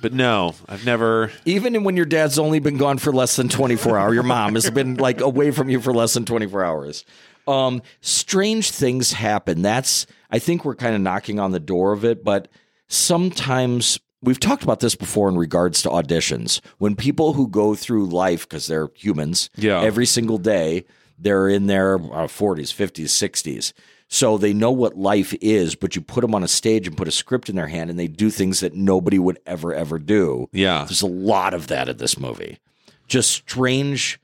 [0.00, 1.30] but no, I've never.
[1.44, 4.70] Even when your dad's only been gone for less than 24 hours, your mom has
[4.70, 7.04] been like away from you for less than 24 hours.
[7.46, 9.62] Um, strange things happen.
[9.62, 12.48] That's, I think we're kind of knocking on the door of it, but
[12.88, 16.60] sometimes we've talked about this before in regards to auditions.
[16.78, 19.80] When people who go through life, because they're humans, Yeah.
[19.82, 20.84] every single day,
[21.18, 23.72] they're in their uh, 40s, 50s, 60s.
[24.10, 27.08] So they know what life is, but you put them on a stage and put
[27.08, 30.48] a script in their hand and they do things that nobody would ever, ever do.
[30.52, 30.84] Yeah.
[30.84, 32.58] There's a lot of that in this movie.
[33.06, 34.18] Just strange,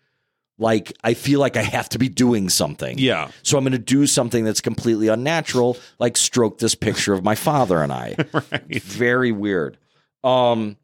[0.59, 2.97] like I feel like I have to be doing something.
[2.99, 3.29] Yeah.
[3.43, 7.35] So I'm going to do something that's completely unnatural, like stroke this picture of my
[7.35, 8.17] father and I.
[8.33, 8.83] right.
[8.83, 9.77] Very weird.
[10.25, 10.77] Um,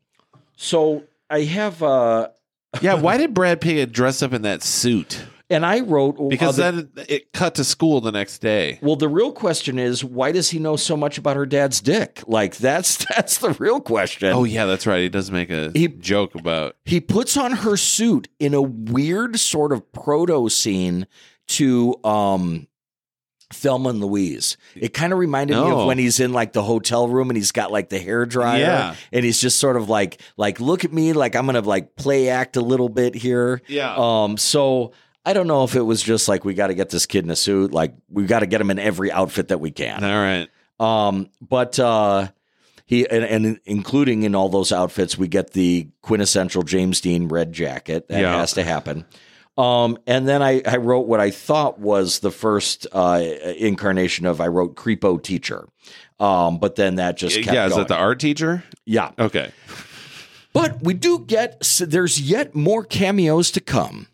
[0.57, 2.29] so I have, uh,
[2.81, 2.95] Yeah.
[2.95, 5.25] Why did Brad Pitt dress up in that suit?
[5.53, 8.79] and I wrote Because other- then it cut to school the next day.
[8.83, 12.23] Well, the real question is, why does he know so much about her dad's dick?
[12.29, 14.33] Like that's that's the real question.
[14.33, 15.01] Oh yeah, that's right.
[15.03, 16.77] He does make a He- joke about.
[16.85, 21.09] He puts on her suit in a weird sort of proto scene
[21.49, 22.69] to um
[23.53, 24.57] Thelma and Louise.
[24.77, 27.53] It kind of reminded me of when he's in like the hotel room and he's
[27.53, 28.95] got like the hair dryer Yeah.
[29.13, 31.97] and he's just sort of like like look at me like I'm going to like
[31.97, 33.61] play act a little bit here.
[33.67, 33.95] Yeah.
[33.97, 34.93] Um so
[35.27, 37.31] I don't know if it was just like we got to get this kid in
[37.31, 40.03] a suit like we got to get him in every outfit that we can.
[40.03, 40.49] All right.
[40.79, 42.29] Um, but uh,
[42.87, 47.53] he and, and including in all those outfits, we get the quintessential James Dean red
[47.53, 48.09] jacket.
[48.09, 48.37] That Yeah.
[48.39, 49.05] has to happen.
[49.61, 53.21] Um, and then I, I wrote what I thought was the first uh,
[53.57, 55.69] incarnation of I wrote creepo teacher.
[56.19, 57.67] Um, but then that just kept Yeah.
[57.67, 57.83] Is going.
[57.83, 58.63] that the art teacher?
[58.87, 59.11] yeah.
[59.19, 59.53] Okay.
[60.53, 64.09] But we do get so there's yet more cameos to come.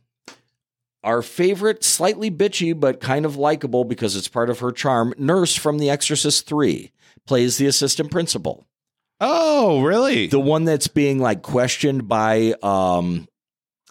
[1.03, 5.55] Our favorite, slightly bitchy but kind of likable because it's part of her charm, nurse
[5.55, 6.91] from The Exorcist 3
[7.27, 8.67] plays the assistant principal.
[9.21, 10.27] Oh, really?
[10.27, 13.29] The one that's being like questioned by um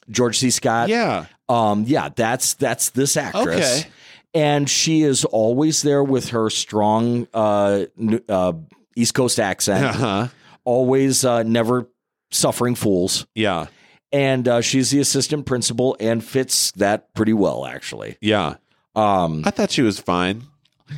[0.10, 0.50] George C.
[0.52, 0.90] Scott.
[0.90, 1.26] yeah.
[1.50, 3.82] Um yeah, that's that's this actress.
[3.82, 3.90] Okay.
[4.34, 7.86] And she is always there with her strong uh,
[8.28, 8.54] uh
[8.96, 10.28] East Coast accent, Uh huh.
[10.66, 11.88] always uh never
[12.32, 13.26] suffering fools.
[13.36, 13.68] Yeah.
[14.12, 18.56] and uh, she's the assistant principal and fits that pretty well actually Yeah.
[18.96, 20.44] um I thought she was fine.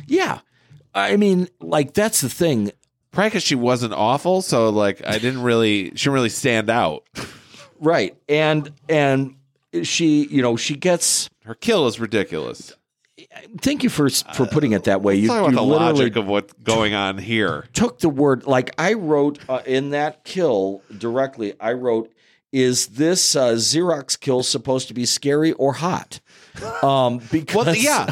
[0.06, 0.40] yeah
[0.94, 2.70] i mean like that's the thing
[3.10, 7.04] Probably because she wasn't awful, so like I didn't really, she didn't really stand out.
[7.80, 9.34] right and and
[9.82, 12.74] she you know she gets Her kill is ridiculous.
[13.60, 16.16] thank you for for putting it that way you, Talk about you the literally logic
[16.16, 17.66] of what's going on here.
[17.72, 22.12] took the word like i wrote uh, in that kill directly i wrote
[22.52, 26.20] is this uh, xerox kill supposed to be scary or hot
[26.82, 28.10] um because Well, yeah.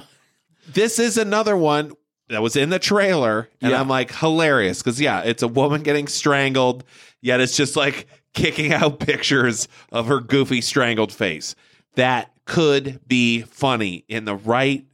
[0.68, 1.92] This is another one
[2.28, 3.80] that was in the trailer, and Yeah.
[3.80, 6.82] I'm like hilarious because yeah, it's a woman getting strangled,
[7.22, 11.56] yet it's just like kicking out pictures of her goofy strangled face.
[11.96, 14.86] That could be funny in the right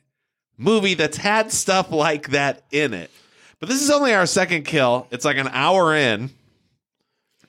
[0.56, 3.10] movie that's had stuff like that in it.
[3.60, 5.06] But this is only our second kill.
[5.10, 6.30] It's like an hour in.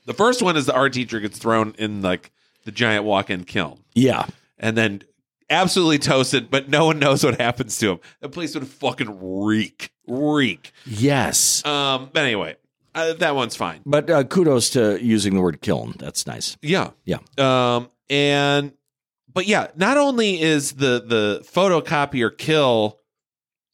[0.06, 2.32] The first one is the art teacher gets thrown in like
[2.66, 4.26] the giant walk-in kiln yeah
[4.58, 5.04] and then
[5.50, 8.00] absolutely toasted, but no one knows what happens to him.
[8.22, 10.72] The place would fucking reek, reek.
[10.86, 12.56] yes Um, but anyway,
[12.96, 13.82] uh, that one's fine.
[13.86, 17.20] but uh, kudos to using the word kiln that's nice Yeah, Yeah.
[17.38, 18.74] Um, and
[19.34, 23.00] but yeah, not only is the the photocopier kill.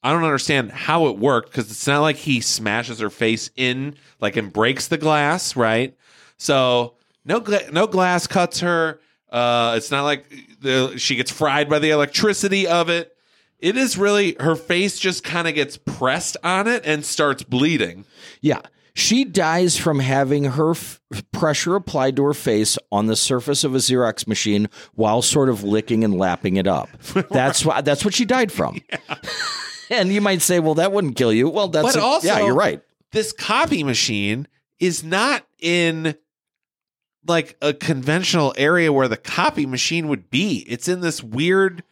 [0.01, 3.95] I don't understand how it worked because it's not like he smashes her face in,
[4.21, 5.97] like and breaks the glass, right?
[6.37, 9.01] So no, gla- no glass cuts her.
[9.29, 10.25] Uh, it's not like
[10.61, 13.13] the, she gets fried by the electricity of it.
[13.59, 18.05] It is really her face just kind of gets pressed on it and starts bleeding.
[18.39, 18.61] Yeah.
[18.93, 21.01] She dies from having her f-
[21.31, 25.63] pressure applied to her face on the surface of a Xerox machine while sort of
[25.63, 26.89] licking and lapping it up.
[27.31, 28.81] That's why that's what she died from.
[29.89, 31.49] and you might say, well, that wouldn't kill you.
[31.49, 32.81] Well, that's But a- also- yeah, you're right.
[33.11, 34.47] This copy machine
[34.79, 36.15] is not in
[37.27, 40.65] like a conventional area where the copy machine would be.
[40.67, 41.83] It's in this weird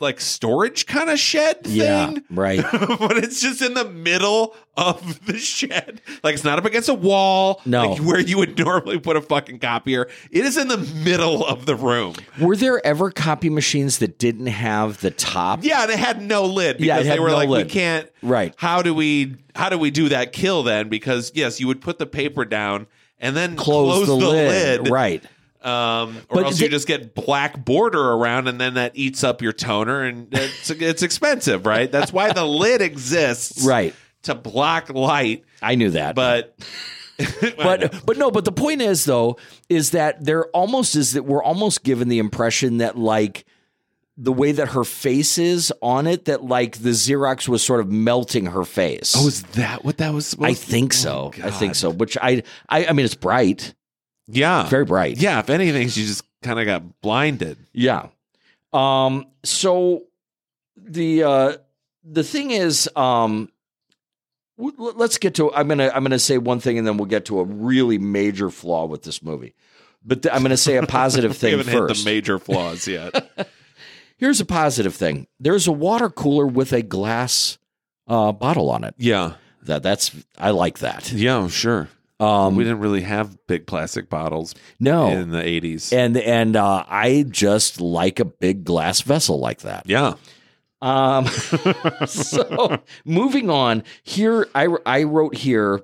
[0.00, 1.76] like storage kind of shed thing.
[1.76, 2.64] Yeah, right.
[2.72, 6.00] but it's just in the middle of the shed.
[6.22, 7.60] Like it's not up against a wall.
[7.66, 7.90] No.
[7.90, 10.08] like where you would normally put a fucking copier.
[10.30, 12.14] It is in the middle of the room.
[12.40, 15.60] Were there ever copy machines that didn't have the top?
[15.62, 17.66] Yeah, they had no lid because Yeah, they were no like, lid.
[17.66, 18.10] we can't.
[18.22, 18.54] Right.
[18.56, 19.36] How do we?
[19.54, 20.88] How do we do that kill then?
[20.88, 22.86] Because yes, you would put the paper down
[23.18, 24.88] and then Close, the, lid.
[24.88, 25.22] Right.
[25.62, 29.42] Um, or But else you just get black border around, and then that eats up
[29.42, 31.90] your toner, and it's it's expensive, right?
[31.92, 33.94] That's why the lid exists, Right.
[34.22, 35.44] to block light.
[35.60, 36.14] I knew that.
[36.14, 36.56] But
[37.58, 39.36] but but no, but the point is though
[39.68, 43.44] is that there almost is that we're almost given the impression that like
[44.16, 47.90] the way that her face is on it that like the Xerox was sort of
[47.90, 49.14] melting her face.
[49.16, 50.26] oh, is that what that was?
[50.28, 51.32] Supposed I think Oh, so.
[51.42, 51.90] I think so.
[51.90, 53.74] Which I I I mean it's bright.
[54.32, 55.18] Yeah, Very bright.
[55.18, 55.38] yeah.
[55.40, 57.58] If anything, she just kind of got blinded.
[57.72, 58.08] Yeah.
[58.72, 60.04] Um so
[60.76, 61.56] the uh
[62.04, 63.50] the thing is um
[64.58, 67.06] w- let's get to I'm to I'm going to say one thing and then we'll
[67.06, 69.54] get to a really major flaw with this movie.
[70.04, 71.96] But th- I'm going to say a positive thing haven't first.
[71.98, 73.30] hit the major flaws yet.
[74.16, 75.26] Here's a positive thing.
[75.38, 77.58] There's a water cooler with a glass
[78.06, 78.94] uh, bottle on it.
[78.98, 81.10] yeah, That that's I like that.
[81.12, 81.88] yeah, sure.
[82.20, 85.90] Um, we didn't really have big plastic bottles no, in the eighties.
[85.92, 89.84] and and uh, I just like a big glass vessel like that.
[89.86, 90.14] Yeah,
[90.82, 91.26] Um,
[92.06, 95.80] so moving on here, I I wrote here,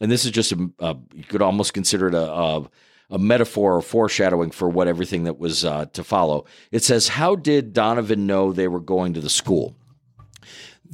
[0.00, 2.70] and this is just a, a you could almost consider it a, a
[3.08, 6.44] a metaphor or foreshadowing for what everything that was uh, to follow.
[6.70, 9.76] It says, "How did Donovan know they were going to the school?"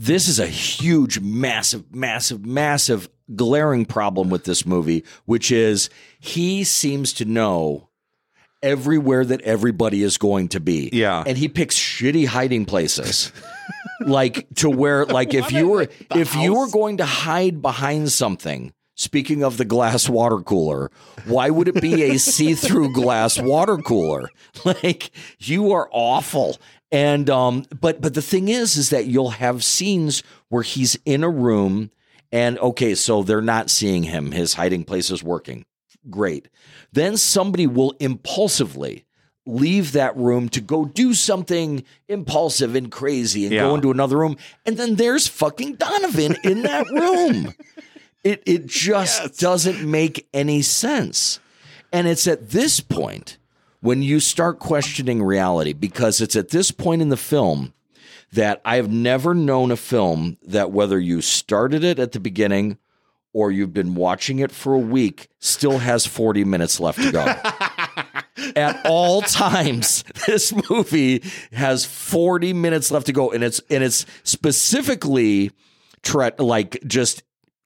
[0.00, 6.62] This is a huge, massive, massive, massive, glaring problem with this movie, which is he
[6.62, 7.88] seems to know
[8.62, 10.88] everywhere that everybody is going to be.
[10.92, 11.24] Yeah.
[11.26, 13.32] And he picks shitty hiding places.
[14.00, 18.72] like to where like if you were if you were going to hide behind something,
[18.94, 20.92] speaking of the glass water cooler,
[21.26, 24.30] why would it be a see-through glass water cooler?
[24.64, 26.56] Like you are awful.
[26.90, 31.22] And um but but the thing is is that you'll have scenes where he's in
[31.22, 31.90] a room
[32.32, 34.32] and okay, so they're not seeing him.
[34.32, 35.64] His hiding place is working.
[36.10, 36.48] Great.
[36.92, 39.04] Then somebody will impulsively
[39.46, 44.36] leave that room to go do something impulsive and crazy and go into another room.
[44.66, 47.54] And then there's fucking Donovan in that room.
[48.24, 49.36] It it just Yes.
[49.38, 51.40] doesn't make any sense.
[51.92, 53.37] And it's at this point
[53.80, 57.72] when you start questioning reality because it's at this point in the film
[58.32, 62.78] that I have never known a film that whether you started it at the beginning
[63.32, 67.24] or you've been watching it for a week still has 40 minutes left to go.
[68.56, 71.22] at all times this movie
[71.52, 75.50] has 40 minutes left to go and it's and it's specifically
[76.02, 77.22] tre- like just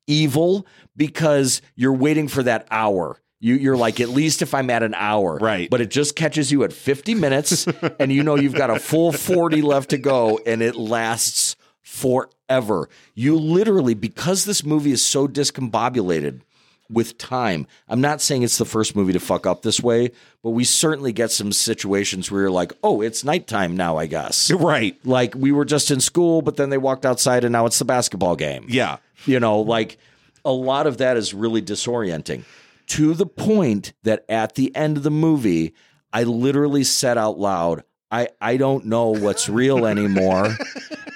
[0.07, 0.67] evil
[0.97, 4.95] because you're waiting for that hour you, you're like, at least if I'm at an
[4.95, 5.37] hour.
[5.37, 5.69] Right.
[5.69, 7.67] But it just catches you at 50 minutes,
[7.99, 12.89] and you know you've got a full 40 left to go, and it lasts forever.
[13.17, 16.43] You literally, because this movie is so discombobulated
[16.89, 20.13] with time, I'm not saying it's the first movie to fuck up this way,
[20.45, 24.51] but we certainly get some situations where you're like, oh, it's nighttime now, I guess.
[24.53, 24.97] right.
[25.05, 27.85] Like we were just in school, but then they walked outside, and now it's the
[27.85, 28.67] basketball game.
[28.69, 29.99] Yeah, You know, like
[30.45, 32.45] a lot of that is really disorienting
[32.93, 35.73] to the point that at the end of the movie,
[36.13, 40.55] I literally said out loud, I, I don't know what's real anymore.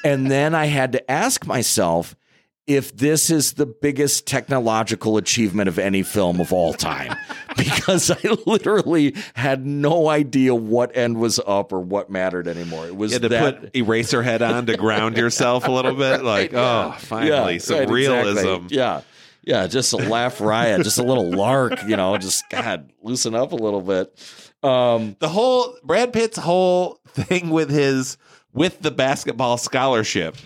[0.03, 2.17] and then I had to ask myself
[2.67, 7.15] if this is the biggest technological achievement of any film of all time.
[7.59, 12.87] because I literally had no idea what end was up or what mattered anymore.
[12.87, 13.61] It was you had to that.
[13.61, 16.07] put Eraserhead on to ground yourself a little bit.
[16.27, 18.39] Like, oh, finally, some right, realism.
[18.39, 18.77] exactly.
[18.77, 19.03] Yeah.
[19.47, 23.53] Yeah, just a laugh riot, just a little lark, you know, just God, loosen up
[23.53, 24.13] a little bit.
[24.63, 28.19] Um, The whole Brad Pitt's whole thing with his
[28.53, 30.37] with the basketball scholarship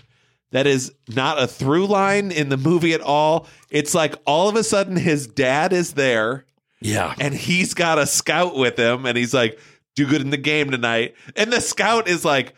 [0.51, 3.47] that is not a through line in the movie at all.
[3.69, 6.45] It's like all of a sudden his dad is there
[6.81, 7.15] yeah.
[7.19, 9.59] and he's got a scout with him and he's like
[9.95, 12.53] do good in the game tonight and the scout is like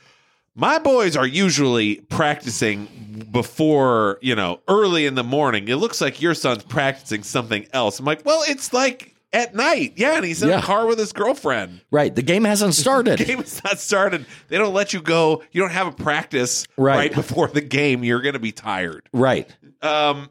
[0.55, 2.87] my boys are usually practicing
[3.31, 7.99] before you know early in the morning it looks like your son's practicing something else
[7.99, 10.59] i'm like well it's like at night yeah and he's in Yeah.
[10.59, 12.13] a car with his girlfriend Right.
[12.13, 13.17] The game hasn't started.
[13.19, 16.67] The game is not started they don't let you go you don't have a practice
[16.77, 16.97] Right.
[16.97, 19.49] right, before the game you're gonna be tired right.
[19.81, 20.29] um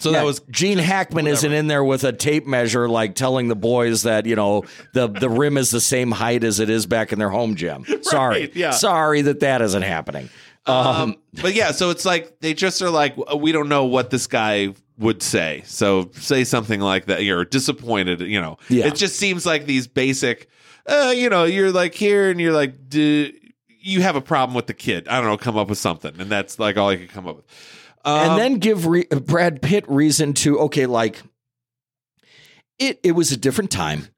[0.00, 3.54] So that was Gene Hackman isn't in there with a tape measure, like telling the
[3.56, 4.64] boys that you know
[4.94, 7.84] the the rim is the same height as it is back in their home gym.
[8.02, 8.70] Sorry, yeah.
[8.70, 10.30] sorry that that isn't happening.
[10.66, 14.26] Um, but yeah, so it's like they just are like, we don't know what this
[14.26, 15.62] guy would say.
[15.66, 17.24] So say something like that.
[17.24, 18.20] You're disappointed.
[18.20, 18.86] You know, Yeah.
[18.86, 20.48] it just seems like these basic.
[20.86, 23.32] Uh, you know, you're like here, and you're like, do
[23.80, 25.08] you have a problem with the kid?
[25.08, 25.36] I don't know.
[25.36, 27.44] Come up with something, and that's like all I could come up with.
[28.04, 31.22] Um, and then give re- Brad Pitt reason to okay, like
[32.78, 32.98] it.
[33.02, 34.08] It was a different time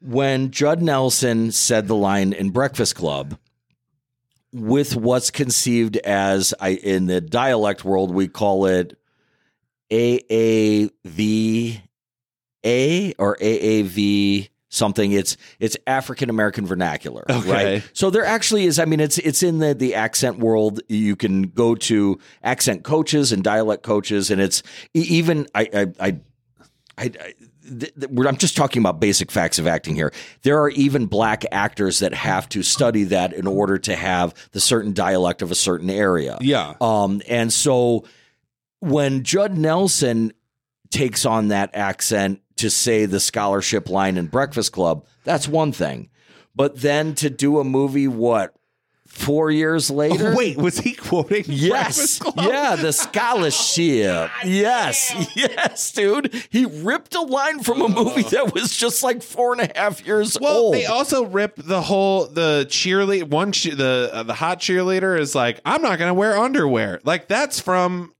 [0.00, 3.38] when Judd Nelson said the line in Breakfast Club
[4.52, 8.98] with what's conceived as I in the dialect world we call it
[9.90, 11.82] AAVA
[13.18, 17.50] or AAV something it's it's African American vernacular Okay.
[17.50, 21.16] right so there actually is I mean it's it's in the the accent world you
[21.16, 24.62] can go to accent coaches and dialect coaches and it's
[24.94, 26.06] even I I I,
[26.98, 27.08] I, I
[27.78, 30.12] th- th- I'm just talking about basic facts of acting here.
[30.42, 34.60] There are even black actors that have to study that in order to have the
[34.60, 36.36] certain dialect of a certain area.
[36.40, 38.04] yeah, Um, and so
[38.80, 40.32] when Judd Nelson
[40.90, 46.10] takes on that accent to say the scholarship line in Breakfast Club, that's one thing.
[46.54, 48.54] But then to do a movie, what,
[49.06, 50.34] four years later?
[50.36, 51.44] wait, was he quoting?
[51.46, 52.20] Yes.
[52.36, 54.30] Yeah, the scholarship.
[54.44, 55.14] Yes.
[55.36, 56.32] Yes, dude.
[56.50, 60.04] He ripped a line from a movie that was just like four and a half
[60.06, 60.72] years Well, old.
[60.72, 63.28] Well, they also rip the whole the cheerleader.
[63.28, 67.00] One che- the uh, the hot cheerleader is like, I'm not going to wear underwear.
[67.04, 68.12] Like that's from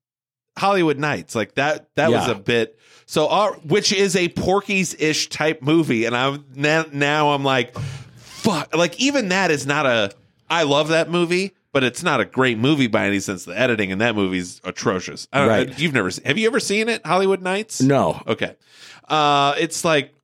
[0.57, 1.35] Hollywood Knights.
[1.35, 2.79] Like that that was a bit.
[3.11, 7.75] So, uh, which is a Porky's ish type movie, and I'm now, now I'm like,
[8.19, 8.77] fuck.
[8.77, 10.13] Like even that is not a.
[10.51, 11.55] I love that movie.
[11.73, 13.45] But it's not a great movie by any sense.
[13.45, 15.27] The editing in that movie is atrocious.
[15.33, 15.69] I don't Right.
[15.69, 15.75] know.
[15.77, 17.05] You've never seen, have you ever seen it?
[17.07, 17.81] Hollywood Knights?
[17.83, 18.23] no.
[18.27, 18.57] Okay.
[19.09, 20.15] Uh, it's like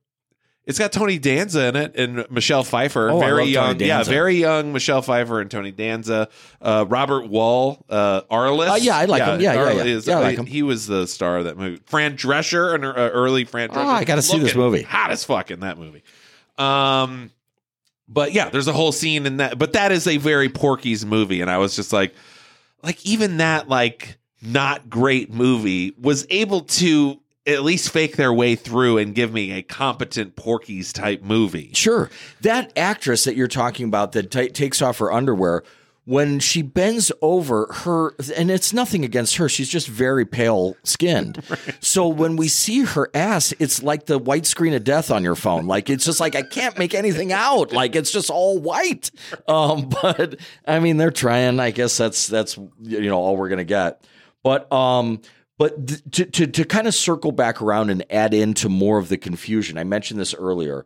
[0.65, 3.09] it's got Tony Danza in it and Michelle Pfeiffer.
[3.09, 3.79] Oh, very young.
[3.79, 6.27] Yeah, very young Michelle Pfeiffer and Tony Danza.
[6.61, 8.69] Uh, Robert Wuhl, uh, Arliss.
[8.71, 9.41] Uh, yeah, I like him.
[9.41, 9.83] Yeah, yeah, Arliss yeah.
[9.83, 10.45] is- Yeah, I like him.
[10.47, 11.81] He was the star of that movie.
[11.85, 13.77] Fran Drescher, an uh, early Fran Drescher.
[13.77, 14.81] Oh, I gotta see this movie.
[14.81, 16.03] Hot as fuck in that movie.
[16.57, 17.31] Um,
[18.07, 19.57] but yeah, there's a whole scene in that.
[19.57, 22.13] But that is a very Porky's movie, and I was just like,
[22.83, 28.55] like even that like not great movie was able to at least fake their way
[28.55, 31.71] through and give me a competent Porky's type movie.
[31.73, 32.09] Sure.
[32.41, 35.63] That actress that you're talking about that ta takes off her underwear,
[36.05, 41.41] when she bends over her, and it's nothing against her, she's just very pale skinned.
[41.81, 45.35] So when we see her ass, it's like the white screen of death on your
[45.35, 45.67] phone.
[45.67, 47.71] Like it's just like I can't make anything out.
[47.71, 49.11] Like it's just all white.
[49.47, 50.35] Um, but
[50.67, 51.59] I mean, they're trying.
[51.59, 54.03] I guess that's that's you know all we're gonna get.
[54.43, 55.21] But um,
[55.57, 59.09] but th- to, to to kind of circle back around and add into more of
[59.09, 60.85] the confusion, I mentioned this earlier.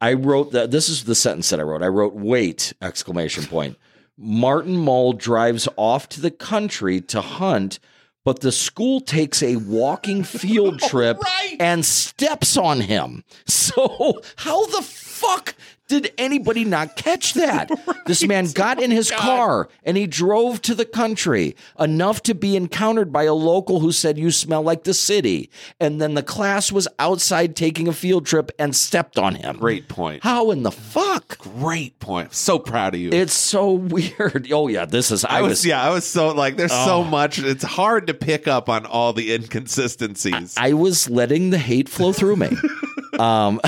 [0.00, 1.82] I wrote that this is the sentence that I wrote.
[1.82, 3.76] I wrote wait exclamation point.
[4.16, 7.78] Martin Mull drives off to the country to hunt,
[8.24, 11.18] but the school takes a walking field trip
[11.58, 13.24] and steps on him.
[13.46, 15.54] So how the fuck
[15.90, 17.70] did anybody not catch that?
[18.06, 22.56] This man got in his car and he drove to the country enough to be
[22.56, 25.48] encountered by a local who said, You smell like the city.
[25.78, 29.58] And then the class was outside taking a field trip and stepped on him.
[29.58, 30.24] Great point.
[30.24, 31.38] How in the fuck?
[31.38, 32.28] Great point.
[32.28, 33.10] I'm so proud of you.
[33.12, 34.48] It's so weird.
[34.50, 35.24] Oh, yeah, this is.
[35.24, 35.66] I, I was, was.
[35.66, 37.04] yeah, I was so like, there's so Oh.
[37.04, 37.38] much.
[37.38, 40.54] It's hard to pick up on all the inconsistencies.
[40.56, 42.48] I was letting the hate flow through me.
[43.20, 43.60] um,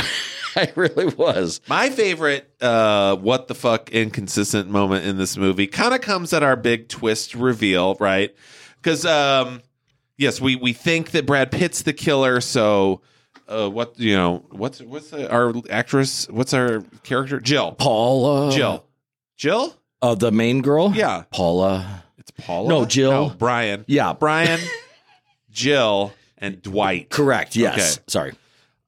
[0.57, 1.61] I really was.
[1.69, 6.43] My favorite uh what the fuck inconsistent moment in this movie kind of comes at
[6.43, 8.35] our big twist reveal, right?
[8.83, 9.63] Cuz um
[10.17, 13.01] yes, we we think that Brad Pitt's the killer, so
[13.49, 17.41] uh what you know, what's what's the, our actress, what's our character?
[17.41, 17.73] Jill.
[17.73, 18.53] Paula.
[18.53, 18.85] Jill.
[19.37, 19.75] Jill?
[20.01, 20.93] Uh, the main girl?
[20.95, 21.25] Yeah.
[21.31, 22.05] Paula.
[22.19, 22.69] It's Paula.
[22.69, 23.29] No, Jill.
[23.29, 23.85] No, Brian.
[23.87, 24.13] Yeah.
[24.13, 24.61] Brian,
[25.51, 27.09] Jill, and Dwight.
[27.09, 27.55] Correct.
[27.57, 27.97] Yes.
[27.97, 28.05] Okay.
[28.09, 28.33] Sorry.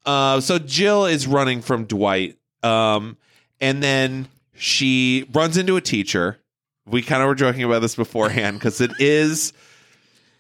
[0.05, 3.17] Uh, so Jill is running from Dwight, um,
[3.61, 6.39] and then she runs into a teacher.
[6.87, 9.53] We kind of were joking about this beforehand because it is.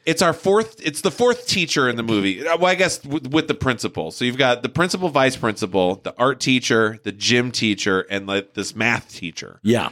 [0.04, 0.86] It's our fourth.
[0.86, 2.42] It's the fourth teacher in the movie.
[2.42, 4.10] Well, I guess with, with the principal.
[4.10, 8.52] So you've got the principal, vice principal, the art teacher, the gym teacher, and like
[8.52, 9.60] this math teacher.
[9.62, 9.90] Yeah.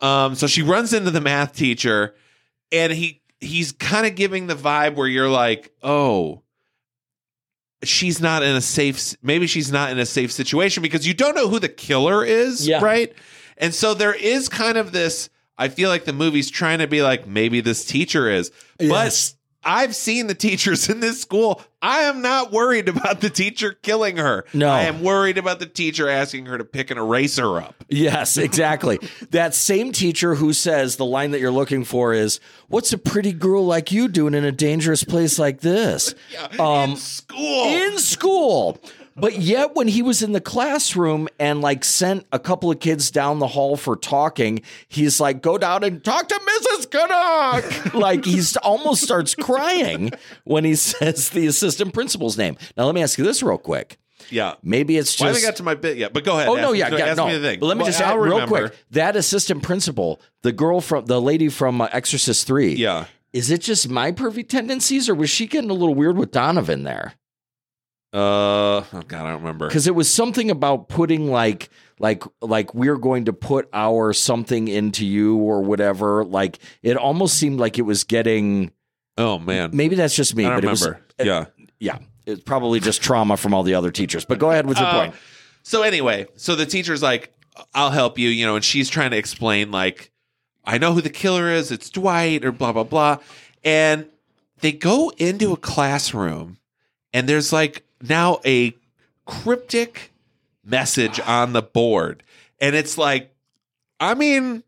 [0.00, 2.14] Um, so she runs into the math teacher,
[2.72, 6.42] and he he's kind of giving the vibe where you're like, oh,
[7.82, 9.14] she's not in a safe.
[9.22, 12.66] Maybe she's not in a safe situation because you don't know who the killer is,
[12.66, 12.82] Yeah.
[12.82, 13.12] right?
[13.56, 15.28] And so there is kind of this.
[15.58, 19.34] I feel like the movie's trying to be like maybe this teacher is, Yes.
[19.62, 21.60] I've seen the teachers in this school.
[21.82, 24.44] I am not worried about the teacher killing her.
[24.54, 24.70] No.
[24.70, 27.74] I am worried about the teacher asking her to pick an eraser up.
[27.88, 28.98] Yes, exactly.
[29.30, 33.32] that same teacher who says the line that you're looking for is, "What's a pretty
[33.32, 37.64] girl like you doing in a dangerous place like this?" Yeah, in um, school.
[37.66, 38.78] in school.
[39.16, 43.10] But yet, when he was in the classroom and like sent a couple of kids
[43.10, 46.90] down the hall for talking, he's like, "Go down and talk to Mrs.
[46.90, 50.10] Canuck." like he's almost starts crying
[50.44, 52.56] when he says the assistant principal's name.
[52.76, 53.98] Now, let me ask you this real quick.
[54.30, 54.54] yeah.
[54.62, 56.48] Maybe it's Well, I haven't got to my bit yet, but go ahead.
[56.48, 57.26] Oh no, me- yeah, yeah, ask no.
[57.26, 57.60] me the thing.
[57.60, 58.68] But let me Well, just I'll real remember.
[58.68, 58.78] quick.
[58.92, 62.74] That assistant principal, the girl from the lady from uh, Exorcist Three.
[62.74, 63.06] Yeah.
[63.32, 66.82] Is it just my pervy tendencies, or was she getting a little weird with Donovan
[66.82, 67.14] there?
[68.12, 69.68] Uh, oh God, I don't remember.
[69.68, 71.70] because it was something about putting like
[72.00, 77.34] like like we're going to put our something into you or whatever like it almost
[77.38, 78.72] seemed like it was getting
[79.18, 81.00] Oh man, maybe that's just me I don't but it remember.
[81.18, 81.44] was yeah.
[81.78, 84.88] yeah it's probably just trauma from all the other teachers but go ahead with your
[84.88, 85.14] Uh, point
[85.62, 87.32] So anyway, so the teacher's like,
[87.74, 90.10] "I'll help you," you know, and she's trying to explain like,
[90.64, 91.70] "I know who the killer is.
[91.70, 93.18] It's Dwight," or blah blah blah,
[93.62, 94.06] and
[94.62, 96.56] they go into a classroom,
[97.12, 98.74] and there's like now a
[99.26, 100.12] cryptic
[100.64, 102.22] message on the board,
[102.60, 103.34] and it's like,
[103.98, 104.62] I mean,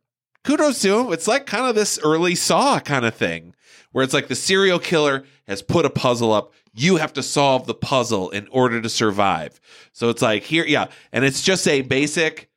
[0.44, 1.12] kudos to him.
[1.12, 3.54] It's like kind of this early Saw kind of thing,
[3.92, 6.52] where it's like the serial killer has put a puzzle up.
[6.74, 9.60] You have to solve the puzzle in order to survive.
[9.92, 12.48] So it's like here, yeah, and it's just a basic.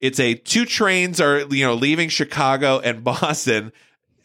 [0.00, 3.72] It's a two trains are you know leaving Chicago and Boston,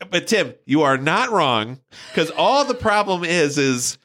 [0.10, 3.98] but Tim, you are not wrong because all the problem is is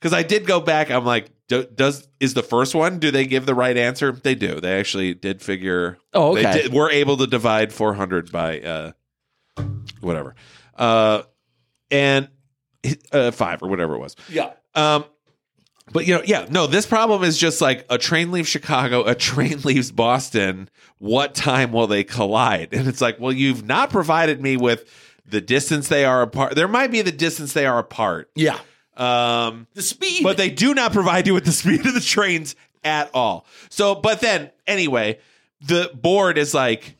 [0.00, 0.90] because I did go back.
[0.90, 2.98] I'm like, do, does is the first one?
[2.98, 4.12] Do they give the right answer?
[4.12, 4.60] They do.
[4.60, 5.98] They actually did figure.
[6.14, 6.62] Oh, they okay.
[6.62, 8.92] did, we're able to divide 400 by uh,
[10.00, 10.34] whatever,
[10.76, 11.22] uh,
[11.90, 12.28] and
[13.12, 14.16] uh, five or whatever it was.
[14.28, 15.04] yeah Um,
[15.92, 19.14] but you know, yeah, no, this problem is just like a train leaves Chicago, a
[19.14, 20.70] train leaves Boston.
[20.98, 22.72] What time will they collide?
[22.72, 24.88] And it's like, well, you've not provided me with
[25.26, 26.54] the distance they are apart.
[26.54, 28.30] There might be the distance they are apart.
[28.34, 28.58] yeah
[29.00, 32.54] Um, the speed but they do not provide you with the speed of the trains
[32.84, 33.46] at all.
[33.70, 35.18] So, but then anyway,
[35.62, 36.96] the board is like,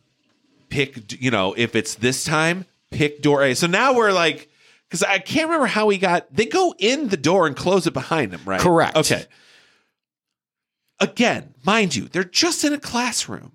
[0.70, 3.54] pick, you know, if it's this time, pick door A.
[3.54, 4.48] So now we're like,
[4.88, 7.92] because I can't remember how we got, they go in the door and close it
[7.92, 8.60] behind them, right?
[8.60, 8.96] Correct.
[8.96, 9.26] Okay.
[10.98, 13.52] Again, mind you, they're just in a classroom.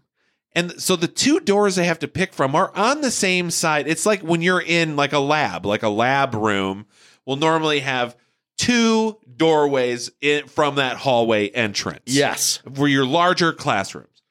[0.54, 3.88] And so the two doors they have to pick from are on the same side.
[3.88, 6.86] It's like when you're in like a lab, like a lab room
[7.26, 8.16] will normally have
[8.58, 12.04] two doorways in, from that hallway entrance.
[12.06, 14.22] yes For your larger classrooms.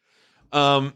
[0.52, 0.94] Um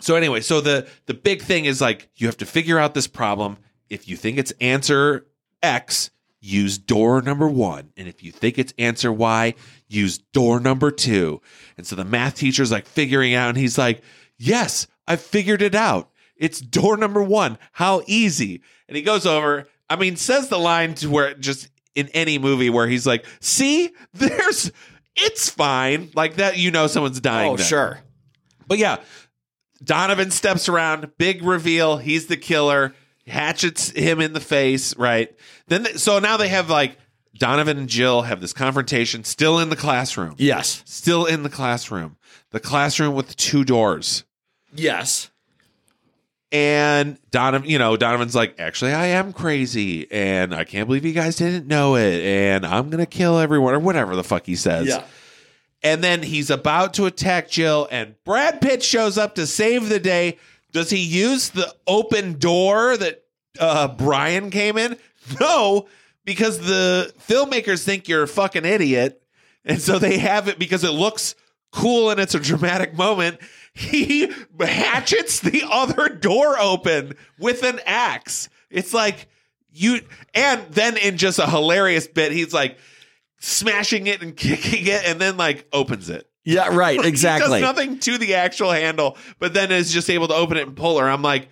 [0.00, 3.06] so anyway, so the the big thing is like you have to figure out this
[3.06, 3.58] problem.
[3.88, 5.26] If you think it's answer
[5.62, 6.10] X,
[6.40, 9.54] use door number 1, and if you think it's answer Y,
[9.88, 11.40] use door number 2.
[11.76, 14.02] And so the math teacher's like figuring out and he's like,
[14.38, 16.10] "Yes, I figured it out.
[16.36, 17.58] It's door number 1.
[17.72, 21.68] How easy." And he goes over, I mean, says the line to where it just
[21.94, 24.70] in any movie where he's like, "See, there's
[25.16, 27.66] it's fine." Like that you know someone's dying oh then.
[27.66, 28.00] sure
[28.66, 28.98] But yeah,
[29.82, 32.94] Donovan steps around, big reveal, he's the killer,
[33.26, 35.34] hatchets him in the face, right?
[35.68, 36.96] Then so now they have like
[37.38, 40.34] Donovan and Jill have this confrontation still in the classroom.
[40.38, 42.16] yes Still in the classroom.
[42.50, 44.24] The classroom with two doors.
[44.74, 45.30] yes
[46.52, 51.12] And Donovan, you know, Donovan's like, actually, I am crazy, and I can't believe you
[51.12, 54.88] guys didn't know it, and I'm gonna kill everyone, or whatever the fuck he says.
[54.88, 55.04] yeah
[55.82, 60.00] And then he's about to attack Jill, and Brad Pitt shows up to save the
[60.00, 60.38] day.
[60.72, 63.22] Does he use the open door that
[63.58, 64.96] uh, Brian came in?
[65.40, 65.86] No,
[66.24, 69.22] because the filmmakers think you're a fucking idiot.
[69.64, 71.34] And so they have it because it looks
[71.70, 73.38] cool and it's a dramatic moment.
[73.74, 78.48] He hatchets the other door open with an axe.
[78.70, 79.28] It's like
[79.72, 80.00] you,
[80.34, 82.78] and then in just a hilarious bit, he's like,
[83.40, 86.28] smashing it and kicking it and then like opens it.
[86.44, 90.34] yeah right exactly does nothing to the actual handle, but then is just able to
[90.34, 91.08] open it and pull her.
[91.08, 91.48] I'm like,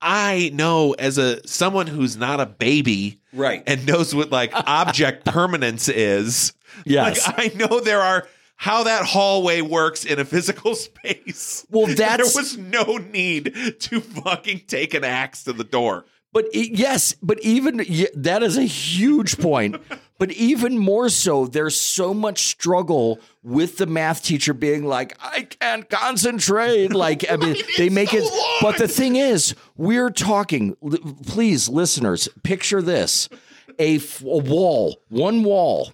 [0.00, 5.24] I know as a someone who's not a baby right and knows what like object
[5.24, 6.54] permanence is.
[6.86, 8.26] yes Like I know there are
[8.60, 11.64] how that hallway works in a physical space.
[11.70, 16.04] Well, there was no need to fucking take an axe to the door.
[16.32, 17.78] But yes, but even
[18.14, 19.76] that is a huge point.
[20.18, 25.42] but even more so, there's so much struggle with the math teacher being like, I
[25.44, 26.92] can't concentrate.
[26.92, 28.24] Like, I mean, they make so it.
[28.24, 28.58] long.
[28.60, 33.28] But the thing is, we're talking, l- please, listeners, picture this.
[33.78, 35.92] a, f- a wall, one wall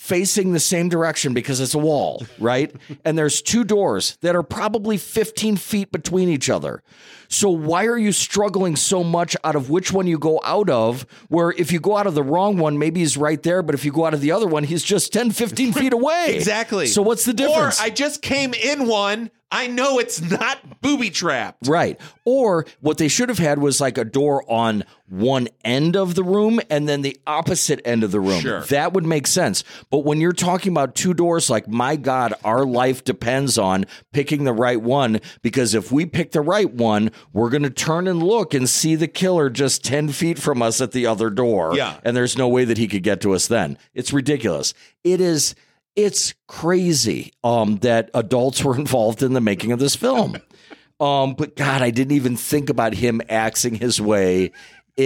[0.00, 2.74] facing the same direction because it's a wall, right?
[3.04, 6.82] and there's two doors that are probably 15 feet between each other.
[7.28, 11.02] So why are you struggling so much out of which one you go out of?
[11.28, 13.84] Where if you go out of the wrong one, maybe he's right there, but if
[13.84, 16.34] you go out of the other one, he's just 10, 15 feet away.
[16.34, 16.86] Exactly.
[16.86, 17.78] So what's the difference?
[17.78, 19.30] Or I just came in one.
[19.52, 21.66] I know it's not booby trapped.
[21.66, 22.00] Right.
[22.24, 26.22] Or what they should have had was like a door on one end of the
[26.22, 28.40] room and then the opposite end of the room.
[28.40, 28.60] Sure.
[28.62, 29.64] That would make sense.
[29.90, 34.44] But when you're talking about two doors, like, my God, our life depends on picking
[34.44, 38.22] the right one because if we pick the right one, we're going to turn and
[38.22, 41.74] look and see the killer just 10 feet from us at the other door.
[41.74, 41.98] Yeah.
[42.04, 43.78] And there's no way that he could get to us then.
[43.94, 44.74] It's ridiculous.
[45.02, 45.56] It is.
[45.96, 50.36] It's crazy um, that adults were involved in the making of this film.
[51.00, 54.52] Um, but God, I didn't even think about him axing his way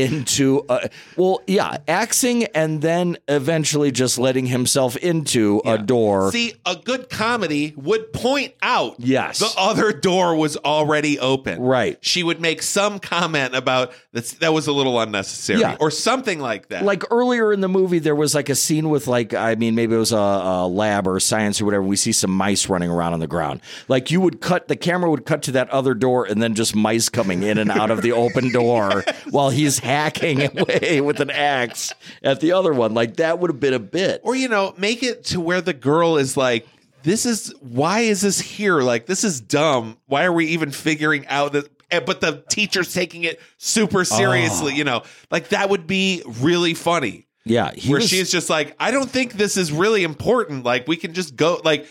[0.03, 6.55] into uh, well yeah axing and then eventually just letting himself into a door See,
[6.67, 9.39] a good comedy would point out Yes.
[9.39, 11.61] the other door was already open.
[11.61, 11.99] Right.
[12.01, 15.77] She would make some comment about that that was a little unnecessary Yeah.
[15.81, 16.85] or something like that.
[16.85, 19.95] like earlier in the movie there was like a scene with like i mean maybe
[19.95, 23.13] it was a, a lab or science or whatever we see some mice running around
[23.13, 26.25] on the ground like you would cut the camera would cut to that other door
[26.25, 30.59] and then just mice coming in and out of the open door while he's hacking
[30.59, 31.93] away with an axe
[32.23, 35.03] at the other one like that would have been a bit or you know, make
[35.03, 36.67] it to where the girl is like
[37.03, 38.81] this is why is this here?
[38.81, 39.99] Like this is dumb.
[40.07, 44.73] Why are we even figuring out that eh, but the teacher's taking it super seriously,
[44.73, 44.77] Oh.
[44.77, 45.03] you know.
[45.31, 47.27] Like that would be really funny.
[47.45, 50.65] yeah he where was- she's just like, I don't think this is really important.
[50.65, 51.61] Like, we can just go.
[51.63, 51.87] Like,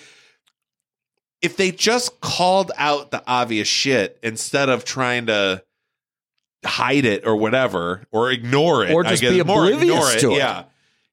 [1.44, 5.62] if they just called out the obvious shit instead of trying to
[6.66, 10.20] hide it or whatever or ignore it, Or just be more oblivious ignore it.
[10.22, 10.38] to it.
[10.38, 10.64] Yeah,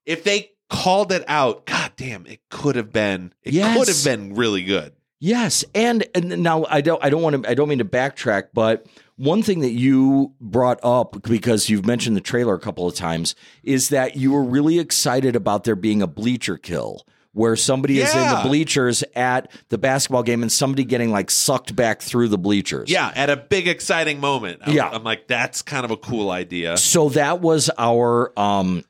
[0.07, 3.33] if they called it out, god damn, it could have been.
[3.43, 3.77] It Yes.
[3.77, 4.93] could have been really good.
[5.19, 8.49] Yes, and and now I don't I don't want to I don't mean to backtrack,
[8.55, 8.87] but
[9.17, 13.35] one thing that you brought up because you've mentioned the trailer a couple of times
[13.63, 18.13] is that you were really excited about there being a bleacher kill where somebody is
[18.15, 22.39] in the bleachers at the basketball game and somebody getting like sucked back through the
[22.39, 22.91] bleachers.
[22.91, 24.61] Yeah, at a big exciting moment.
[24.65, 24.89] I'm, Yeah.
[24.89, 26.77] I'm like, that's kind of a cool idea.
[26.77, 28.85] So that was our um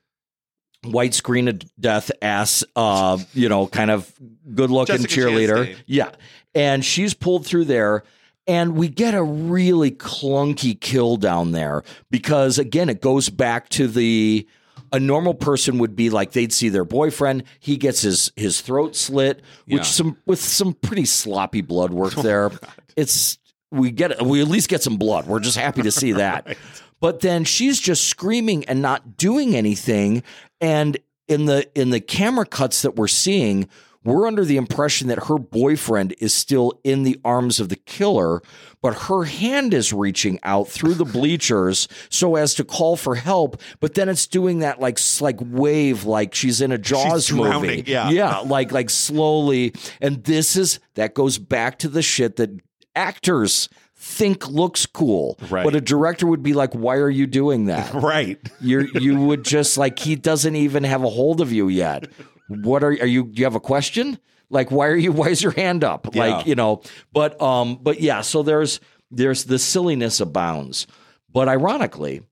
[0.82, 4.10] white screen of death ass uh you know kind of
[4.54, 5.76] good looking cheerleader Chastain.
[5.84, 6.10] yeah
[6.54, 8.02] and she's pulled through there
[8.46, 13.88] and we get a really clunky kill down there because again it goes back to
[13.88, 14.48] the
[14.92, 18.96] a normal person would be like they'd see their boyfriend he gets his his throat
[18.96, 19.76] slit Yeah.
[19.76, 22.50] which some with some pretty sloppy blood work oh there.
[22.96, 23.38] it's
[23.70, 25.26] we get we at least get some blood.
[25.26, 26.56] We're just happy to see that.
[27.00, 30.22] But then she's just screaming and not doing anything.
[30.60, 30.98] And
[31.28, 33.68] in the in the camera cuts that we're seeing
[34.02, 38.40] we're under the impression that her boyfriend is still in the arms of the killer
[38.82, 43.60] but her hand is reaching out through the bleachers so as to call for help
[43.80, 48.08] but then it's doing that like like wave like she's in a jaws movie yeah.
[48.10, 52.50] yeah like like slowly and this is that goes back to the shit that
[52.96, 55.62] actors think looks cool Right.
[55.64, 58.38] but a director would be like why are you doing that Right.
[58.60, 62.06] you're you would just like he doesn't even have a hold of you yet
[62.50, 64.18] what are are you do you have a question?
[64.50, 66.14] Like why are you why is your hand up?
[66.14, 66.26] Yeah.
[66.36, 66.82] like you know
[67.12, 70.86] but um but yeah so there's there's the silliness abounds.
[71.32, 72.22] But ironically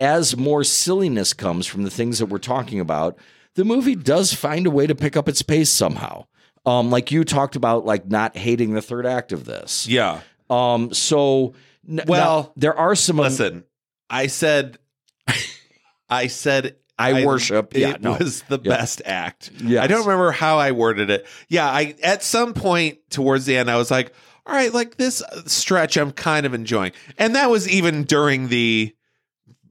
[0.00, 3.18] as more silliness comes from the things that we're talking about
[3.54, 6.26] the movie does find a way to pick up its pace somehow.
[6.66, 9.86] Um like you talked about like not hating the third act of this.
[9.88, 10.20] Yeah.
[10.50, 11.54] um so
[11.88, 13.64] n- Well, now, there are some Listen,
[14.10, 14.78] I said,
[16.08, 18.16] I said, I worship- It yeah, no.
[18.18, 18.76] was the Yeah.
[18.76, 19.50] best act.
[19.62, 21.26] Yeah, I don't remember how I worded it.
[21.48, 24.12] Yeah, I at some point towards the end, I was like,
[24.46, 28.94] all right, like this stretch, I'm kind of enjoying, and that was even during the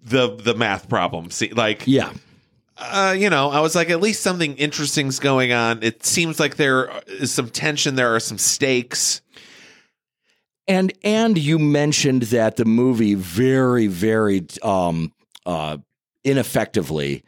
[0.04, 1.30] the the math problem.
[1.30, 2.12] See, like, yeah
[2.76, 5.84] uh, you know, I was like, at least something interesting's going on.
[5.84, 7.96] It seems like there is some tension.
[7.96, 9.22] There are some stakes.
[10.68, 15.12] And and you mentioned that the movie very very um
[15.46, 15.78] uh
[16.24, 17.24] ineffectively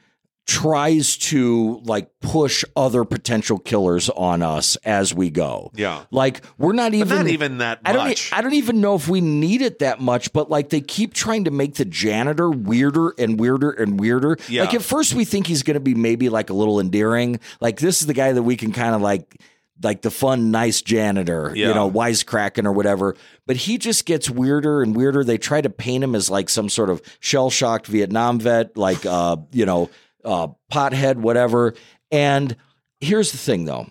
[0.47, 5.71] tries to like push other potential killers on us as we go.
[5.73, 6.03] Yeah.
[6.11, 8.31] Like we're not But even not even that I don't much.
[8.31, 11.45] I don't even know if we need it that much, but like they keep trying
[11.45, 14.37] to make the janitor weirder and weirder and weirder.
[14.47, 14.65] Yeah.
[14.65, 17.39] Like at first we think he's going to be maybe like a little endearing.
[17.59, 19.41] Like this is the guy that we can kind of like
[19.83, 23.15] like the fun nice janitor, you know, wisecracking or whatever.
[23.45, 25.23] But he just gets weirder and weirder.
[25.23, 29.37] They try to paint him as like some sort of shell-shocked Vietnam vet, like uh,
[29.51, 29.89] you know,
[30.23, 31.73] uh, pothead, whatever.
[32.11, 32.55] And
[33.01, 33.87] here's the thing, though,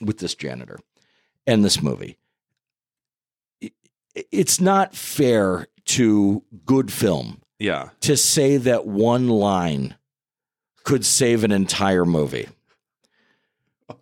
[0.00, 0.78] with this janitor
[1.46, 2.18] and this movie,
[4.14, 7.88] it's not fair to good film Yeah.
[8.00, 9.96] to say that one line
[10.84, 12.48] could save an entire movie.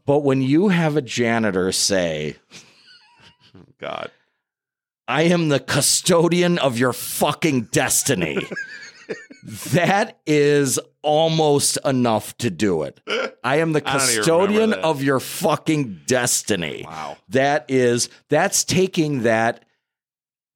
[0.07, 2.37] But when you have a janitor say,
[3.79, 4.11] God.
[5.09, 8.39] I am the custodian of your fucking destiny.
[9.73, 13.01] that is almost enough to do it.
[13.43, 16.85] I am the I don't even custodian of your fucking destiny.
[16.87, 17.17] Wow.
[17.31, 19.65] That is that's taking that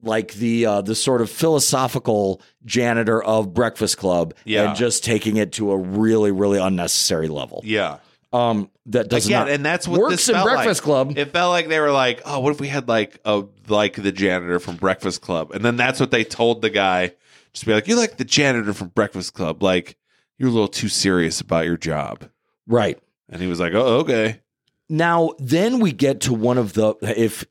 [0.02, 4.68] like the uh the sort of philosophical janitor of Breakfast Club Yeah.
[4.68, 7.62] and just taking it to a really really unnecessary level.
[7.64, 7.98] Yeah.
[8.34, 10.84] Um that does Again, not and that's what works this in felt Breakfast like.
[10.84, 11.18] Club.
[11.18, 14.12] It felt like they were like, "Oh, what if we had like a like the
[14.12, 17.12] janitor from Breakfast Club?" And then that's what they told the guy,
[17.52, 19.62] just be like, "You like the janitor from Breakfast Club?
[19.62, 19.96] Like
[20.36, 22.28] you're a little too serious about your job."
[22.66, 22.98] right.
[23.30, 24.40] And he was like, "Oh, okay."
[24.88, 27.44] Now, then we get to one of the, if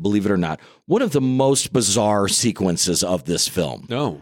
[0.00, 3.86] believe it or not, one of the most bizarre sequences of this film.
[3.88, 4.20] No.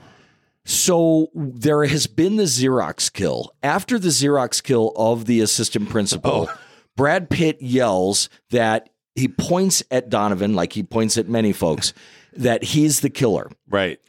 [0.67, 3.55] So there has been the Xerox kill.
[3.63, 6.59] After the Xerox kill of the assistant principal, oh.
[6.97, 11.95] Brad Pitt yells that he points at Donovan, like he points at many folks,
[12.33, 13.49] that he's the killer.
[13.69, 14.01] Right.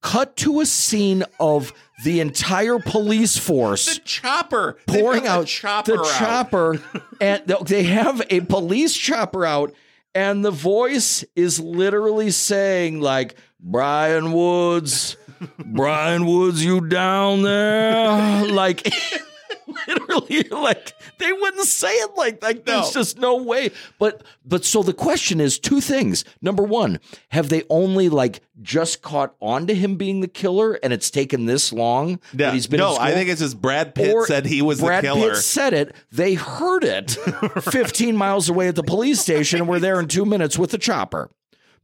[0.00, 5.46] Cut to a scene of the entire police force The chopper pouring got the out
[5.46, 6.18] chopper the out.
[6.18, 6.80] chopper,
[7.20, 9.74] and they have a police chopper out,
[10.14, 15.16] and the voice is literally saying like Brian Woods,
[15.58, 18.44] Brian Woods, you down there?
[18.56, 18.86] Like
[19.86, 23.70] literally, like they wouldn't say it like like there's just no way.
[23.98, 26.24] But but so the question is two things.
[26.40, 27.00] Number one,
[27.30, 31.46] have they only like just caught on to him being the killer, and it's taken
[31.46, 32.46] this long Yeah.
[32.46, 32.78] that he's been?
[32.78, 35.30] no, I think it's just Brad Pitt Or said he was Brad the killer.
[35.34, 35.94] Pitt said it.
[36.12, 37.10] They heard it
[37.60, 40.78] 15 miles away at the police station and we're there in two minutes with the
[40.78, 41.30] chopper.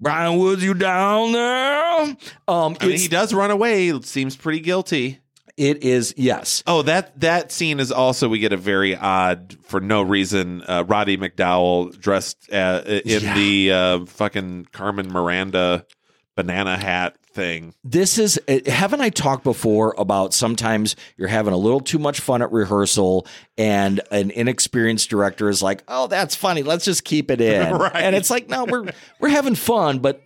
[0.03, 2.17] Brian Woods, you down there?
[2.49, 3.99] Um, I mean, he does run away.
[4.03, 5.21] Seems pretty guilty.
[5.57, 6.63] it is, yes.
[6.67, 10.63] Oh, that that scene is also we get a very odd for no reason.
[10.67, 13.35] Uh, Roddy McDowall dressed uh, in Yeah.
[13.35, 15.87] the uh, fucking Carmen Miranda
[16.35, 17.75] banana hat thing.
[17.85, 22.21] This is, uh, haven't I talked before about sometimes you're having a little too much
[22.21, 23.27] fun at rehearsal
[23.57, 26.63] and an inexperienced director is like, oh, that's funny.
[26.63, 27.77] Let's just keep it in.
[27.83, 27.97] Right.
[27.97, 30.23] And it's like, no, we're, we're having fun, but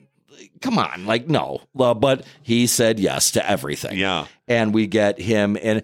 [0.60, 1.06] come on.
[1.06, 1.60] Like, no.
[1.78, 3.98] Uh, but he said yes to everything.
[3.98, 5.82] Yeah, and we get him and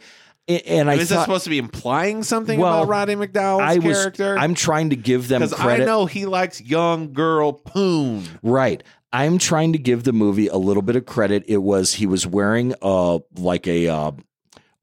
[0.49, 3.97] and I is that supposed to be implying something Well, about Roddy McDowall's I was
[3.97, 4.37] character?
[4.37, 8.25] I'm trying to give them because I know he likes young girl poon.
[8.43, 8.83] Right.
[9.13, 11.45] I'm trying to give the movie a little bit of credit.
[11.47, 14.13] It was he was wearing uh like a uh,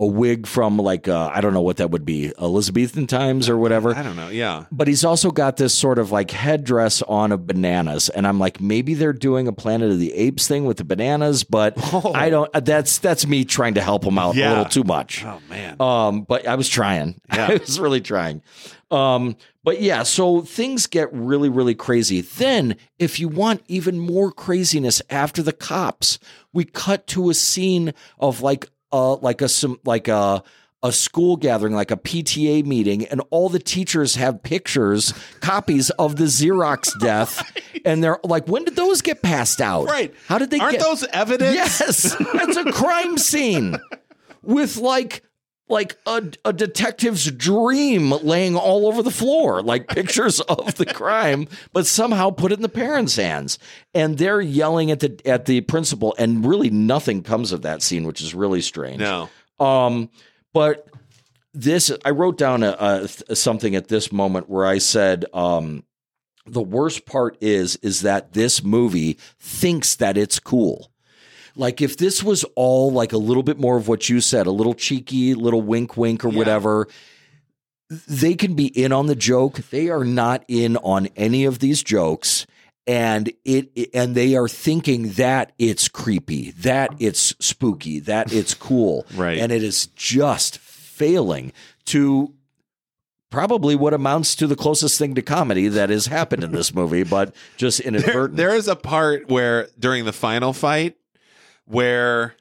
[0.02, 3.58] a wig from like uh, I don't know what that would be Elizabethan times or
[3.58, 3.94] whatever.
[3.94, 4.30] I don't know.
[4.30, 8.40] Yeah, But he's also got this sort of like headdress on of bananas, and I'm
[8.40, 11.74] like, maybe they're doing a Planet of the Apes thing with the bananas, but
[12.16, 12.50] I don't.
[12.54, 15.26] That's that's me trying to help him out a little too much.
[15.26, 15.76] Oh man.
[15.82, 17.20] Um, but I was trying.
[17.34, 17.48] Yeah.
[17.48, 18.42] I was really trying.
[18.92, 22.22] Um, but yeah, so things get really, really crazy.
[22.22, 26.18] Then, if you want even more craziness after the cops,
[26.54, 30.44] we cut to a scene of like uh like a some like a
[30.82, 36.16] a school gathering, like a PTA meeting, and all the teachers have pictures, copies of
[36.16, 37.44] the Xerox death,
[37.86, 39.86] and they're like, "When did those get passed out?
[39.86, 40.14] Right.
[40.28, 41.56] How did they Aren't get those evidence?
[41.56, 43.78] Yes, it's a crime scene
[44.42, 45.22] with like
[45.70, 51.48] like a, a detective's dream laying all over the floor, like pictures of the crime,
[51.72, 53.60] but somehow put it in the parents' hands.
[53.94, 58.06] And they're yelling at the at the principal, and really nothing comes of that scene,
[58.06, 59.00] which is really strange.
[59.00, 59.30] No.
[59.60, 60.10] Um,
[60.54, 60.88] but
[61.54, 65.84] this, I wrote down a, a something at this moment where I said, um,
[66.46, 70.92] the worst part is is that this movie thinks that it's cool.
[71.60, 74.52] Like if this was all like a little bit more of what you said, a
[74.52, 76.38] little cheeky, little wink, wink, or Yeah.
[76.38, 76.88] whatever.
[78.08, 79.58] They can be in on the joke.
[79.72, 82.46] They are not in on any of these jokes
[82.88, 89.06] and it and they are thinking that it's creepy, that it's spooky, that it's cool.
[89.16, 89.38] Right.
[89.40, 91.52] And it is just failing
[91.86, 92.34] to
[93.32, 97.04] probably what amounts to the closest thing to comedy that has happened in this movie,
[97.04, 98.38] but just There, inadvertent.
[98.38, 100.96] there is a part where during the final fight
[101.70, 102.36] where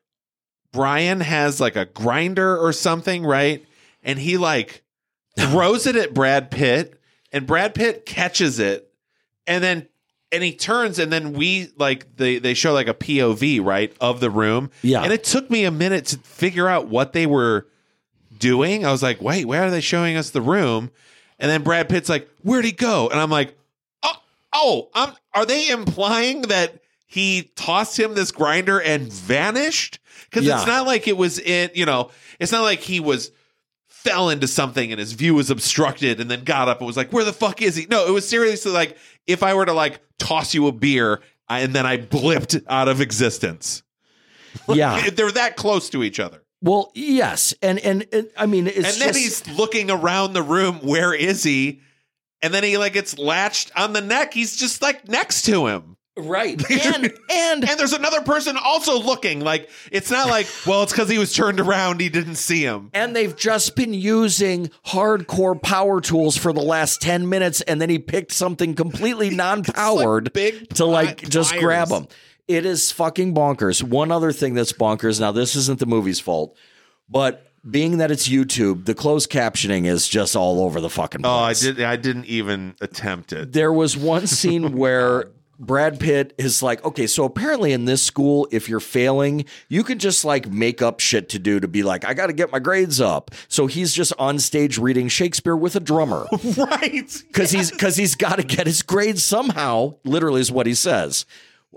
[0.73, 3.65] Brian has like a grinder or something, right?
[4.03, 4.83] And he like
[5.39, 6.99] throws it at Brad Pitt,
[7.33, 8.91] and Brad Pitt catches it,
[9.47, 9.89] and then
[10.33, 14.21] and he turns, and then we like they they show like a POV right of
[14.21, 15.03] the room, Yeah.
[15.03, 17.67] And it took me a minute to figure out what they were
[18.39, 18.87] doing.
[18.87, 20.91] I was like, wait, where are they showing us the room?
[21.39, 23.09] And then Brad Pitt's like, where'd he go?
[23.09, 23.57] And I'm like,
[24.03, 24.17] oh,
[24.53, 29.98] oh, I'm, are they implying that he tossed him this grinder and vanished?
[30.30, 30.59] Because Yeah.
[30.59, 33.32] it's not like it was in, you know, it's not like he was
[33.89, 37.12] fell into something and his view was obstructed and then got up and was like,
[37.12, 37.86] where the fuck is he?
[37.90, 41.74] No, it was seriously like if I were to like toss you a beer and
[41.74, 43.82] then I blipped out of existence.
[44.68, 45.10] Yeah.
[45.10, 46.43] They're that close to each other.
[46.60, 50.43] Well, yes, and and, and I mean, it's and then just- he's looking around the
[50.43, 50.76] room.
[50.82, 51.80] Where is he?
[52.43, 54.32] And then he like gets latched on the neck.
[54.35, 55.97] He's just like next to him.
[56.19, 59.40] Right, and and And there's another person also looking.
[59.40, 62.01] Like it's not like, well, it's because he was turned around.
[62.01, 62.90] He didn't see him.
[62.95, 67.90] and they've just been using hardcore power tools for the last 10 minutes and then
[67.90, 69.31] he picked something completely
[69.74, 71.65] non-powered big to like pi- just pliers.
[71.65, 72.07] grab him
[72.47, 76.57] it is fucking bonkers one other thing that's bonkers now this isn't the movie's fault
[77.09, 81.65] but being that it's youtube the closed captioning is just all over the fucking place
[81.65, 81.82] Oh, I did.
[81.82, 83.53] I didn't even attempt it.
[83.53, 88.47] there was one scene where Brad Pitt is like, okay, so apparently in this school,
[88.52, 92.05] if you're failing, you can just like make up shit to do to be like,
[92.05, 93.32] I got to get my grades up.
[93.48, 96.26] So he's just on stage reading Shakespeare with a drummer
[96.56, 97.24] right.
[97.26, 99.94] because he's because he's got to get his grades somehow.
[100.05, 101.26] Literally is what he says.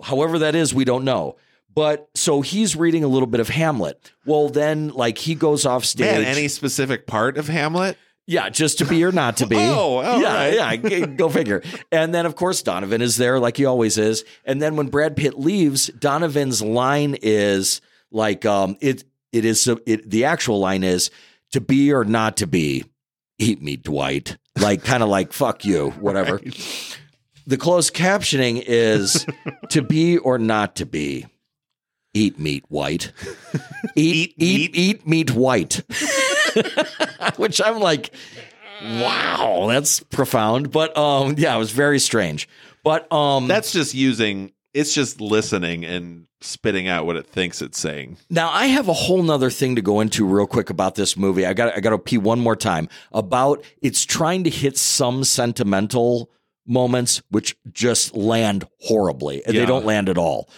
[0.04, 1.38] However that is, we don't know.
[1.74, 4.12] But so he's reading a little bit of Hamlet.
[4.26, 6.06] Well, then like he goes off stage.
[6.06, 7.98] Man, any specific part of Hamlet?
[8.32, 9.58] Yeah, just to be or not to be.
[9.62, 10.82] Oh, all yeah, right.
[10.90, 11.06] yeah.
[11.06, 11.62] Go figure.
[11.92, 14.24] And then, of course, Donovan is there, like he always is.
[14.46, 19.04] And then when Brad Pitt leaves, Donovan's line is like, um, it
[19.34, 21.12] it is it, the actual line is
[21.52, 22.86] to be or not to be.
[23.38, 24.38] Eat me, Dwight.
[24.58, 26.40] Like kind of like fuck you, whatever.
[27.48, 29.26] The closed captioning is
[29.72, 31.26] to be or not to be.
[32.14, 33.12] Eat meat, white.
[33.96, 35.82] Eat, Eat eat, eat meat, white.
[37.38, 38.12] Which I'm like,
[38.84, 40.72] wow, that's profound.
[40.72, 42.48] But um, yeah, it was very strange.
[42.84, 44.52] But um, That's just using.
[44.74, 48.18] It's just listening and spitting out what it thinks it's saying.
[48.30, 51.46] Now I have a whole nother thing to go into real quick about this movie.
[51.46, 55.24] I got I got to pee one more time about it's trying to hit some
[55.26, 56.32] sentimental
[56.66, 59.62] moments which just land horribly and Yeah.
[59.62, 60.50] they don't land at all.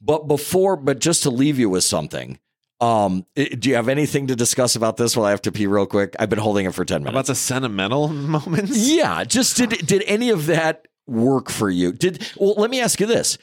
[0.00, 2.38] But before, but just to leave you with something,
[2.80, 5.16] um, do you have anything to discuss about this?
[5.16, 6.14] While I have to pee real quick.
[6.18, 7.14] I've been holding it for ten minutes.
[7.14, 8.76] About the sentimental moments.
[8.76, 11.92] Yeah, just did did any of that work for you?
[11.92, 13.38] Did well, let me ask you this.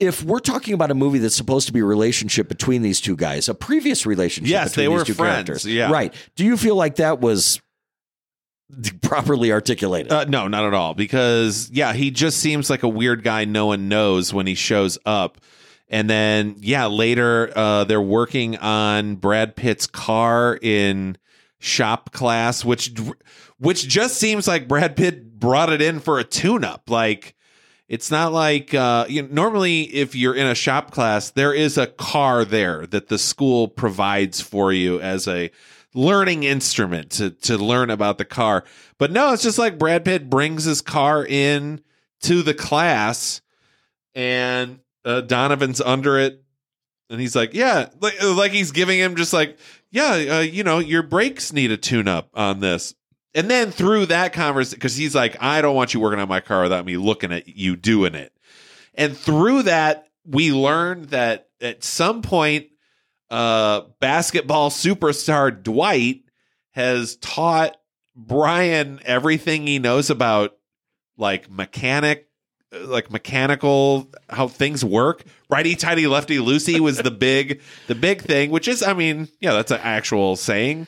[0.00, 3.14] If we're talking about a movie that's supposed to be a relationship between these two
[3.14, 5.66] guys, a previous relationship Yes, between they these were two friends, characters.
[5.66, 5.88] yeah.
[5.90, 6.12] Right.
[6.34, 7.60] Do you feel like that was
[9.02, 10.10] properly articulated?
[10.12, 10.94] Uh, no, not at all.
[10.94, 14.98] Because yeah, he just seems like a weird guy no one knows when he shows
[15.06, 15.38] up.
[15.94, 21.16] And then yeah, later uh, they're working on Brad Pitt's car in
[21.60, 22.92] shop class, which
[23.58, 26.90] which just seems like Brad Pitt brought it in for a tune-up.
[26.90, 27.36] Like
[27.86, 31.78] it's not like uh, you know, normally if you're in a shop class, there is
[31.78, 35.52] a car there that the school provides for you as a
[35.94, 38.64] learning instrument to to learn about the car.
[38.98, 41.82] But no, it's just like Brad Pitt brings his car in
[42.22, 43.42] to the class,
[44.16, 46.42] and uh, Donovan's under it,
[47.10, 49.58] and he's like, "Yeah," like like he's giving him just like,
[49.90, 52.94] "Yeah, uh, you know, your brakes need a tune up on this."
[53.34, 56.40] And then through that conversation, because he's like, I don't want you working on my
[56.40, 58.32] car without me looking at you doing it.
[58.94, 62.66] And through that, we learned that at some point,
[63.30, 66.22] uh, basketball superstar Dwight
[66.72, 67.76] has taught
[68.14, 70.56] Brian everything he knows about
[71.16, 72.28] like mechanic,
[72.82, 75.24] like mechanical, how things work.
[75.48, 79.52] Righty tighty, lefty loosey was the big, the big thing, which is, I mean, yeah,
[79.52, 80.86] that's an actual saying.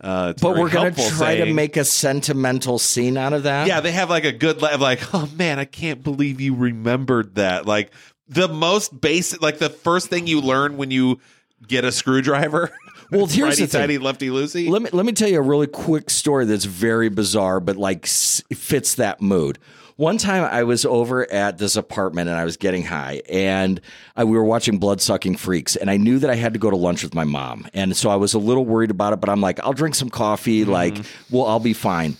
[0.00, 3.66] Uh, but we're going to helpful try to make a sentimental scene out of that.
[3.66, 7.66] Yeah, they have like a good like, oh man, I can't believe you remembered that.
[7.66, 7.90] Like
[8.28, 11.18] the most basic, like the first thing you learn when you
[11.66, 12.70] get a screwdriver.
[13.10, 13.80] Well, here's righty the thing.
[13.80, 14.68] tighty, lefty loosey.
[14.68, 18.04] Let me let me tell you a really quick story that's very bizarre, but like
[18.04, 19.58] s- fits that mood.
[19.98, 23.80] One time I was over at this apartment and I was getting high, and
[24.14, 26.76] I, we were watching Bloodsucking Freaks, and I knew that I had to go to
[26.76, 29.16] lunch with my mom, and so I was a little worried about it.
[29.18, 30.70] But I'm like, I'll drink some coffee, mm-hmm.
[30.70, 30.98] like,
[31.30, 32.16] well, I'll be fine.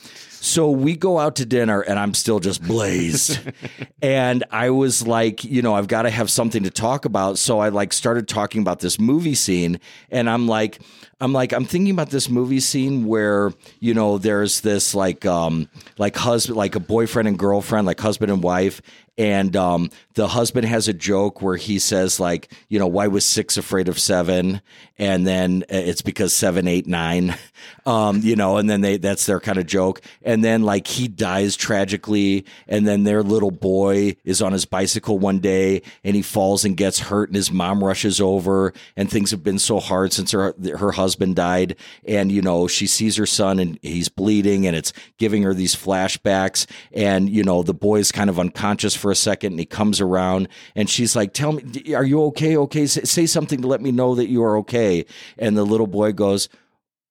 [0.48, 3.38] So we go out to dinner and I'm still just blazed.
[4.02, 7.36] and I was like, you know, I've got to have something to talk about.
[7.36, 9.78] So I like started talking about this movie scene
[10.10, 10.80] and I'm like,
[11.20, 15.68] I'm like, I'm thinking about this movie scene where, you know, there's this like, um,
[15.98, 18.80] like husband, like a boyfriend and girlfriend, like husband and wife.
[19.18, 23.24] And um, the husband has a joke where he says like, you know, why was
[23.24, 24.62] six afraid of seven?
[24.96, 27.36] And then uh, it's because seven, eight, nine,
[27.86, 30.00] um, you know, and then they that's their kind of joke.
[30.22, 35.18] And then like he dies tragically, and then their little boy is on his bicycle
[35.18, 39.32] one day and he falls and gets hurt, and his mom rushes over, and things
[39.32, 41.74] have been so hard since her her husband died,
[42.06, 45.74] and you know she sees her son and he's bleeding, and it's giving her these
[45.74, 50.00] flashbacks, and you know the boy's kind of unconscious for a second, and he comes
[50.00, 52.56] around, and she's like, "Tell me, are you okay?
[52.56, 55.04] Okay, say, say something to let me know that you are okay."
[55.38, 56.48] And the little boy goes.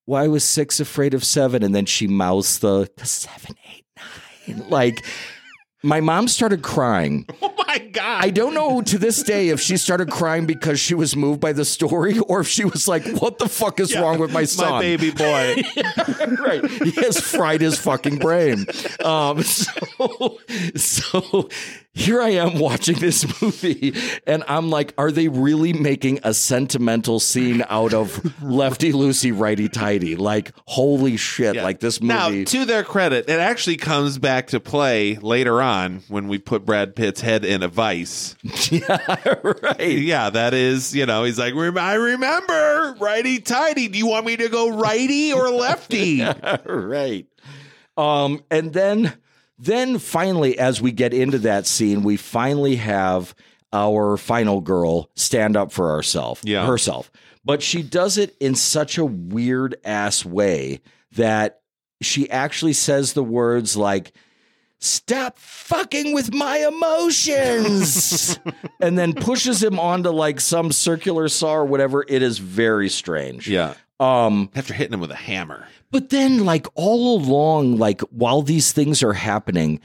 [0.05, 1.63] Why was six afraid of seven?
[1.63, 3.83] And then she mouths the, the seven, eight,
[4.47, 4.63] nine.
[4.69, 5.03] Like,
[5.83, 7.25] my mom started crying.
[7.69, 8.23] Oh my god!
[8.23, 11.51] I don't know to this day if she started crying because she was moved by
[11.51, 14.71] the story or if she was like, what the fuck is wrong with my son?
[14.71, 15.55] my baby boy.
[16.39, 16.65] right.
[16.65, 18.65] He has fried his fucking brain.
[19.03, 20.39] Um, so,
[20.75, 21.49] so
[21.97, 23.93] here I am watching this movie,
[24.25, 29.67] and I'm like, are they really making a sentimental scene out of Lefty Lucy, Righty
[29.67, 30.15] Tighty?
[30.15, 31.55] Like, holy shit!
[31.55, 31.63] Yeah.
[31.63, 32.13] Like this movie.
[32.13, 36.65] Now, to their credit, it actually comes back to play later on when we put
[36.65, 38.35] Brad Pitt's head in a vice.
[38.71, 39.15] yeah,
[39.63, 39.79] right.
[39.97, 43.87] Yeah, that is, you know, he's like, "Rem- I remember righty tighty.
[43.87, 46.23] Do you want me to go righty or lefty?
[46.65, 47.25] right.
[47.97, 49.17] Um, and then,
[49.59, 53.34] then finally, as we get into that scene, we finally have
[53.73, 56.65] our final girl stand up for herself, Yeah.
[56.65, 57.11] herself.
[57.43, 60.81] But she does it in such a weird ass way
[61.13, 61.61] that
[62.01, 64.11] she actually says the words like,
[64.79, 68.39] Stop fucking with my emotions,
[68.79, 72.05] and then pushes him onto like some circular saw or whatever.
[72.07, 73.47] It is very strange.
[73.49, 73.73] yeah.
[73.99, 75.67] Um, After hitting him with a hammer.
[75.91, 79.80] But then, like all along, like while these things are happening,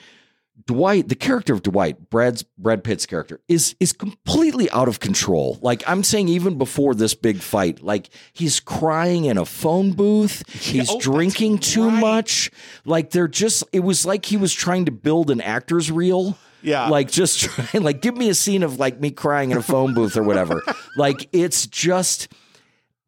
[0.66, 5.58] Dwight, the character of Dwight, Brad's Brad Pitt's character, is is completely out of control.
[5.62, 10.48] Like I'm saying, even before this big fight, like he's crying in a phone booth,
[10.48, 12.00] he's oh, drinking too right.
[12.00, 12.50] much.
[12.84, 16.36] Like they're just, it was like he was trying to build an actor's reel.
[16.62, 16.88] Yeah.
[16.88, 19.94] Like just trying, like give me a scene of like me crying in a phone
[19.94, 20.62] booth or whatever.
[20.96, 22.28] like it's just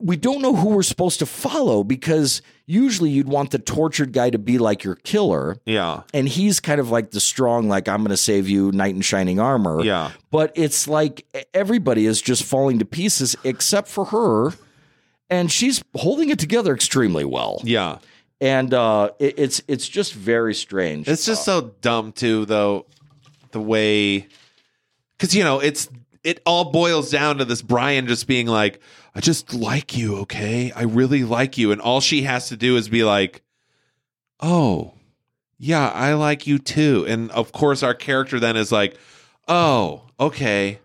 [0.01, 4.29] we don't know who we're supposed to follow because usually you'd want the tortured guy
[4.31, 5.57] to be like your killer.
[5.65, 6.03] Yeah.
[6.13, 9.01] And he's kind of like the strong, like, I'm going to save you, knight in
[9.01, 9.83] shining armor.
[9.83, 10.11] Yeah.
[10.31, 14.53] But it's like everybody is just falling to pieces except for her.
[15.31, 17.61] And she's holding it together extremely well.
[17.65, 17.99] Yeah.
[18.41, 21.09] And uh, it, it's it's just very strange.
[21.09, 22.87] It's just so dumb too, though.
[23.53, 24.27] The way,
[25.17, 25.89] because you know, it's
[26.25, 28.81] it all boils down to this Brian just being like,
[29.15, 30.73] "I just like you, okay?
[30.73, 33.43] I really like you," and all she has to do is be like,
[34.41, 34.95] "Oh,
[35.59, 38.97] yeah, I like you too." And of course, our character then is like,
[39.49, 40.81] "Oh, okay,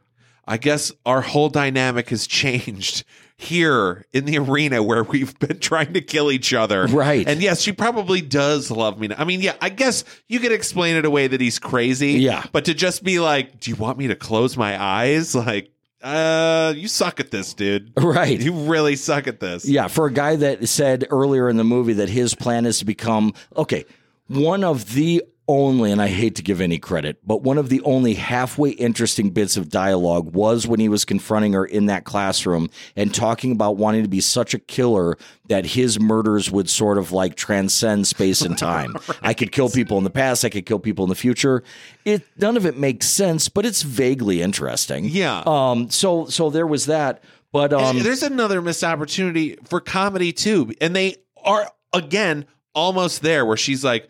[0.48, 3.04] I guess our whole dynamic has changed."
[3.42, 6.88] Here in the arena where we've been trying to kill each other.
[6.88, 7.26] Right.
[7.26, 9.08] And yes, she probably does love me.
[9.08, 9.16] now.
[9.18, 12.16] I mean, yeah, I guess you could explain it away that he's crazy.
[12.16, 12.44] Yeah.
[12.52, 15.34] But to just be like, do you want me to close my eyes?
[15.50, 17.92] Like, uh, you suck at this, dude.
[17.98, 18.40] right.
[18.40, 19.68] You really suck at this.
[19.68, 22.86] Yeah, for a guy that said earlier in the movie that his plan is to
[22.86, 23.86] become okay,
[24.28, 27.82] one of the only, and I hate to give any credit, but one of the
[27.82, 32.70] only halfway interesting bits of dialogue was when he was confronting her in that classroom
[32.96, 35.18] and talking about wanting to be such a killer
[35.48, 38.96] that his murders would sort of like transcend space and time.
[39.24, 41.64] I could kill people in the past, I could kill people in the future.
[42.06, 45.06] It none of it makes sense, but it's vaguely interesting.
[45.06, 45.42] Yeah.
[45.48, 45.90] Um.
[45.90, 47.98] So so there was that, but um.
[47.98, 50.72] And there's another missed opportunity for comedy too.
[50.80, 52.46] And they are again
[52.76, 54.08] almost there where she's like,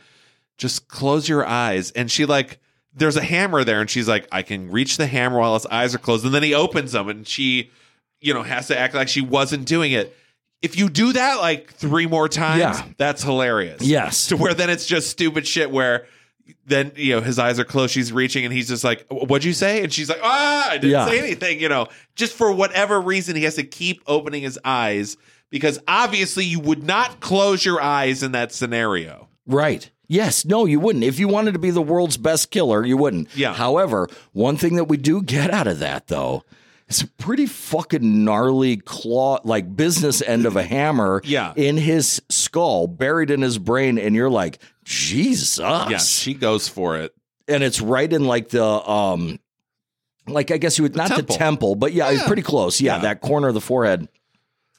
[0.59, 1.89] just close your eyes.
[1.91, 2.59] And she like
[2.93, 5.95] there's a hammer there and she's like, I can reach the hammer while his eyes
[5.95, 6.25] are closed.
[6.25, 7.71] And then he opens them and she,
[8.19, 10.15] you know, has to act like she wasn't doing it.
[10.61, 12.83] If you do that like three more times, Yeah.
[12.97, 13.81] that's hilarious.
[13.81, 14.27] Yes.
[14.27, 16.05] To where then it's just stupid shit where
[16.65, 19.53] then you know his eyes are closed, she's reaching, and he's just like, "What'd you
[19.53, 21.05] say?" And she's like, "Ah, I didn't Yeah.
[21.05, 25.15] say anything." You know, just for whatever reason, he has to keep opening his eyes
[25.51, 29.29] because obviously you would not close your eyes in that scenario.
[29.45, 29.91] Right.
[30.11, 30.43] Yes.
[30.43, 31.05] No, you wouldn't.
[31.05, 33.29] If you wanted to be the world's best killer, you wouldn't.
[33.37, 33.53] Yeah.
[33.53, 36.43] However, one thing that we do get out of that, though,
[36.87, 41.53] it's a pretty fucking gnarly claw, like business end of a hammer Yeah.
[41.55, 43.99] in his skull, buried in his brain.
[43.99, 45.59] And you're like, Jesus.
[45.59, 47.13] Yeah, she goes for it.
[47.47, 49.39] and it's right in like the, um,
[50.27, 51.35] like I guess you would, not temple.
[51.35, 52.27] the temple, but yeah, it's Yeah.
[52.27, 52.81] pretty close.
[52.81, 53.01] Yeah, Yeah.
[53.03, 54.07] That corner of the forehead.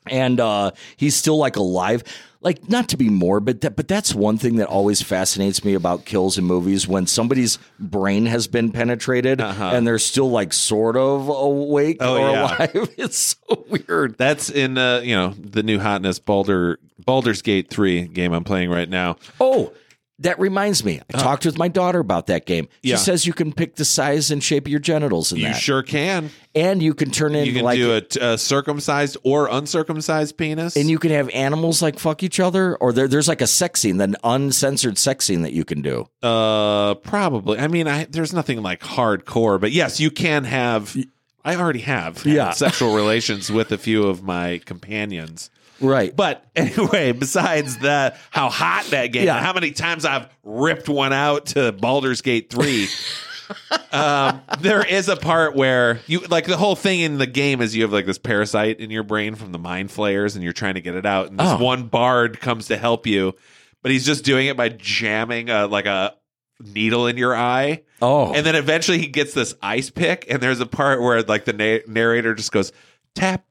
[0.06, 2.02] and uh, he's still like alive.
[2.42, 6.06] Like not to be morbid, that, but that's one thing that always fascinates me about
[6.06, 11.28] kills in movies when somebody's brain has been penetrated and they're still like sort of
[11.28, 12.12] awake Uh-huh.
[12.12, 12.56] Oh, or yeah.
[12.56, 12.88] alive.
[12.96, 14.16] It's so weird.
[14.16, 18.70] That's in uh, you know the new hotness Baldur Baldur's Gate three game I'm playing
[18.70, 19.16] right now.
[19.38, 19.72] Oh,
[20.20, 21.00] that reminds me.
[21.12, 22.68] I talked with my daughter about that game.
[22.84, 22.96] She Uh.
[22.96, 22.96] Yeah.
[22.96, 25.82] says you can pick the size and shape of your genitals in You that, sure
[25.82, 26.30] can.
[26.54, 30.76] and you can turn in You can like do a, a circumcised or uncircumcised penis.
[30.76, 33.80] and you can have animals like fuck each other, or there, there's like a sex
[33.80, 36.06] scene, an uncensored sex scene that you can do.
[36.22, 37.58] uh, probably.
[37.58, 40.96] I mean, I there's nothing like hardcore, but yes, you can have.
[41.42, 42.50] I already have Yeah.
[42.50, 45.48] sexual relations with a few of my companions.
[45.80, 46.14] Right.
[46.14, 49.40] But anyway, besides that, how hot that game, Yeah.
[49.42, 52.88] how many times I've ripped one out to Baldur's Gate 3.
[53.92, 57.74] um, there is a part where you like the whole thing in the game is
[57.74, 60.74] you have like this parasite in your brain from the mind flayers and you're trying
[60.74, 61.30] to get it out.
[61.30, 61.58] And this Oh.
[61.62, 63.34] one bard comes to help you,
[63.82, 66.14] but he's just doing it by jamming a, like a
[66.60, 67.82] needle in your eye.
[68.02, 71.44] oh, And then eventually he gets this ice pick, and there's a part where like
[71.46, 72.70] the na- narrator just goes
[73.14, 73.44] tap,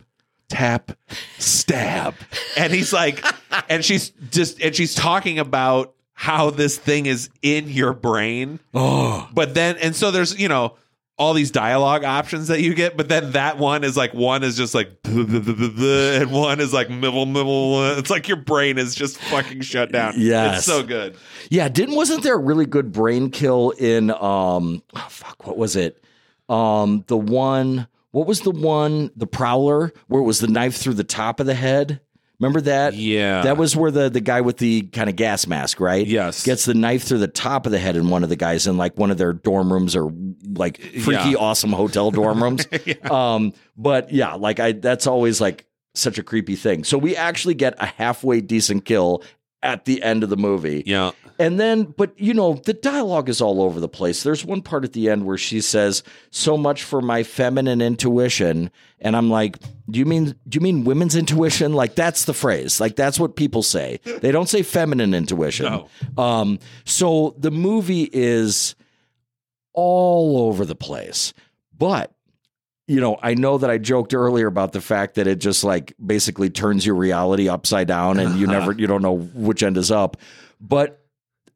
[0.50, 0.92] tap,
[1.38, 2.16] stab,
[2.58, 3.24] and he's like,
[3.70, 9.30] and she's just and she's talking about how this thing is in your brain, oh,
[9.34, 10.76] but then and so there's you know
[11.18, 14.56] all these dialogue options that you get, but then that one is like one is
[14.56, 17.98] just like and one is like mibble mibble.
[17.98, 20.14] It's like your brain is just fucking shut down.
[20.16, 21.18] Yeah, it's so good.
[21.50, 21.68] yeah.
[21.68, 24.82] Didn't wasn't there a really good brain kill in um?
[24.96, 26.02] Oh, fuck, what was it?
[26.48, 27.88] Um, the one.
[28.12, 29.12] What was the one?
[29.16, 32.02] The Prowler, where it was the knife through the top of the head.
[32.40, 32.94] Remember that?
[32.94, 33.42] Yeah.
[33.42, 36.08] That was where the the guy with the kind of gas mask, right?
[36.08, 36.46] Yes.
[36.46, 38.78] Gets the knife through the top of the head in one of the guys in
[38.78, 40.10] like one of their dorm rooms or
[40.54, 41.36] like freaky Yeah.
[41.38, 42.66] awesome hotel dorm rooms.
[43.12, 45.66] Um, but yeah, like I that's always like
[45.96, 46.86] such a creepy thing.
[46.86, 49.22] So we actually get a halfway decent kill
[49.62, 50.84] at the end of the movie.
[50.86, 51.12] Yeah.
[51.40, 54.24] And then, but you know, the dialogue is all over the place.
[54.24, 58.70] There's one part at the end where she says, "So much for my feminine intuition,"
[59.00, 59.58] and I'm like,
[59.90, 61.72] "Do you mean do you mean women's intuition?
[61.74, 62.82] Like that's the phrase.
[62.82, 64.02] Like that's what people say.
[64.04, 65.88] They don't say feminine intuition." No.
[66.22, 68.76] Um, so the movie is
[69.72, 71.34] all over the place,
[71.78, 72.12] but
[72.86, 75.94] you know, I know that I joked earlier about the fact that it just like
[76.06, 79.90] basically turns your reality upside down and you never you don't know which end is
[79.90, 80.18] up.
[80.60, 81.00] But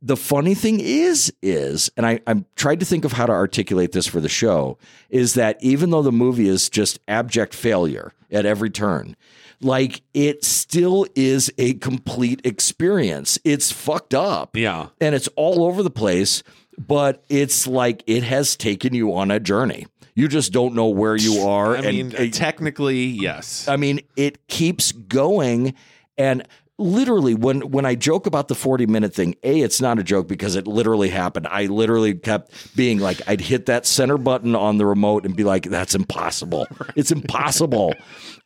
[0.05, 3.93] the funny thing is, is, and I, I'm tried to think of how to articulate
[3.93, 4.77] this for the show,
[5.09, 9.15] is that even though the movie is just abject failure at every turn,
[9.61, 13.39] like it still is a complete experience.
[13.45, 14.87] It's fucked up Yeah.
[14.99, 16.43] and it's all over the place,
[16.77, 19.87] but it's like it has taken you on a journey.
[20.15, 21.77] You just don't know where you are.
[21.77, 23.67] I mean, and, technically, yes.
[23.69, 25.75] I mean, it keeps going.
[26.17, 26.47] And
[26.83, 30.27] literally, when when I joke about the 40 minute thing, A, it's not a joke
[30.27, 31.47] because it literally happened.
[31.47, 35.43] I literally kept being like, I'd hit that center button on the remote and be
[35.43, 36.67] like, that's impossible.
[36.95, 37.93] It's impossible.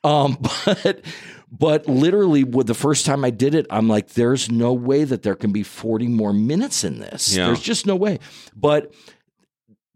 [0.03, 1.01] um, but
[1.51, 5.23] but literally with the first time I did it, I'm like, there's no way that
[5.23, 7.35] there can be 40 more minutes in this.
[7.35, 7.47] Yeah.
[7.47, 8.19] There's just no way.
[8.55, 8.93] But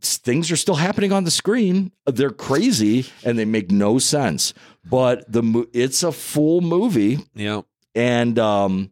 [0.01, 1.91] things are still happening on the screen.
[2.05, 4.53] They're crazy and they make no sense.
[4.83, 7.61] But the it's a full movie, yeah.
[7.95, 8.91] And um,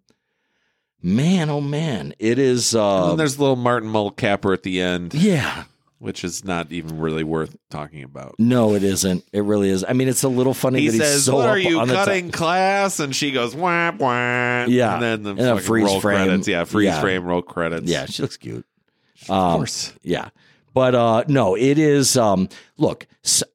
[1.01, 2.73] man, oh man, it is.
[2.73, 5.63] And Uh, then there's a little Martin Mull caper at the end, yeah,
[5.99, 8.35] which is not even really worth talking about.
[8.39, 9.23] no, it isn't.
[9.31, 9.85] It really is.
[9.87, 11.87] I mean, it's a little funny He that he's says, so "What are you on
[11.87, 14.95] the top- cutting class?" And she goes, "Wah wah." Yeah.
[14.95, 16.25] and then the And fucking freeze roll frame.
[16.27, 16.47] credits.
[16.47, 17.01] Yeah, freeze Yeah.
[17.01, 17.87] frame roll credits.
[17.89, 18.65] Yeah, she looks cute.
[19.23, 19.93] of Um, course.
[20.03, 20.29] Yeah.
[20.73, 22.47] But uh no, it is um
[22.77, 23.07] look,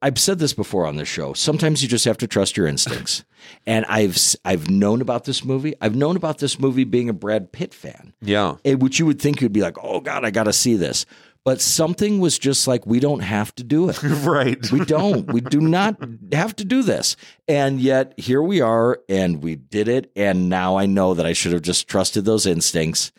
[0.03, 1.33] I've said this before on this show.
[1.33, 3.25] Sometimes you just have to trust your instincts.
[3.67, 5.75] And I've I've known about this movie.
[5.81, 8.13] I've known about this movie being a Brad Pitt fan.
[8.21, 10.77] Yeah, eh, which you would think you'd be like, "Oh god, I got to see
[10.77, 11.07] this."
[11.45, 14.73] But something was just like, "We don't have to do it." right.
[14.73, 15.31] We don't.
[15.31, 15.99] We do not
[16.33, 17.17] have to do this.
[17.47, 21.35] And yet here we are and we did it and now I know that I
[21.35, 23.13] should have just trusted those instincts.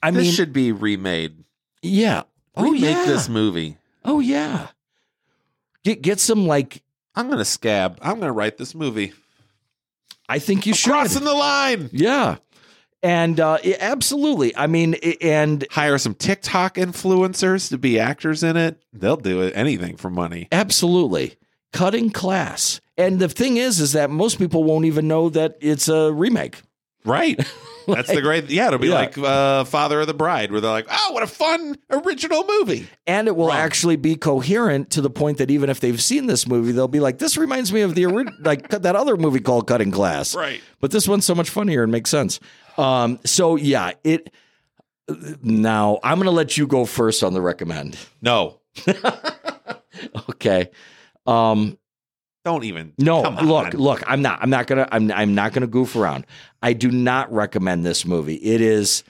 [0.00, 1.42] I this mean, should be remade.
[1.82, 2.22] yeah.
[2.56, 3.04] Oh Remake yeah.
[3.06, 3.78] this movie.
[4.04, 4.68] Oh yeah.
[5.82, 6.82] Get get some like
[7.14, 7.98] I'm gonna scab.
[8.02, 9.12] I'm gonna write this movie.
[10.30, 10.92] I think you should.
[10.92, 11.90] Crossing the line.
[11.92, 12.36] Yeah.
[13.02, 14.54] And uh absolutely.
[14.56, 18.80] I mean and Hire some TikTok influencers to be actors in it.
[18.92, 20.48] They'll do it anything for money.
[20.52, 21.36] absolutely
[21.72, 22.80] cutting class.
[22.96, 26.60] And the thing is is that most people won't even know that it's a remake.
[27.04, 27.38] Right.
[27.88, 28.50] That's the great.
[28.50, 28.94] Yeah, it'll be Yeah.
[28.94, 32.86] like uh, Father of the Bride, where they're like, "Oh, what a fun original movie."
[33.06, 33.56] and it will Wrong.
[33.56, 37.00] actually be coherent to the point that even if they've seen this movie, they'll be
[37.00, 40.60] like, "This reminds me of the ori- like that other movie called Cutting Class." Right.
[40.80, 42.38] But this one's so much funnier and makes sense.
[42.78, 44.32] Um, so yeah, it.
[45.42, 47.98] Now I'm going to let you go first on the recommend.
[48.22, 48.60] No,
[50.30, 50.70] Okay.
[51.26, 51.76] Um,
[52.52, 52.92] don't even.
[52.98, 54.02] no, look, look.
[54.06, 54.42] I'm not.
[54.42, 54.88] I'm not gonna.
[54.90, 55.10] I'm.
[55.12, 56.26] I'm not gonna goof around.
[56.62, 58.36] I do not recommend this movie.
[58.36, 59.04] It is.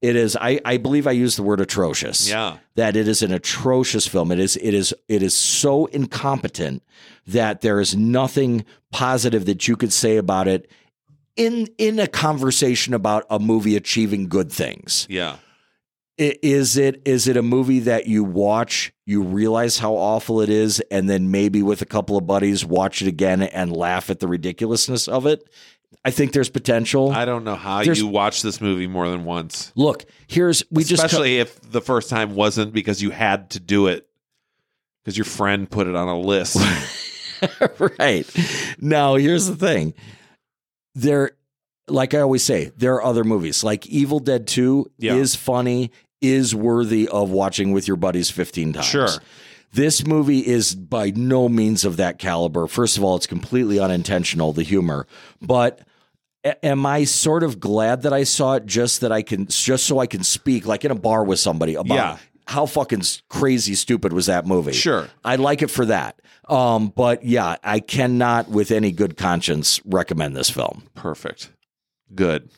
[0.00, 0.36] It is.
[0.36, 0.60] I.
[0.64, 2.28] I believe I used the word atrocious.
[2.28, 2.58] Yeah.
[2.74, 4.32] That it is an atrocious film.
[4.32, 4.56] It is.
[4.56, 4.94] It is.
[5.08, 6.82] It is so incompetent
[7.26, 10.70] that there is nothing positive that you could say about it
[11.36, 15.06] in in a conversation about a movie achieving good things.
[15.08, 15.36] Yeah.
[16.18, 20.80] Is it is it a movie that you watch, you realize how awful it is,
[20.90, 24.28] and then maybe with a couple of buddies watch it again and laugh at the
[24.28, 25.48] ridiculousness of it?
[26.04, 27.10] I think there's potential.
[27.10, 30.84] I don't know how There's- you watch this movie more than once, Look, here's we
[30.84, 34.06] just especially if the first time wasn't because you had to do it
[35.02, 36.58] because your friend put it on a list.
[37.98, 38.28] right.
[38.78, 39.94] Now, here's the thing.
[40.94, 41.32] There,
[41.90, 43.62] like I always say, there are other movies.
[43.64, 45.14] Like Evil Dead 2 Yeah.
[45.14, 45.90] is funny,
[46.20, 48.86] is worthy of watching with your buddies 15 times.
[48.86, 49.08] Sure.
[49.72, 52.66] This movie is by no means of that caliber.
[52.66, 55.06] First of all, it's completely unintentional, the humor.
[55.40, 55.80] But
[56.62, 59.98] am I sort of glad that I saw it just that I can just so
[59.98, 62.16] I can speak like in a bar with somebody about Yeah.
[62.46, 64.72] how fucking crazy stupid was that movie?
[64.72, 65.08] Sure.
[65.24, 66.20] I like it for that.
[66.48, 70.82] Um, but yeah, I cannot, with any good conscience, recommend this film.
[70.96, 71.50] Perfect.
[72.14, 72.50] Good.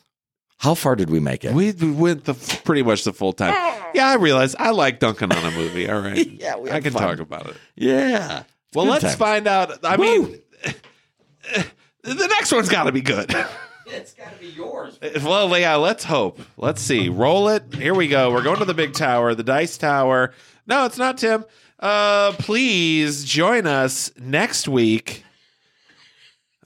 [0.57, 1.53] How far did we make it?
[1.53, 3.53] We we went the pretty much the full time.
[3.93, 5.89] Yeah, I realize I like dunking on a movie.
[5.89, 6.25] All right.
[6.25, 7.01] Yeah, we I can fun.
[7.03, 7.57] talk about it.
[7.75, 8.43] yeah.
[8.73, 9.17] Well, Good let's time.
[9.17, 9.79] find out.
[9.85, 10.39] I mean,
[12.03, 13.33] the next one's got to be good.
[13.85, 14.97] It's got to be yours.
[15.21, 16.39] well, yeah, let's hope.
[16.57, 17.09] Let's see.
[17.09, 17.75] Roll it.
[17.75, 18.31] Here we go.
[18.31, 20.33] We're going to the big tower, the dice tower.
[20.65, 21.43] No, it's not Tim.
[21.79, 25.25] Uh, please join us next week.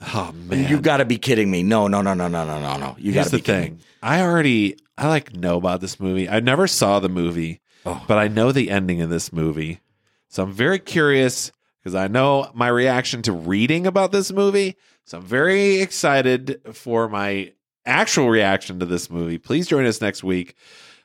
[0.00, 1.62] Oh man, You got to be kidding me.
[1.62, 2.96] No, no, no, no, no, no, no, no.
[2.98, 3.80] You got Here's to be the kidding thing.
[4.02, 6.28] I already I like know about this movie.
[6.28, 8.02] I never saw the movie, Oh.
[8.08, 9.80] but I know the ending of this movie.
[10.28, 11.50] So I'm very curious
[11.80, 14.76] because I know my reaction to reading about this movie.
[15.04, 17.52] So I'm very excited for my
[17.86, 19.38] actual reaction to this movie.
[19.38, 20.54] Please join us next week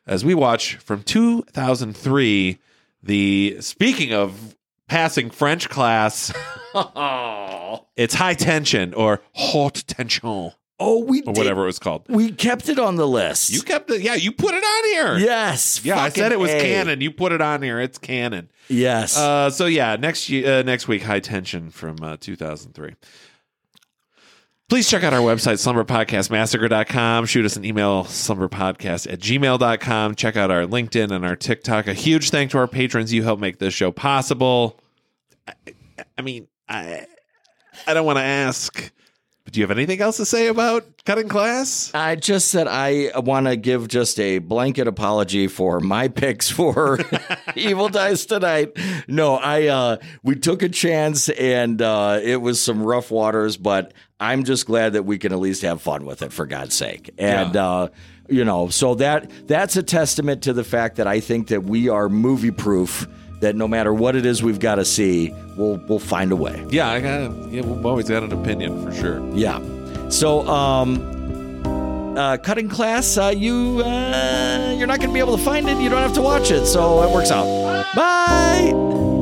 [0.06, 2.60] as we watch from 2003
[3.02, 4.56] the speaking of
[4.88, 6.34] passing French class,
[6.74, 7.53] oh.
[7.96, 12.06] It's high tension or haute tension Oh, we or did- whatever it was called.
[12.10, 13.52] We kept it on the list.
[13.52, 14.02] You kept it.
[14.02, 14.86] Yeah, you put it on
[15.18, 15.26] here.
[15.26, 15.82] yes.
[15.86, 16.74] Yeah, I said it was fucking A.
[16.74, 17.02] canon.
[17.02, 17.80] You put it on here.
[17.80, 18.50] It's canon.
[18.68, 19.16] Yes.
[19.16, 22.96] Uh, so yeah, next ye- uh, next week, High Tension from uh, 2003.
[24.70, 27.26] Please check out our website, slumberpodcastmassacre.com.
[27.28, 30.16] Shoot us an email, slumberpodcast at gmail.com.
[30.16, 31.88] Check out our LinkedIn and our TikTok.
[31.88, 33.14] A huge thank to our patrons.
[33.14, 34.80] You help make this show possible.
[35.48, 35.54] I,
[36.18, 37.06] I mean, I,
[37.88, 38.92] I don't want to ask,
[39.44, 41.92] but do you have anything else to say about cutting class?
[41.94, 47.00] I just said I want to give just a blanket apology for my picks for
[47.56, 48.78] Evil Dice tonight.
[49.08, 53.94] No, I uh we took a chance and uh it was some rough waters, but
[54.20, 57.12] I'm just glad that we can at least have fun with it for God's sake.
[57.18, 57.90] And uh
[58.30, 61.90] you know, so that that's a testament to the fact that I think that we
[61.90, 63.06] are movie proof
[63.44, 66.66] that no matter what it is we've got to see, we'll we'll find a way.
[66.70, 67.32] Yeah, I got.
[67.52, 69.22] Yeah, we've always got an opinion for sure.
[69.36, 69.62] Yeah.
[70.10, 75.44] So, um, uh, cutting class, uh, you uh, you're not going to be able to
[75.44, 75.78] find it.
[75.82, 77.46] You don't have to watch it, so it works out.
[77.96, 79.13] Bye.